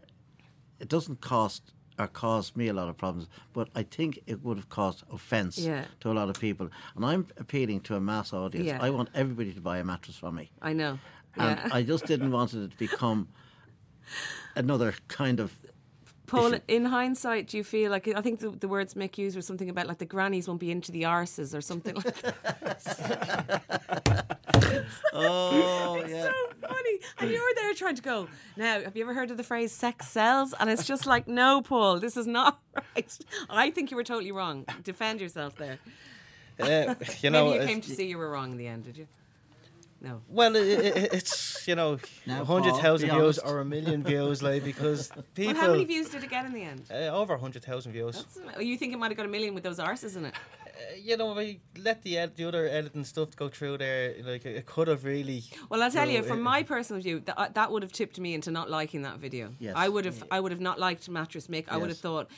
it 0.79 0.87
doesn't 0.89 1.21
cost 1.21 1.73
uh, 1.99 2.03
or 2.03 2.07
caused 2.07 2.55
me 2.55 2.67
a 2.69 2.73
lot 2.73 2.87
of 2.89 2.95
problems, 2.97 3.27
but 3.53 3.69
I 3.75 3.83
think 3.83 4.19
it 4.25 4.41
would 4.43 4.57
have 4.57 4.69
caused 4.69 5.03
offence 5.11 5.57
Yeah. 5.59 5.85
to 5.99 6.11
a 6.11 6.13
lot 6.13 6.29
of 6.29 6.39
people. 6.39 6.69
And 6.95 7.05
I'm 7.05 7.27
appealing 7.37 7.81
to 7.81 7.95
a 7.95 7.99
mass 8.01 8.31
audience. 8.33 8.65
Yeah. 8.65 8.79
I 8.81 8.89
want 8.89 9.09
everybody 9.13 9.53
to 9.53 9.61
buy 9.61 9.77
a 9.79 9.83
mattress 9.83 10.15
from 10.17 10.35
me. 10.35 10.49
I 10.61 10.73
know. 10.73 10.97
And 11.35 11.59
Yeah. 11.59 11.69
I 11.71 11.83
just 11.83 12.05
didn't 12.05 12.31
want 12.31 12.53
it 12.53 12.71
to 12.71 12.77
become 12.77 13.27
another 14.55 14.93
kind 15.07 15.39
of 15.39 15.53
Paul, 16.29 16.53
issue. 16.53 16.61
in 16.67 16.85
hindsight, 16.85 17.47
do 17.47 17.57
you 17.57 17.63
feel 17.63 17.91
like 17.91 18.07
I 18.07 18.21
think 18.21 18.39
the, 18.39 18.49
the 18.49 18.67
words 18.67 18.93
Mick 18.93 19.17
used 19.17 19.35
were 19.35 19.41
something 19.41 19.69
about 19.69 19.87
like 19.87 19.97
the 19.97 20.05
grannies 20.05 20.47
won't 20.47 20.59
be 20.59 20.71
into 20.71 20.91
the 20.91 21.03
arses 21.03 21.55
or 21.55 21.61
something 21.61 21.95
like 21.95 22.21
that. 22.21 23.61
Oh 25.13 26.03
yeah. 26.07 26.23
so 26.23 26.31
funny. 26.61 26.99
And 27.19 27.29
you're 27.31 27.53
there 27.55 27.73
trying 27.73 27.95
to 27.95 28.01
go, 28.01 28.27
now, 28.57 28.81
have 28.81 28.95
you 28.95 29.03
ever 29.03 29.13
heard 29.13 29.31
of 29.31 29.37
the 29.37 29.43
phrase 29.43 29.71
sex 29.71 30.07
sells? 30.07 30.53
And 30.59 30.69
it's 30.69 30.85
just 30.85 31.05
like, 31.05 31.27
no, 31.27 31.61
Paul, 31.61 31.99
this 31.99 32.17
is 32.17 32.27
not 32.27 32.59
right. 32.75 33.17
I 33.49 33.71
think 33.71 33.91
you 33.91 33.97
were 33.97 34.03
totally 34.03 34.31
wrong. 34.31 34.65
Defend 34.83 35.21
yourself 35.21 35.55
there. 35.55 35.79
Uh, 36.59 36.95
you 37.21 37.29
know, 37.29 37.45
Maybe 37.49 37.61
you 37.61 37.67
came 37.67 37.81
to 37.81 37.89
see 37.95 38.07
you 38.07 38.17
were 38.17 38.29
wrong 38.29 38.51
in 38.51 38.57
the 38.57 38.67
end, 38.67 38.83
did 38.83 38.97
you? 38.97 39.07
No. 40.01 40.21
Well, 40.27 40.55
it, 40.55 40.67
it, 40.67 41.13
it's 41.13 41.67
you 41.67 41.75
know, 41.75 41.99
Now, 42.25 42.41
a 42.41 42.45
hundred 42.45 42.71
Paul, 42.71 42.81
thousand 42.81 43.09
be 43.09 43.15
views 43.15 43.39
honest. 43.39 43.53
or 43.53 43.59
a 43.59 43.65
million 43.65 44.03
views, 44.03 44.41
like 44.41 44.63
because 44.63 45.11
people. 45.35 45.53
Well, 45.53 45.61
how 45.63 45.71
many 45.71 45.85
views 45.85 46.09
did 46.09 46.23
it 46.23 46.29
get 46.29 46.45
in 46.45 46.53
the 46.53 46.63
end? 46.63 46.83
Uh, 46.89 46.95
over 47.21 47.33
a 47.33 47.39
hundred 47.39 47.63
thousand 47.63 47.91
views. 47.91 48.15
That's- 48.15 48.55
oh, 48.57 48.61
you 48.61 48.77
think 48.77 48.93
it 48.93 48.97
might 48.97 49.11
have 49.11 49.17
got 49.17 49.25
a 49.25 49.29
million 49.29 49.53
with 49.53 49.63
those 49.63 49.79
arses 49.79 50.15
in 50.15 50.25
it? 50.25 50.33
Uh, 50.79 50.95
you 50.95 51.17
know, 51.17 51.33
we 51.33 51.59
let 51.83 52.01
the 52.03 52.17
ed- 52.17 52.37
the 52.37 52.45
other 52.45 52.65
editing 52.65 53.03
stuff 53.03 53.35
go 53.35 53.49
through 53.49 53.77
there. 53.77 54.15
Like 54.23 54.45
it 54.45 54.65
could 54.65 54.87
have 54.87 55.03
really. 55.03 55.43
Well, 55.67 55.83
I'll 55.83 55.91
tell 55.91 56.07
you, 56.07 56.19
know, 56.21 56.23
from 56.23 56.39
it- 56.39 56.43
my 56.43 56.63
personal 56.63 57.01
view, 57.01 57.19
that 57.25 57.53
that 57.55 57.69
would 57.69 57.83
have 57.83 57.91
tipped 57.91 58.17
me 58.17 58.33
into 58.33 58.49
not 58.49 58.69
liking 58.69 59.01
that 59.01 59.17
video. 59.19 59.51
Yes. 59.59 59.73
I 59.75 59.89
would 59.89 60.05
have, 60.05 60.23
I 60.31 60.39
would 60.39 60.53
have 60.53 60.61
not 60.61 60.79
liked 60.79 61.09
Mattress 61.09 61.47
Mick. 61.47 61.65
I 61.67 61.75
would 61.75 61.89
have 61.89 61.97
thought 61.97 62.29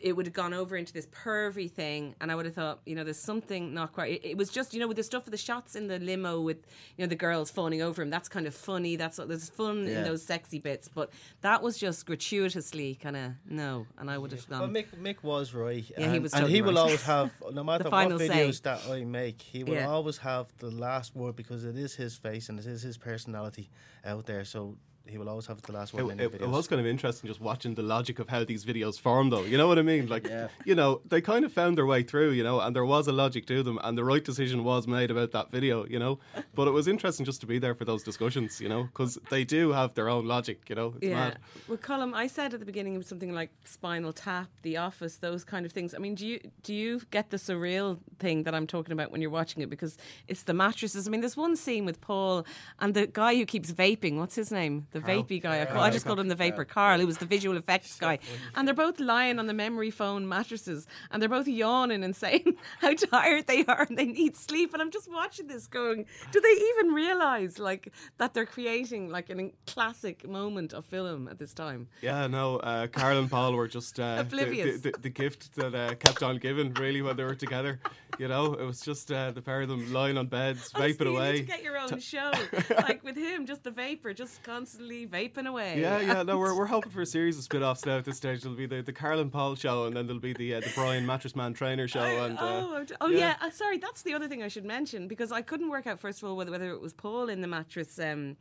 it 0.00 0.12
would 0.14 0.26
have 0.26 0.32
gone 0.34 0.54
over 0.54 0.76
into 0.76 0.92
this 0.92 1.06
pervy 1.06 1.70
thing, 1.70 2.14
and 2.20 2.30
I 2.30 2.34
would 2.34 2.46
have 2.46 2.54
thought, 2.54 2.80
you 2.86 2.94
know, 2.94 3.04
there's 3.04 3.18
something 3.18 3.74
not 3.74 3.92
quite. 3.92 4.12
It, 4.12 4.30
it 4.30 4.36
was 4.36 4.48
just, 4.50 4.72
you 4.74 4.80
know, 4.80 4.86
with 4.88 4.96
the 4.96 5.02
stuff 5.02 5.24
with 5.24 5.32
the 5.32 5.36
shots 5.38 5.74
in 5.76 5.86
the 5.88 5.98
limo 5.98 6.40
with, 6.40 6.58
you 6.96 7.04
know, 7.04 7.08
the 7.08 7.16
girls 7.16 7.50
fawning 7.50 7.82
over 7.82 8.02
him. 8.02 8.10
That's 8.10 8.28
kind 8.28 8.46
of 8.46 8.54
funny. 8.54 8.96
That's 8.96 9.16
there's 9.16 9.48
fun 9.50 9.86
in 9.86 10.04
those 10.04 10.24
sexy 10.24 10.58
bits, 10.58 10.88
but 10.88 11.10
that 11.40 11.62
was 11.62 11.78
just 11.78 12.06
gratuitously 12.06 12.94
kind 12.96 13.16
of 13.16 13.32
no, 13.48 13.86
and 13.98 14.10
I 14.10 14.18
would 14.18 14.32
have 14.32 14.46
Well, 14.48 14.60
gone. 14.60 14.70
Mick, 14.72 14.86
Mick 15.00 15.22
was 15.22 15.54
right. 15.54 15.84
Yeah, 15.90 16.04
and, 16.04 16.12
he 16.14 16.18
was 16.20 16.32
and 16.32 16.40
totally 16.42 16.54
he 16.54 16.62
will 16.62 16.78
always 16.78 17.02
have, 17.02 17.30
no 17.52 17.64
matter 17.64 17.84
what 17.84 17.90
final 17.90 18.18
say. 18.18 18.28
videos 18.28 18.62
that 18.62 18.80
I 18.90 19.04
make, 19.04 19.40
he 19.42 19.64
will 19.64 19.74
Yeah. 19.74 19.86
always 19.88 20.18
have 20.18 20.46
the 20.58 20.70
last 20.70 21.14
word 21.16 21.36
because 21.36 21.64
it 21.64 21.76
is 21.76 21.94
his 21.94 22.16
face 22.16 22.48
and 22.48 22.58
it 22.58 22.66
is 22.66 22.82
his 22.82 22.96
personality 22.96 23.70
out 24.04 24.26
there. 24.26 24.44
So 24.44 24.76
he 25.08 25.18
will 25.18 25.28
always 25.28 25.46
have 25.46 25.60
the 25.62 25.72
last 25.72 25.92
word 25.94 26.06
It, 26.06 26.10
in 26.10 26.16
the 26.18 26.24
it, 26.24 26.34
it 26.42 26.48
was 26.48 26.68
kind 26.68 26.80
of 26.80 26.86
interesting 26.86 27.28
just 27.28 27.40
watching 27.40 27.74
the 27.74 27.82
logic 27.82 28.18
of 28.18 28.28
how 28.28 28.44
these 28.44 28.64
videos 28.64 28.98
form, 29.00 29.30
though. 29.30 29.44
You 29.44 29.56
know 29.58 29.66
what 29.66 29.78
I 29.78 29.82
mean? 29.82 30.06
Like, 30.08 30.26
Yeah. 30.26 30.48
you 30.64 30.74
know, 30.74 31.00
they 31.06 31.20
kind 31.20 31.44
of 31.44 31.52
found 31.52 31.78
their 31.78 31.86
way 31.86 32.02
through, 32.02 32.30
you 32.32 32.42
know, 32.44 32.60
and 32.60 32.74
there 32.76 32.84
was 32.84 33.08
a 33.08 33.12
logic 33.12 33.46
to 33.46 33.62
them, 33.62 33.78
and 33.82 33.96
the 33.96 34.04
right 34.04 34.24
decision 34.24 34.64
was 34.64 34.86
made 34.86 35.10
about 35.10 35.32
that 35.32 35.50
video, 35.50 35.86
you 35.86 35.98
know. 35.98 36.18
But 36.54 36.68
it 36.68 36.72
was 36.72 36.86
interesting 36.88 37.24
just 37.26 37.40
to 37.40 37.46
be 37.46 37.58
there 37.58 37.74
for 37.74 37.84
those 37.84 38.02
discussions, 38.02 38.60
you 38.60 38.68
know, 38.68 38.84
because 38.84 39.18
they 39.30 39.44
do 39.44 39.72
have 39.72 39.94
their 39.94 40.08
own 40.08 40.26
logic, 40.26 40.68
you 40.68 40.74
know. 40.74 40.94
It's 40.96 41.06
Yeah. 41.06 41.14
mad. 41.14 41.38
Well, 41.68 41.78
Colm, 41.78 42.14
I 42.14 42.26
said 42.26 42.52
at 42.54 42.60
the 42.60 42.66
beginning 42.66 42.96
of 42.96 43.04
something 43.04 43.32
like 43.32 43.50
Spinal 43.64 44.12
Tap, 44.12 44.48
The 44.62 44.76
Office, 44.76 45.16
those 45.16 45.44
kind 45.44 45.64
of 45.66 45.72
things. 45.72 45.94
I 45.94 45.98
mean, 45.98 46.14
do 46.14 46.26
you 46.26 46.38
do 46.62 46.74
you 46.74 47.00
get 47.10 47.30
the 47.30 47.36
surreal 47.38 47.98
thing 48.18 48.42
that 48.44 48.54
I'm 48.54 48.66
talking 48.66 48.92
about 48.92 49.10
when 49.10 49.20
you're 49.22 49.30
watching 49.30 49.62
it? 49.62 49.70
Because 49.70 49.96
it's 50.26 50.42
the 50.42 50.54
mattresses. 50.54 51.06
I 51.06 51.10
mean, 51.10 51.20
there's 51.20 51.36
one 51.36 51.56
scene 51.56 51.84
with 51.84 52.00
Paul 52.00 52.44
and 52.78 52.94
the 52.94 53.06
guy 53.06 53.34
who 53.36 53.46
keeps 53.46 53.72
vaping. 53.72 54.16
What's 54.18 54.34
his 54.34 54.50
name? 54.52 54.86
The 54.90 54.97
vapey 55.00 55.40
guy. 55.40 55.62
I, 55.62 55.66
call, 55.66 55.82
I 55.82 55.90
just 55.90 56.06
called 56.06 56.20
him 56.20 56.28
the 56.28 56.34
vapor. 56.34 56.64
Carl, 56.64 57.00
who 57.00 57.06
was 57.06 57.18
the 57.18 57.26
visual 57.26 57.56
effects 57.56 57.98
guy. 57.98 58.18
And 58.54 58.66
they're 58.66 58.74
both 58.74 59.00
lying 59.00 59.38
on 59.38 59.46
the 59.46 59.54
memory 59.54 59.90
foam 59.90 60.28
mattresses, 60.28 60.86
and 61.10 61.20
they're 61.20 61.28
both 61.28 61.48
yawning 61.48 62.04
and 62.04 62.14
saying 62.24 62.56
how 62.80 62.94
tired 62.94 63.46
they 63.46 63.64
are 63.66 63.86
and 63.88 63.98
they 63.98 64.06
need 64.06 64.36
sleep. 64.36 64.72
And 64.72 64.82
I'm 64.82 64.90
just 64.90 65.10
watching 65.10 65.46
this, 65.46 65.66
going, 65.66 66.06
do 66.32 66.40
they 66.40 66.48
even 66.48 66.94
realize 66.94 67.58
like 67.58 67.92
that 68.18 68.34
they're 68.34 68.46
creating 68.46 69.08
like 69.08 69.30
a 69.30 69.50
classic 69.66 70.28
moment 70.28 70.72
of 70.72 70.84
film 70.84 71.28
at 71.28 71.38
this 71.38 71.54
time? 71.54 71.88
Yeah, 72.00 72.26
no, 72.26 72.56
uh, 72.56 72.86
Carl 72.86 73.18
and 73.18 73.30
Paul 73.30 73.54
were 73.54 73.68
just 73.68 74.00
uh, 74.00 74.16
Oblivious. 74.20 74.80
the, 74.80 74.92
the, 74.92 74.98
the 74.98 75.10
gift 75.10 75.54
that 75.56 75.74
uh, 75.74 75.94
kept 75.94 76.22
on 76.22 76.38
giving, 76.38 76.72
really, 76.74 77.02
when 77.02 77.16
they 77.16 77.24
were 77.24 77.34
together. 77.34 77.80
You 78.18 78.28
know, 78.28 78.54
it 78.54 78.64
was 78.64 78.80
just 78.80 79.12
uh, 79.12 79.30
the 79.30 79.42
pair 79.42 79.62
of 79.62 79.68
them 79.68 79.92
lying 79.92 80.18
on 80.18 80.26
beds, 80.26 80.72
vaping 80.72 81.06
you 81.06 81.16
away. 81.16 81.38
to 81.38 81.42
get 81.44 81.62
your 81.62 81.78
own 81.78 82.00
show, 82.00 82.32
like 82.76 83.04
with 83.04 83.16
him, 83.16 83.46
just 83.46 83.62
the 83.62 83.70
vapor, 83.70 84.12
just 84.12 84.42
constantly 84.42 84.87
vaping 85.06 85.46
away. 85.46 85.80
Yeah, 85.80 86.00
yeah. 86.00 86.22
No, 86.22 86.38
we're, 86.38 86.54
we're 86.58 86.66
hoping 86.66 86.90
for 86.90 87.00
a 87.02 87.06
series 87.06 87.36
of 87.38 87.44
spin-offs 87.44 87.84
now. 87.86 87.98
At 87.98 88.04
this 88.04 88.16
stage, 88.16 88.42
there'll 88.42 88.56
be 88.56 88.66
the, 88.66 88.82
the 88.82 88.92
Carl 88.92 89.20
and 89.20 89.32
Paul 89.32 89.54
show, 89.54 89.84
and 89.84 89.96
then 89.96 90.06
there'll 90.06 90.20
be 90.20 90.32
the 90.32 90.54
uh, 90.54 90.60
the 90.60 90.70
Brian 90.74 91.06
Mattress 91.06 91.36
Man 91.36 91.54
Trainer 91.54 91.86
show. 91.88 92.00
I- 92.00 92.26
and 92.26 92.38
uh, 92.38 92.42
oh, 92.42 92.74
I'm- 92.74 92.86
oh 93.00 93.08
yeah. 93.08 93.18
yeah. 93.18 93.34
Uh, 93.40 93.50
sorry, 93.50 93.78
that's 93.78 94.02
the 94.02 94.14
other 94.14 94.28
thing 94.28 94.42
I 94.42 94.48
should 94.48 94.64
mention 94.64 95.08
because 95.08 95.32
I 95.32 95.42
couldn't 95.42 95.70
work 95.70 95.86
out 95.86 96.00
first 96.00 96.22
of 96.22 96.28
all 96.28 96.36
whether 96.36 96.50
whether 96.50 96.70
it 96.70 96.80
was 96.80 96.92
Paul 96.92 97.28
in 97.28 97.40
the 97.40 97.48
mattress 97.48 97.98
um, 97.98 98.36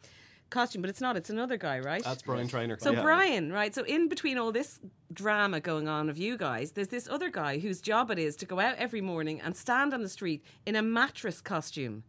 costume, 0.49 0.81
but 0.81 0.89
it's 0.89 1.01
not. 1.01 1.17
It's 1.17 1.29
another 1.29 1.57
guy, 1.57 1.79
right? 1.79 2.03
that's 2.03 2.23
Brian 2.23 2.47
Trainer. 2.47 2.77
So 2.79 2.91
yeah. 2.91 3.01
Brian, 3.01 3.51
right? 3.51 3.73
So 3.73 3.83
in 3.83 4.07
between 4.07 4.37
all 4.37 4.51
this 4.51 4.79
drama 5.13 5.59
going 5.59 5.87
on 5.87 6.09
of 6.09 6.17
you 6.17 6.37
guys, 6.37 6.71
there's 6.71 6.87
this 6.89 7.07
other 7.09 7.29
guy 7.29 7.59
whose 7.59 7.81
job 7.81 8.11
it 8.11 8.19
is 8.19 8.35
to 8.37 8.45
go 8.45 8.59
out 8.59 8.75
every 8.77 9.01
morning 9.01 9.41
and 9.41 9.55
stand 9.55 9.93
on 9.93 10.01
the 10.01 10.09
street 10.09 10.43
in 10.65 10.75
a 10.75 10.81
mattress 10.81 11.41
costume. 11.41 12.03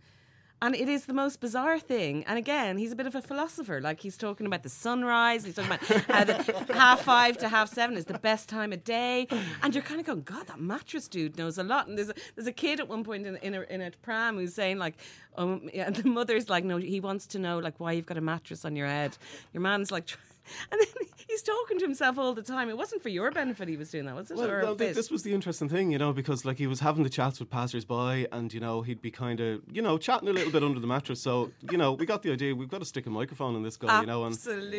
And 0.60 0.74
it 0.74 0.88
is 0.88 1.06
the 1.06 1.12
most 1.12 1.40
bizarre 1.40 1.78
thing. 1.78 2.24
And 2.24 2.36
again, 2.36 2.78
he's 2.78 2.90
a 2.90 2.96
bit 2.96 3.06
of 3.06 3.14
a 3.14 3.22
philosopher. 3.22 3.80
Like 3.80 4.00
he's 4.00 4.16
talking 4.16 4.44
about 4.44 4.64
the 4.64 4.68
sunrise. 4.68 5.44
He's 5.44 5.54
talking 5.54 5.70
about 5.70 5.84
how 6.06 6.24
the 6.24 6.74
half 6.74 7.02
five 7.02 7.38
to 7.38 7.48
half 7.48 7.72
seven 7.72 7.96
is 7.96 8.06
the 8.06 8.18
best 8.18 8.48
time 8.48 8.72
of 8.72 8.82
day. 8.82 9.28
And 9.62 9.72
you're 9.72 9.84
kind 9.84 10.00
of 10.00 10.06
going, 10.06 10.22
God, 10.22 10.48
that 10.48 10.60
mattress 10.60 11.06
dude 11.06 11.38
knows 11.38 11.58
a 11.58 11.62
lot. 11.62 11.86
And 11.86 11.96
there's 11.96 12.10
a, 12.10 12.14
there's 12.34 12.48
a 12.48 12.52
kid 12.52 12.80
at 12.80 12.88
one 12.88 13.04
point 13.04 13.24
in, 13.24 13.36
in, 13.36 13.54
a, 13.54 13.62
in 13.62 13.80
a 13.80 13.92
pram 14.02 14.36
who's 14.36 14.54
saying 14.54 14.78
like, 14.78 14.94
oh, 15.36 15.60
yeah, 15.72 15.86
and 15.86 15.94
the 15.94 16.08
mother's 16.08 16.50
like, 16.50 16.64
no, 16.64 16.76
he 16.76 16.98
wants 16.98 17.28
to 17.28 17.38
know 17.38 17.58
like 17.60 17.78
why 17.78 17.92
you've 17.92 18.06
got 18.06 18.18
a 18.18 18.22
mattress 18.22 18.64
on 18.64 18.74
your 18.74 18.88
head. 18.88 19.16
Your 19.52 19.60
man's 19.60 19.92
like, 19.92 20.06
tr- 20.06 20.18
and 20.72 20.80
then 20.80 21.08
he's 21.26 21.42
talking 21.42 21.78
to 21.78 21.84
himself 21.84 22.18
all 22.18 22.34
the 22.34 22.42
time. 22.42 22.68
It 22.68 22.76
wasn't 22.76 23.02
for 23.02 23.08
your 23.08 23.30
benefit 23.30 23.68
he 23.68 23.76
was 23.76 23.90
doing 23.90 24.06
that, 24.06 24.14
was 24.14 24.30
it? 24.30 24.36
Well, 24.36 24.50
Or 24.50 24.60
a 24.60 24.62
no, 24.62 24.74
th- 24.74 24.94
this 24.94 25.10
was 25.10 25.22
the 25.22 25.32
interesting 25.34 25.68
thing, 25.68 25.90
you 25.92 25.98
know, 25.98 26.12
because 26.12 26.44
like 26.44 26.58
he 26.58 26.66
was 26.66 26.80
having 26.80 27.02
the 27.02 27.10
chats 27.10 27.38
with 27.40 27.50
passers-by, 27.50 28.26
and 28.32 28.52
you 28.52 28.60
know 28.60 28.82
he'd 28.82 29.02
be 29.02 29.10
kind 29.10 29.40
of, 29.40 29.62
you 29.70 29.82
know, 29.82 29.98
chatting 29.98 30.28
a 30.28 30.32
little 30.32 30.52
bit 30.52 30.62
under 30.62 30.80
the 30.80 30.86
mattress. 30.86 31.20
So 31.20 31.50
you 31.70 31.78
know, 31.78 31.92
we 31.92 32.06
got 32.06 32.22
the 32.22 32.32
idea. 32.32 32.54
We've 32.54 32.68
got 32.68 32.80
to 32.80 32.86
stick 32.86 33.06
a 33.06 33.10
microphone 33.10 33.54
in 33.56 33.62
this 33.62 33.76
guy, 33.76 34.00
you 34.00 34.06
know, 34.06 34.24
and 34.24 34.36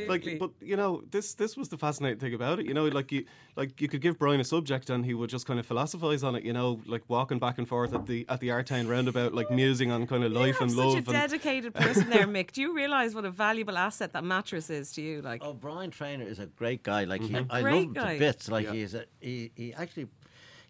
like, 0.08 0.40
but 0.40 0.52
you 0.62 0.76
know, 0.76 1.04
this 1.12 1.34
this 1.36 1.56
was 1.58 1.70
the 1.70 1.78
fascinating 1.78 2.20
thing 2.20 2.34
about 2.34 2.60
it. 2.60 2.66
You 2.66 2.74
know, 2.74 2.86
like 2.88 3.12
you 3.12 3.26
like 3.56 3.80
you 3.82 3.88
could 3.88 4.02
give 4.02 4.18
Brian 4.18 4.40
a 4.40 4.44
subject, 4.44 4.90
and 4.90 5.06
he 5.06 5.14
would 5.14 5.30
just 5.30 5.46
kind 5.46 5.60
of 5.60 5.66
philosophize 5.66 6.24
on 6.24 6.36
it. 6.36 6.44
You 6.44 6.54
know, 6.54 6.82
like 6.86 7.04
walking 7.08 7.40
back 7.40 7.58
and 7.58 7.68
forth 7.68 7.94
at 7.94 8.06
the 8.06 8.26
at 8.30 8.40
the 8.40 8.50
Artane 8.50 8.88
roundabout, 8.88 9.34
like 9.34 9.52
musing 9.52 9.92
on 9.92 10.08
kind 10.08 10.24
of 10.24 10.32
life 10.32 10.56
You're 10.56 10.64
and 10.64 10.72
such 10.72 10.78
love. 10.78 10.92
Such 10.94 11.08
a 11.08 11.18
and 11.18 11.30
dedicated 11.32 11.74
person 11.74 12.10
there, 12.10 12.28
Mick. 12.28 12.52
Do 12.52 12.62
you 12.62 12.74
realise 12.76 13.14
what 13.14 13.26
a 13.26 13.32
valuable 13.32 13.78
asset 13.78 14.14
that 14.14 14.24
mattress 14.24 14.70
is 14.70 14.92
to 14.94 15.02
you? 15.02 15.22
Like, 15.22 15.42
Oh, 15.44 15.54
Brian 15.60 15.92
Trainer 15.92 16.24
is 16.26 16.40
a 16.40 16.46
great 16.46 16.84
guy. 16.84 17.04
Like 17.06 17.22
he, 17.22 17.34
A 17.36 17.46
I 17.50 17.62
great 17.62 17.74
love 17.74 17.84
him 17.84 17.94
guy. 17.94 18.14
to 18.14 18.20
bits. 18.20 18.50
Like 18.50 18.66
Yeah. 18.66 18.74
he's 18.74 18.94
a 18.96 19.06
he, 19.20 19.52
he 19.56 19.74
actually 19.74 20.08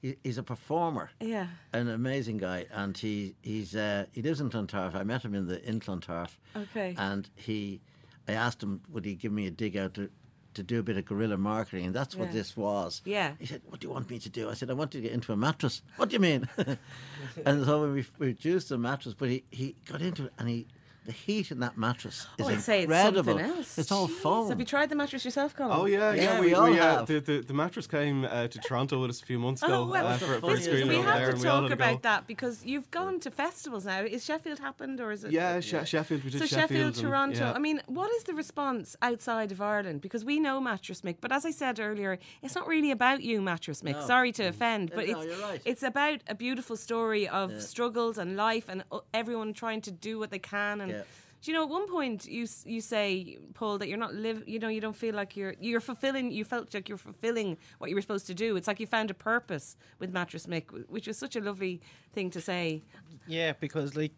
he, 0.02 0.16
he's 0.24 0.38
a 0.38 0.44
performer. 0.44 1.10
yeah. 1.20 1.48
An 1.74 1.90
amazing 1.90 2.38
guy, 2.38 2.66
and 2.72 2.98
he 2.98 3.36
he's 3.42 3.76
uh, 3.76 4.06
he 4.12 4.22
lives 4.22 4.40
in 4.42 4.50
Clontarf. 4.50 4.96
I 4.96 5.04
met 5.04 5.24
him 5.24 5.36
in 5.36 5.48
the 5.48 5.64
in 5.68 5.80
Clontarf. 5.80 6.40
Okay. 6.56 6.96
And 6.98 7.30
he, 7.36 7.82
I 8.28 8.34
asked 8.34 8.64
him, 8.64 8.82
would 8.92 9.06
he 9.06 9.16
give 9.16 9.32
me 9.32 9.46
a 9.48 9.52
dig 9.52 9.76
out 9.76 9.94
to, 9.96 10.10
to 10.54 10.64
do 10.64 10.80
a 10.80 10.84
bit 10.84 10.98
of 10.98 11.06
guerrilla 11.06 11.38
marketing, 11.38 11.86
and 11.88 11.94
that's 11.96 12.16
what 12.16 12.30
Yeah. 12.30 12.34
this 12.34 12.56
was. 12.58 13.02
Yeah. 13.06 13.34
He 13.40 13.46
said, 13.46 13.62
"What 13.66 13.80
do 13.82 13.88
you 13.88 13.94
want 13.94 14.10
me 14.10 14.20
to 14.20 14.30
do?" 14.30 14.50
I 14.50 14.54
said, 14.54 14.70
"I 14.70 14.74
want 14.74 14.94
you 14.96 15.02
to 15.02 15.08
get 15.08 15.14
into 15.14 15.32
a 15.34 15.38
mattress." 15.38 15.82
What 15.98 16.10
do 16.10 16.14
you 16.14 16.20
mean? 16.20 16.48
and 17.46 17.66
so 17.66 17.92
we 17.92 18.06
we 18.18 18.28
reduced 18.28 18.70
the 18.70 18.78
mattress, 18.78 19.14
but 19.18 19.30
he, 19.30 19.44
he 19.52 19.76
got 19.86 20.02
into 20.02 20.26
it, 20.26 20.34
and 20.40 20.48
he 20.50 20.66
the 21.06 21.12
heat 21.12 21.50
in 21.52 21.60
that 21.62 21.78
mattress 21.78 22.28
is 22.38 22.46
Oh, 22.46 22.50
I'd 22.50 22.62
say 22.62 22.84
it's 22.84 22.92
something 22.94 23.40
else. 23.40 23.78
It's 23.78 23.92
all 23.92 24.08
Jeez. 24.08 24.20
foam. 24.22 24.50
Have 24.50 24.60
you 24.60 24.66
tried 24.66 24.90
the 24.90 24.96
mattress 24.96 25.26
yourself, 25.26 25.56
Colm? 25.56 25.70
Oh 25.72 25.86
yeah, 25.86 26.14
yeah, 26.14 26.22
Yeah, 26.22 26.40
we, 26.40 26.48
we 26.48 26.54
all 26.54 26.70
we, 26.70 26.80
uh, 26.80 26.98
have. 26.98 27.08
the, 27.08 27.20
the 27.20 27.42
the 27.42 27.54
mattress 27.54 27.88
came 27.88 28.26
uh, 28.26 28.48
to 28.48 28.60
Toronto 28.60 29.02
with 29.02 29.10
us 29.12 29.22
a 29.22 29.26
few 29.26 29.40
months 29.40 29.64
ago 29.64 29.84
Oh, 29.84 29.88
well, 29.88 30.06
uh, 30.08 30.18
for, 30.18 30.26
for 30.26 30.36
a 30.36 30.42
funniest 30.42 30.66
screening 30.66 30.88
we 30.90 30.96
thing 30.96 31.00
over 31.04 31.12
have 31.12 31.20
there, 31.20 31.28
to 31.30 31.34
and 31.34 31.42
we 31.42 31.48
all 31.48 31.62
talk 31.62 31.70
had 31.70 31.80
a 31.80 31.82
go. 31.82 31.84
about 31.90 32.02
that 32.04 32.28
because 32.28 32.66
you've 32.66 32.92
gone 32.92 33.20
to 33.22 33.32
festivals 33.32 33.86
now. 33.86 34.02
Is 34.02 34.24
Sheffield 34.26 34.60
happened 34.60 35.00
or 35.00 35.12
is 35.12 35.24
it? 35.24 35.32
Yeah, 35.32 35.60
She- 35.62 35.84
Sheffield. 35.86 36.24
We 36.24 36.30
did 36.32 36.40
So 36.42 36.46
Sheffield, 36.46 36.94
and- 36.96 36.96
Toronto. 36.96 37.40
yeah. 37.46 37.54
I 37.54 37.60
mean, 37.60 37.82
what 37.88 38.12
is 38.18 38.24
the 38.26 38.34
response 38.34 38.96
outside 39.02 39.52
of 39.52 39.62
Ireland? 39.62 40.02
Because 40.02 40.24
we 40.26 40.40
know 40.40 40.60
Mattress 40.62 41.02
Mick, 41.02 41.18
but 41.22 41.32
as 41.32 41.46
I 41.46 41.52
said 41.52 41.80
earlier, 41.80 42.20
it's 42.44 42.56
not 42.56 42.68
really 42.68 42.92
about 42.92 43.22
you, 43.24 43.42
Mattress 43.42 43.82
Mick. 43.82 43.94
No. 43.94 44.06
Sorry 44.06 44.32
to 44.34 44.44
offend, 44.44 44.92
but 44.94 45.08
No, 45.08 45.22
it's 45.22 45.42
right. 45.42 45.62
it's 45.66 45.84
about 45.84 46.20
a 46.28 46.36
beautiful 46.36 46.76
story 46.78 47.28
of 47.28 47.62
struggles 47.62 48.18
and 48.18 48.36
life 48.36 48.66
and 48.68 48.84
uh, 48.92 49.00
everyone 49.14 49.54
trying 49.54 49.82
to 49.82 49.92
do 49.92 50.20
what 50.20 50.30
they 50.32 50.40
can. 50.40 50.82
And 50.82 50.89
Um, 50.90 50.96
yeah. 50.96 51.04
do 51.42 51.52
you 51.52 51.58
know, 51.58 51.64
at 51.64 51.70
one 51.70 51.88
point 51.90 52.26
you 52.26 52.48
you 52.66 52.82
say, 52.82 53.38
Paul, 53.54 53.78
that 53.80 53.88
you're 53.88 53.98
not 53.98 54.14
live. 54.14 54.44
You 54.48 54.60
know, 54.60 54.68
you 54.68 54.82
don't 54.82 54.96
feel 54.96 55.16
like 55.16 55.36
you're 55.38 55.56
you're 55.60 55.82
fulfilling. 55.82 56.32
You 56.32 56.44
felt 56.46 56.74
like 56.74 56.90
you're 56.90 56.98
fulfilling 56.98 57.58
what 57.78 57.90
you 57.90 57.96
were 57.96 58.02
supposed 58.02 58.28
to 58.28 58.34
do. 58.34 58.56
It's 58.56 58.68
like 58.68 58.80
you 58.80 58.88
found 58.88 59.12
a 59.12 59.14
purpose 59.14 59.76
with 60.00 60.12
Mattress 60.12 60.48
Mick, 60.48 60.66
which 60.90 61.08
was 61.08 61.18
such 61.18 61.36
a 61.36 61.42
lovely 61.42 61.82
thing 62.14 62.30
to 62.32 62.42
say. 62.42 62.84
Yeah, 63.28 63.54
because 63.60 63.96
like 63.96 64.14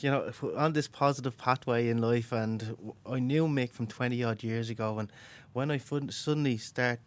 you 0.00 0.10
know, 0.10 0.30
on 0.56 0.72
this 0.72 0.88
positive 0.88 1.36
pathway 1.38 1.88
in 1.88 1.98
life, 1.98 2.32
and 2.32 2.76
I 3.06 3.18
knew 3.18 3.46
Mick 3.46 3.72
from 3.72 3.86
twenty 3.86 4.22
odd 4.22 4.42
years 4.42 4.70
ago, 4.70 4.98
and 4.98 5.10
when 5.52 5.70
I 5.70 5.78
suddenly 5.78 6.58
start 6.58 7.00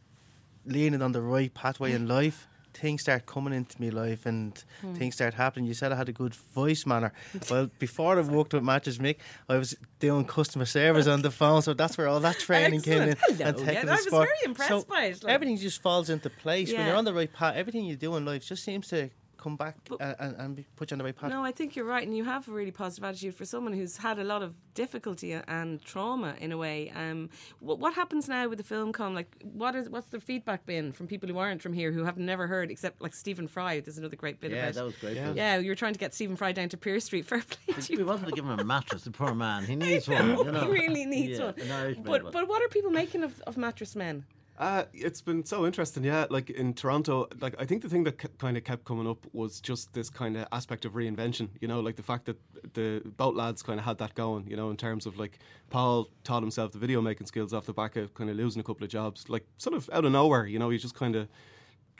leaning 0.65 1.01
on 1.01 1.11
the 1.11 1.21
right 1.21 1.53
pathway 1.53 1.91
in 1.93 2.07
life, 2.17 2.47
things 2.81 3.01
start 3.01 3.25
coming 3.25 3.53
into 3.53 3.81
my 3.81 3.89
life 3.89 4.25
and 4.25 4.63
Hmm. 4.81 4.93
things 4.99 5.15
start 5.15 5.33
happening. 5.33 5.65
You 5.65 5.73
said 5.73 5.91
I 5.91 5.95
had 5.95 6.09
a 6.09 6.13
good 6.23 6.35
voice 6.59 6.85
manner. 6.85 7.11
Well, 7.51 7.69
before 7.79 8.17
I 8.19 8.21
worked 8.21 8.53
with 8.53 8.63
Mattress 8.63 8.97
Mick, 8.99 9.17
I 9.49 9.57
was 9.57 9.75
doing 9.99 10.25
customer 10.25 10.65
service 10.65 11.07
on 11.07 11.21
the 11.21 11.31
phone, 11.31 11.61
so 11.61 11.73
that's 11.73 11.97
where 11.97 12.07
all 12.07 12.19
that 12.21 12.37
training 12.39 12.81
came 12.81 13.01
in. 13.09 13.17
Hello, 13.19 13.45
and 13.49 13.59
yeah, 13.59 13.81
I 13.87 13.91
was 13.91 14.03
sport. 14.05 14.27
very 14.29 14.39
impressed 14.45 14.69
So 14.69 14.83
by 14.83 15.03
it, 15.05 15.23
like- 15.23 15.33
Everything 15.33 15.57
just 15.57 15.81
falls 15.81 16.09
into 16.09 16.29
place 16.29 16.71
when 16.73 16.85
you're 16.85 16.95
on 16.95 17.05
the 17.05 17.13
right 17.13 17.31
path. 17.31 17.55
Everything 17.55 17.85
you 17.85 17.95
do 17.95 18.15
in 18.17 18.25
life 18.25 18.43
just 18.45 18.63
seems 18.63 18.87
to 18.89 19.09
come 19.37 19.55
back 19.55 19.75
But- 19.89 20.01
and, 20.01 20.15
and, 20.19 20.35
and 20.41 20.55
be- 20.55 20.65
put 20.75 20.91
you 20.91 20.95
on 20.95 20.99
the 20.99 21.03
right 21.05 21.15
path. 21.15 21.29
No, 21.29 21.43
I 21.43 21.51
think 21.51 21.75
you're 21.75 21.85
right, 21.85 22.05
and 22.05 22.15
you 22.15 22.23
have 22.25 22.47
a 22.47 22.51
really 22.51 22.71
positive 22.71 23.03
attitude 23.03 23.35
for 23.35 23.45
someone 23.45 23.73
who's 23.73 23.97
had 23.97 24.19
a 24.19 24.23
lot 24.23 24.41
of 24.43 24.53
difficulty 24.73 25.33
and 25.33 25.81
trauma 25.83 26.35
in 26.39 26.51
a 26.51 26.57
way. 26.57 26.91
Um, 26.95 27.29
what, 27.59 27.79
what 27.79 27.93
happens 27.93 28.27
now 28.29 28.47
with 28.47 28.57
the 28.57 28.63
film? 28.63 28.93
Come 28.93 29.13
like, 29.15 29.35
what 29.41 29.75
is 29.75 29.89
what's 29.89 30.09
the 30.09 30.19
feedback 30.19 30.65
been 30.65 30.91
from 30.91 31.07
people 31.07 31.27
who 31.29 31.37
aren't 31.37 31.61
from 31.61 31.73
here 31.73 31.91
who 31.91 32.03
have 32.03 32.17
never 32.17 32.47
heard 32.47 32.69
except 32.71 33.01
like 33.01 33.13
Stephen 33.15 33.47
Fry? 33.47 33.79
There's 33.79 33.97
another 33.97 34.15
great 34.15 34.39
bit 34.39 34.51
Yeah, 34.51 34.63
about. 34.63 34.73
that 34.75 34.85
was 34.85 34.95
great. 34.97 35.15
Yeah. 35.15 35.33
yeah, 35.35 35.57
you 35.57 35.69
were 35.69 35.75
trying 35.75 35.93
to 35.93 35.99
get 35.99 36.13
Stephen 36.13 36.35
Fry 36.35 36.51
down 36.51 36.69
to 36.69 36.77
Pier 36.77 36.99
Street. 36.99 37.25
Fair 37.25 37.41
play 37.41 37.73
to 37.75 37.93
We 37.93 37.99
you. 37.99 38.05
wanted 38.05 38.27
to 38.27 38.31
give 38.33 38.45
him 38.45 38.59
a 38.59 38.63
mattress, 38.63 39.03
the 39.03 39.11
poor 39.11 39.33
man. 39.33 39.65
He 39.65 39.75
needs 39.85 40.07
one. 40.07 40.29
You 40.37 40.43
know. 40.51 40.61
He 40.61 40.67
really 40.71 41.05
needs 41.05 41.39
Yeah, 41.39 41.45
one. 41.45 41.55
an 41.95 42.03
But 42.03 42.31
but 42.31 42.47
what 42.47 42.61
are 42.61 42.67
people 42.69 42.91
making 42.91 43.23
of, 43.23 43.39
of 43.47 43.57
mattress 43.57 43.95
men? 43.95 44.25
Uh, 44.57 44.85
it's 44.91 45.21
been 45.21 45.45
so 45.45 45.67
interesting, 45.67 46.03
yeah. 46.03 46.25
Like 46.31 46.49
in 46.49 46.73
Toronto, 46.73 47.27
like 47.39 47.53
I 47.59 47.65
think 47.65 47.83
the 47.83 47.89
thing 47.89 48.03
that 48.05 48.37
kind 48.39 48.57
of 48.57 48.63
kept 48.63 48.85
coming 48.85 49.07
up 49.07 49.27
was 49.31 49.61
just 49.61 49.93
this 49.93 50.09
kind 50.09 50.35
of 50.35 50.47
aspect 50.51 50.83
of 50.83 50.93
reinvention. 50.93 51.49
You 51.61 51.67
know, 51.67 51.79
like 51.79 51.95
the 51.95 52.03
fact 52.03 52.25
that 52.25 52.37
the 52.73 53.03
boat 53.17 53.35
lads 53.35 53.61
kind 53.61 53.79
of 53.79 53.85
had 53.85 53.99
that 53.99 54.15
going. 54.15 54.47
You 54.49 54.55
know, 54.55 54.71
in 54.71 54.77
terms 54.77 55.05
of 55.05 55.19
like 55.19 55.37
Paul 55.69 56.09
taught 56.23 56.41
himself 56.41 56.71
the 56.71 56.79
video 56.79 57.01
making 57.01 57.27
skills 57.27 57.53
off 57.53 57.67
the 57.67 57.73
back 57.73 57.95
of 57.97 58.15
kind 58.15 58.31
of 58.31 58.35
losing 58.35 58.59
a 58.59 58.63
couple 58.63 58.83
of 58.83 58.89
jobs, 58.89 59.29
like 59.29 59.45
sort 59.59 59.75
of 59.75 59.91
out 59.93 60.05
of 60.05 60.11
nowhere. 60.11 60.47
You 60.47 60.57
know, 60.57 60.71
he 60.71 60.79
just 60.79 60.95
kind 60.95 61.15
of 61.15 61.27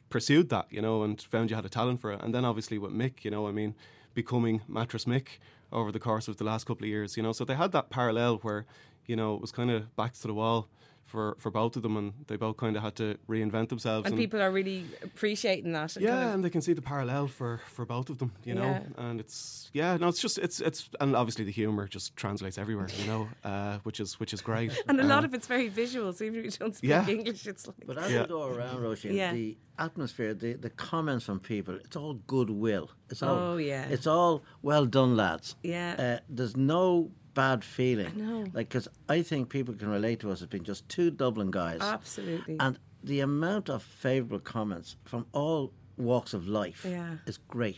pursued 0.09 0.49
that. 0.49 0.65
You 0.71 0.81
know, 0.81 1.03
and 1.03 1.21
found 1.21 1.51
you 1.51 1.55
had 1.55 1.65
a 1.65 1.69
talent 1.69 2.01
for 2.01 2.11
it. 2.11 2.23
And 2.23 2.33
then 2.33 2.43
obviously 2.43 2.79
with 2.79 2.91
Mick, 2.91 3.23
you 3.23 3.29
know, 3.29 3.47
I 3.47 3.51
mean, 3.51 3.75
becoming 4.15 4.61
Mattress 4.67 5.05
Mick 5.05 5.37
over 5.71 5.91
the 5.91 5.99
course 5.99 6.27
of 6.27 6.37
the 6.37 6.43
last 6.43 6.65
couple 6.65 6.85
of 6.85 6.89
years. 6.89 7.17
You 7.17 7.21
know, 7.21 7.33
so 7.33 7.45
they 7.45 7.53
had 7.53 7.71
that 7.73 7.91
parallel 7.91 8.37
where 8.37 8.65
you 9.05 9.15
know 9.15 9.35
it 9.35 9.41
was 9.41 9.51
kind 9.51 9.69
of 9.69 9.95
backs 9.95 10.21
to 10.21 10.27
the 10.27 10.33
wall 10.33 10.69
for, 11.07 11.35
for 11.39 11.49
both 11.49 11.75
of 11.77 11.81
them, 11.83 11.97
and 11.97 12.13
they 12.27 12.35
both 12.35 12.57
kind 12.57 12.75
of 12.77 12.83
had 12.83 12.95
to 12.97 13.17
reinvent 13.27 13.69
themselves. 13.69 14.05
And 14.07 14.15
people 14.17 14.41
are 14.41 14.51
really 14.51 14.85
appreciating 15.01 15.71
that. 15.71 15.95
and 15.95 16.03
yeah, 16.05 16.11
kind 16.11 16.27
of- 16.29 16.33
and 16.35 16.43
they 16.43 16.49
can 16.51 16.61
see 16.61 16.73
the 16.73 16.81
parallel 16.81 17.27
for, 17.27 17.61
for 17.75 17.85
both 17.85 18.09
of 18.09 18.17
them, 18.19 18.31
you 18.43 18.53
know. 18.53 18.63
Yeah. 18.97 19.05
And 19.05 19.19
it's 19.19 19.69
yeah, 19.73 19.97
no, 19.97 20.07
it's 20.09 20.21
just 20.21 20.37
it's 20.37 20.59
it's 20.59 20.89
and 20.99 21.15
obviously 21.15 21.45
the 21.45 21.51
humor 21.51 21.87
just 21.87 22.15
translates 22.15 22.57
everywhere, 22.57 22.87
you 22.99 23.07
know, 23.07 23.27
uh, 23.43 23.79
which 23.83 23.99
is 23.99 24.19
which 24.19 24.33
is 24.33 24.41
great. 24.41 24.71
and 24.87 24.99
a 24.99 25.03
lot 25.03 25.19
Um, 25.19 25.25
of 25.25 25.33
it's 25.33 25.47
very 25.47 25.69
visual. 25.69 26.11
So 26.13 26.25
even 26.25 26.39
if 26.39 26.45
you 26.45 26.51
don't 26.51 26.75
speak 26.75 26.89
Yeah. 26.89 27.07
English, 27.07 27.47
it's 27.47 27.65
like 27.67 27.77
But 27.87 27.97
as 27.97 28.11
Yeah. 28.11 28.21
we 28.23 28.27
go 28.27 28.43
around, 28.53 28.77
Roisin, 28.83 29.13
Yeah. 29.13 29.33
the 29.33 29.57
atmosphere, 29.79 30.33
the, 30.33 30.53
the 30.53 30.69
comments 30.71 31.23
from 31.25 31.39
people, 31.39 31.75
it's 31.75 31.95
all 31.95 32.15
goodwill. 32.27 32.89
It's 33.09 33.21
all, 33.23 33.37
Oh, 33.53 33.57
yeah. 33.57 33.85
It's 33.95 34.07
all 34.07 34.43
well 34.61 34.85
done, 34.85 35.15
lads. 35.15 35.55
Yeah. 35.63 35.95
Uh, 35.97 36.19
there's 36.29 36.57
no 36.57 37.11
bad 37.43 37.63
feeling. 37.63 38.13
know. 38.17 38.39
Like, 38.53 38.69
because 38.69 38.87
I 39.07 39.21
think 39.21 39.49
people 39.49 39.73
can 39.75 39.89
relate 39.89 40.19
to 40.21 40.31
us 40.31 40.41
as 40.41 40.47
being 40.47 40.63
just 40.63 40.87
two 40.89 41.09
Dublin 41.11 41.51
guys. 41.51 41.79
absolutely. 41.81 42.57
And 42.59 42.77
the 43.03 43.19
amount 43.21 43.69
of 43.69 43.83
favourable 43.83 44.39
comments 44.39 44.95
from 45.05 45.25
all 45.31 45.71
walks 45.97 46.33
of 46.33 46.47
life 46.47 46.83
Yeah. 46.87 47.17
is 47.25 47.37
great. 47.47 47.77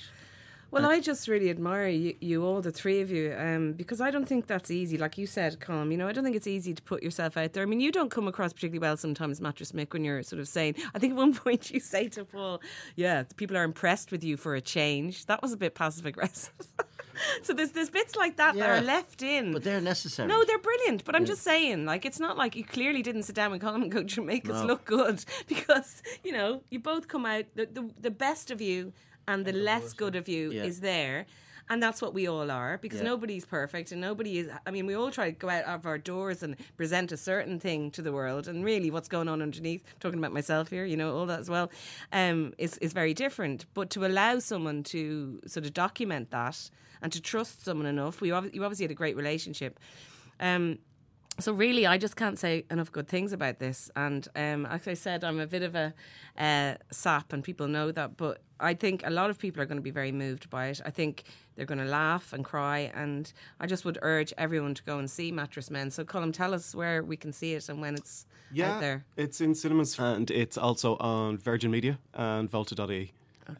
Well, 0.71 0.85
I 0.85 0.99
just 0.99 1.27
really 1.27 1.49
admire 1.49 1.87
you, 1.87 2.13
you 2.21 2.43
all, 2.45 2.61
the 2.61 2.71
three 2.71 3.01
of 3.01 3.09
you, 3.09 3.33
um, 3.35 3.73
because 3.73 3.99
I 3.99 4.11
don't 4.11 4.27
think 4.27 4.45
that's 4.45 4.69
easy. 4.69 4.99
Like 4.99 5.17
you 5.17 5.25
said, 5.25 5.59
Colm, 5.59 5.89
you 5.91 5.97
know, 5.97 6.07
I 6.07 6.11
don't 6.11 6.23
think 6.23 6.35
it's 6.35 6.45
easy 6.57 6.75
to 6.75 6.81
put 6.83 7.01
yourself 7.01 7.37
out 7.37 7.53
there. 7.53 7.63
I 7.63 7.65
mean, 7.65 7.79
you 7.79 7.91
don't 7.91 8.11
come 8.11 8.27
across 8.27 8.53
particularly 8.53 8.77
well 8.87 8.95
sometimes, 8.95 9.41
Mattress 9.41 9.71
Mick, 9.71 9.93
when 9.93 10.03
you're 10.05 10.21
sort 10.21 10.39
of 10.39 10.47
saying, 10.47 10.75
I 10.93 10.99
think 10.99 11.13
at 11.13 11.17
one 11.17 11.33
point 11.33 11.71
you 11.71 11.79
say 11.79 12.07
to 12.09 12.23
Paul, 12.23 12.61
yeah, 12.95 13.23
people 13.35 13.57
are 13.57 13.63
impressed 13.63 14.11
with 14.11 14.23
you 14.23 14.37
for 14.37 14.53
a 14.53 14.61
change. 14.61 15.25
That 15.25 15.41
was 15.41 15.53
a 15.53 15.57
bit 15.57 15.73
passive 15.73 16.05
aggressive. 16.05 16.53
so 17.43 17.53
there's, 17.53 17.71
there's 17.71 17.89
bits 17.89 18.15
like 18.15 18.37
that 18.37 18.55
that 18.55 18.69
are 18.69 18.81
left 18.81 19.21
in. 19.21 19.51
But 19.53 19.63
they're 19.63 19.81
necessary. 19.81 20.27
No, 20.27 20.43
they're 20.45 20.57
brilliant. 20.59 21.03
But 21.05 21.15
I'm 21.15 21.25
just 21.25 21.41
saying, 21.43 21.85
like, 21.85 22.05
it's 22.05 22.19
not 22.19 22.37
like 22.37 22.55
you 22.55 22.63
clearly 22.63 23.01
didn't 23.01 23.23
sit 23.23 23.35
down 23.35 23.51
with 23.51 23.61
Colm 23.61 23.81
and 23.83 23.91
go 23.91 24.03
to 24.03 24.21
make 24.21 24.49
us 24.49 24.61
No. 24.61 24.65
look 24.67 24.85
good 24.85 25.23
because, 25.47 26.01
you 26.23 26.31
know, 26.31 26.61
you 26.69 26.79
both 26.79 27.07
come 27.07 27.25
out, 27.25 27.45
the, 27.55 27.65
the, 27.65 27.89
the 27.99 28.11
best 28.11 28.51
of 28.51 28.61
you 28.61 28.93
and 29.27 29.45
the 29.45 29.53
less 29.53 29.93
good 29.93 30.15
of 30.15 30.27
you 30.27 30.51
Yeah. 30.51 30.63
is 30.63 30.79
there. 30.81 31.25
And 31.71 31.83
that's 31.83 32.01
what 32.01 32.15
we 32.15 32.27
all 32.27 32.49
are 32.49 32.79
because 32.79 32.99
Yeah. 32.99 33.05
nobody's 33.05 33.45
perfect 33.45 33.91
and 33.91 34.01
nobody 34.01 34.39
is. 34.39 34.49
I 34.65 34.71
mean, 34.71 34.87
we 34.87 34.95
all 34.95 35.11
try 35.11 35.29
to 35.29 35.37
go 35.37 35.49
out 35.49 35.65
of 35.65 35.85
our 35.85 35.99
doors 35.99 36.41
and 36.41 36.55
present 36.77 37.11
a 37.11 37.17
certain 37.17 37.59
thing 37.59 37.91
to 37.91 38.01
the 38.01 38.11
world. 38.11 38.47
And 38.47 38.65
really, 38.65 38.89
what's 38.89 39.07
going 39.07 39.27
on 39.27 39.41
underneath, 39.41 39.83
talking 39.99 40.17
about 40.17 40.33
myself 40.33 40.69
here, 40.69 40.83
you 40.85 40.97
know, 40.97 41.15
all 41.15 41.27
that 41.27 41.39
as 41.39 41.49
well, 41.49 41.69
um, 42.11 42.53
is, 42.57 42.77
is 42.79 42.91
very 42.93 43.13
different. 43.13 43.65
But 43.75 43.91
to 43.91 44.05
allow 44.05 44.39
someone 44.39 44.81
to 44.85 45.41
sort 45.45 45.65
of 45.65 45.73
document 45.73 46.31
that 46.31 46.71
and 47.01 47.11
to 47.13 47.21
trust 47.21 47.63
someone 47.63 47.85
enough, 47.85 48.19
we 48.19 48.29
you 48.29 48.33
obviously 48.35 48.83
had 48.85 48.91
a 48.91 48.95
great 48.95 49.15
relationship. 49.15 49.79
Um, 50.39 50.79
so 51.39 51.53
really, 51.53 51.85
I 51.85 51.97
just 51.97 52.17
can't 52.17 52.37
say 52.37 52.65
enough 52.69 52.91
good 52.91 53.07
things 53.07 53.31
about 53.31 53.59
this. 53.59 53.89
And 53.95 54.27
um, 54.35 54.63
like 54.63 54.87
I 54.89 54.93
said, 54.93 55.23
I'm 55.23 55.39
a 55.39 55.47
bit 55.47 55.63
of 55.63 55.73
a 55.75 55.93
uh, 56.37 56.73
sap, 56.91 57.31
and 57.31 57.41
people 57.43 57.67
know 57.69 57.91
that. 57.93 58.17
But 58.17 58.41
I 58.59 58.73
think 58.73 59.03
a 59.05 59.09
lot 59.09 59.29
of 59.29 59.39
people 59.39 59.61
are 59.61 59.65
going 59.65 59.77
to 59.77 59.81
be 59.81 59.91
very 59.91 60.11
moved 60.11 60.49
by 60.49 60.67
it. 60.67 60.81
I 60.85 60.89
think 60.89 61.23
they're 61.59 61.65
going 61.65 61.79
to 61.79 61.83
laugh 61.83 62.31
and 62.31 62.45
cry, 62.45 62.89
and 62.95 63.33
I 63.59 63.67
just 63.67 63.83
would 63.83 63.99
urge 64.01 64.33
everyone 64.37 64.75
to 64.75 64.83
go 64.83 64.97
and 64.97 65.11
see 65.11 65.29
Mattress 65.29 65.69
Men. 65.69 65.91
So, 65.91 66.05
Colm, 66.05 66.31
tell 66.31 66.53
us 66.53 66.73
where 66.73 67.03
we 67.03 67.17
can 67.17 67.33
see 67.33 67.53
it 67.53 67.67
and 67.67 67.81
when 67.81 67.95
it's 67.95 68.25
yeah, 68.49 68.75
out 68.75 68.79
there. 68.79 69.03
it's 69.17 69.41
in 69.41 69.53
cinemas 69.53 69.99
and 69.99 70.31
it's 70.31 70.57
also 70.57 70.95
on 71.01 71.37
Virgin 71.37 71.69
Media 71.69 71.99
and 72.13 72.49
Volta.ie 72.49 73.11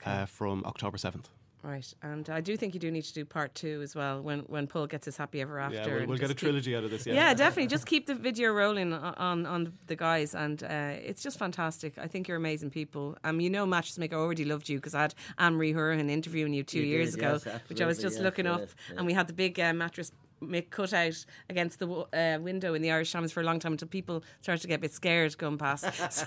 uh, 0.05 0.25
from 0.27 0.63
October 0.65 0.97
seventh. 0.97 1.27
Right, 1.61 1.93
and 2.01 2.29
I 2.29 2.39
do 2.39 2.55
think 2.55 2.73
you 2.73 2.79
do 2.79 2.89
need 2.89 3.01
to 3.03 3.13
do 3.13 3.25
part 3.25 3.53
two 3.53 3.81
as 3.81 3.93
well 3.93 4.21
when 4.21 4.39
when 4.41 4.65
Paul 4.65 4.87
gets 4.87 5.03
his 5.05 5.17
happy 5.17 5.41
ever 5.41 5.59
after. 5.59 5.75
Yeah, 5.77 5.85
we'll, 5.87 6.07
we'll 6.07 6.17
get 6.17 6.25
a 6.25 6.27
just 6.29 6.37
keep- 6.37 6.47
trilogy 6.47 6.73
out 6.73 6.85
of 6.85 6.91
this. 6.91 7.05
Yeah, 7.05 7.13
Yeah, 7.15 7.33
definitely. 7.33 7.67
Just 7.67 7.85
keep 7.85 8.07
the 8.07 8.15
video 8.15 8.53
rolling 8.53 8.93
on 8.93 9.45
on, 9.45 9.73
the 9.87 9.95
guys, 9.97 10.33
and 10.35 10.63
uh, 10.63 10.93
it's 11.03 11.21
just 11.21 11.37
fantastic. 11.37 11.97
I 11.97 12.07
think 12.07 12.29
you're 12.29 12.37
amazing 12.37 12.69
people. 12.69 13.17
Um, 13.25 13.41
you 13.41 13.49
know, 13.49 13.65
Mattress 13.65 13.97
Maker 13.97 14.15
already 14.15 14.45
loved 14.45 14.69
you 14.69 14.77
because 14.77 14.95
I 14.95 15.01
had 15.01 15.15
Ann 15.37 15.55
Marie 15.55 15.73
Hourihane 15.73 16.09
interviewing 16.09 16.53
you 16.53 16.63
two 16.63 16.79
You 16.79 16.85
years 16.85 17.11
did, 17.15 17.19
ago, 17.25 17.39
yes, 17.45 17.59
which 17.67 17.81
I 17.81 17.85
was 17.85 17.97
just 17.99 18.15
yes, 18.15 18.23
looking 18.23 18.47
up, 18.47 18.61
yes, 18.61 18.69
and 18.95 19.05
we 19.05 19.11
had 19.11 19.27
the 19.27 19.33
big 19.33 19.59
uh, 19.59 19.73
Mattress 19.73 20.13
Mick 20.41 20.69
cut 20.69 20.93
out 20.93 21.25
against 21.49 21.79
the 21.79 21.87
uh, 21.87 22.39
window 22.41 22.73
in 22.73 22.81
the 22.81 22.91
Irish 22.91 23.11
Times 23.11 23.31
for 23.31 23.41
a 23.41 23.43
long 23.43 23.59
time 23.59 23.73
until 23.73 23.87
people 23.87 24.23
started 24.41 24.61
to 24.61 24.67
get 24.67 24.75
a 24.75 24.79
bit 24.79 24.93
scared 24.93 25.37
going 25.37 25.57
past. 25.57 25.85
so 26.11 26.25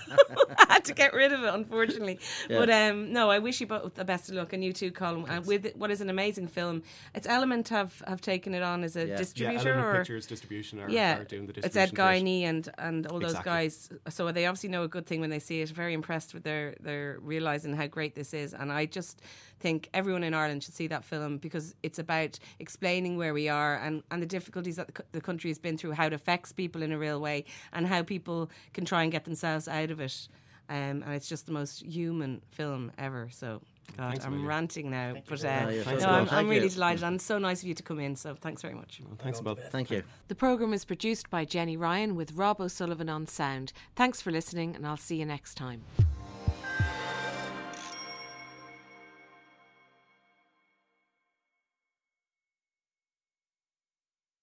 I 0.57 0.73
had 0.73 0.85
to 0.85 0.93
get 0.93 1.13
rid 1.13 1.31
of 1.33 1.43
it, 1.43 1.53
unfortunately. 1.53 2.19
But 2.47 2.69
um, 2.69 3.11
no, 3.13 3.29
I 3.29 3.39
wish 3.39 3.61
you 3.61 3.67
both 3.67 3.95
the 3.95 4.05
best 4.05 4.29
of 4.29 4.35
luck, 4.35 4.53
and 4.53 4.63
you 4.63 4.73
too, 4.73 4.91
Colm. 4.91 5.25
And 5.29 5.45
with 5.45 5.73
what 5.75 5.91
is 5.91 6.01
an 6.01 6.09
amazing 6.09 6.47
film, 6.47 6.83
it's 7.15 7.27
Element 7.27 7.69
have 7.69 8.01
have 8.07 8.21
taken 8.21 8.53
it 8.53 8.63
on 8.63 8.83
as 8.83 8.95
a 8.95 9.01
Yeah. 9.01 9.05
yeah, 9.05 9.17
distributor 9.17 9.73
Element 9.73 9.87
or 9.87 9.97
Pictures 9.99 10.27
distribution 10.27 10.79
are, 10.79 10.89
yeah, 10.89 11.19
are 11.19 11.23
doing 11.23 11.45
the 11.47 11.53
it's 11.53 11.75
distribution. 11.75 11.99
Ed 11.99 12.19
for. 12.19 12.25
Guiney 12.25 12.41
and 12.43 12.69
and 12.77 13.07
all 13.07 13.19
those 13.19 13.39
guys. 13.39 13.89
So 14.09 14.31
they 14.31 14.45
obviously 14.45 14.69
know 14.69 14.83
a 14.83 14.87
good 14.87 15.05
thing 15.05 15.19
when 15.21 15.29
they 15.29 15.39
see 15.39 15.61
it. 15.61 15.69
Very 15.69 15.93
impressed 15.93 16.33
with 16.33 16.43
their 16.43 16.75
their 16.79 17.19
realizing 17.21 17.75
how 17.75 17.87
great 17.87 18.15
this 18.15 18.33
is, 18.33 18.53
and 18.53 18.71
I 18.71 18.85
just 18.85 19.21
think 19.59 19.89
everyone 19.93 20.23
in 20.23 20.33
Ireland 20.33 20.63
should 20.63 20.73
see 20.73 20.87
that 20.87 21.05
film 21.05 21.37
because 21.37 21.73
it's 21.83 21.97
about 21.99 22.37
explaining 22.59 23.17
where 23.17 23.33
we 23.33 23.47
are 23.49 23.75
and 23.75 24.02
and 24.11 24.21
the 24.21 24.25
difficulties 24.27 24.75
that 24.75 24.93
the, 24.93 25.03
the 25.13 25.21
country 25.21 25.49
has 25.49 25.59
been 25.59 25.77
through, 25.77 25.91
how 25.91 26.07
it 26.07 26.13
affects 26.13 26.51
people 26.51 26.81
in 26.83 26.91
a 26.91 26.97
real 26.97 27.19
way, 27.19 27.45
and 27.71 27.87
how 27.87 28.03
people 28.03 28.49
can 28.73 28.85
try 28.85 29.03
and 29.03 29.11
get 29.11 29.25
themselves 29.25 29.67
out 29.67 29.91
of 29.91 29.99
it. 29.99 30.27
Um, 30.69 31.03
and 31.03 31.09
it's 31.13 31.27
just 31.27 31.45
the 31.45 31.51
most 31.51 31.83
human 31.83 32.41
film 32.51 32.91
ever. 32.97 33.29
So. 33.31 33.61
God, 33.97 34.11
Thanks, 34.11 34.25
I'm 34.25 34.31
Amelia. 34.33 34.47
ranting 34.47 34.89
now, 34.91 35.13
but 35.27 35.43
uh, 35.43 35.47
Yeah, 35.47 35.69
you're 35.69 35.99
no, 35.99 36.07
I'm. 36.07 36.29
I'm 36.31 36.47
really 36.47 36.63
you. 36.63 36.69
delighted 36.69 37.03
and 37.03 37.21
so 37.21 37.37
nice 37.37 37.61
of 37.61 37.67
you 37.67 37.73
to 37.75 37.83
come 37.83 37.99
in. 37.99 38.15
So 38.15 38.33
thanks 38.33 38.61
very 38.61 38.73
much. 38.73 39.01
Well, 39.05 39.17
thanks, 39.21 39.41
Bob. 39.41 39.59
Thank 39.71 39.91
you. 39.91 40.03
The 40.29 40.35
programme 40.35 40.73
is 40.73 40.85
produced 40.85 41.29
by 41.29 41.43
Jenny 41.43 41.75
Ryan 41.75 42.15
with 42.15 42.31
Rob 42.31 42.61
O'Sullivan 42.61 43.09
on 43.09 43.27
sound. 43.27 43.73
Thanks 43.97 44.21
for 44.21 44.31
listening, 44.31 44.73
and 44.73 44.87
I'll 44.87 44.95
see 44.97 45.17
you 45.17 45.25
next 45.25 45.55
time. 45.55 45.81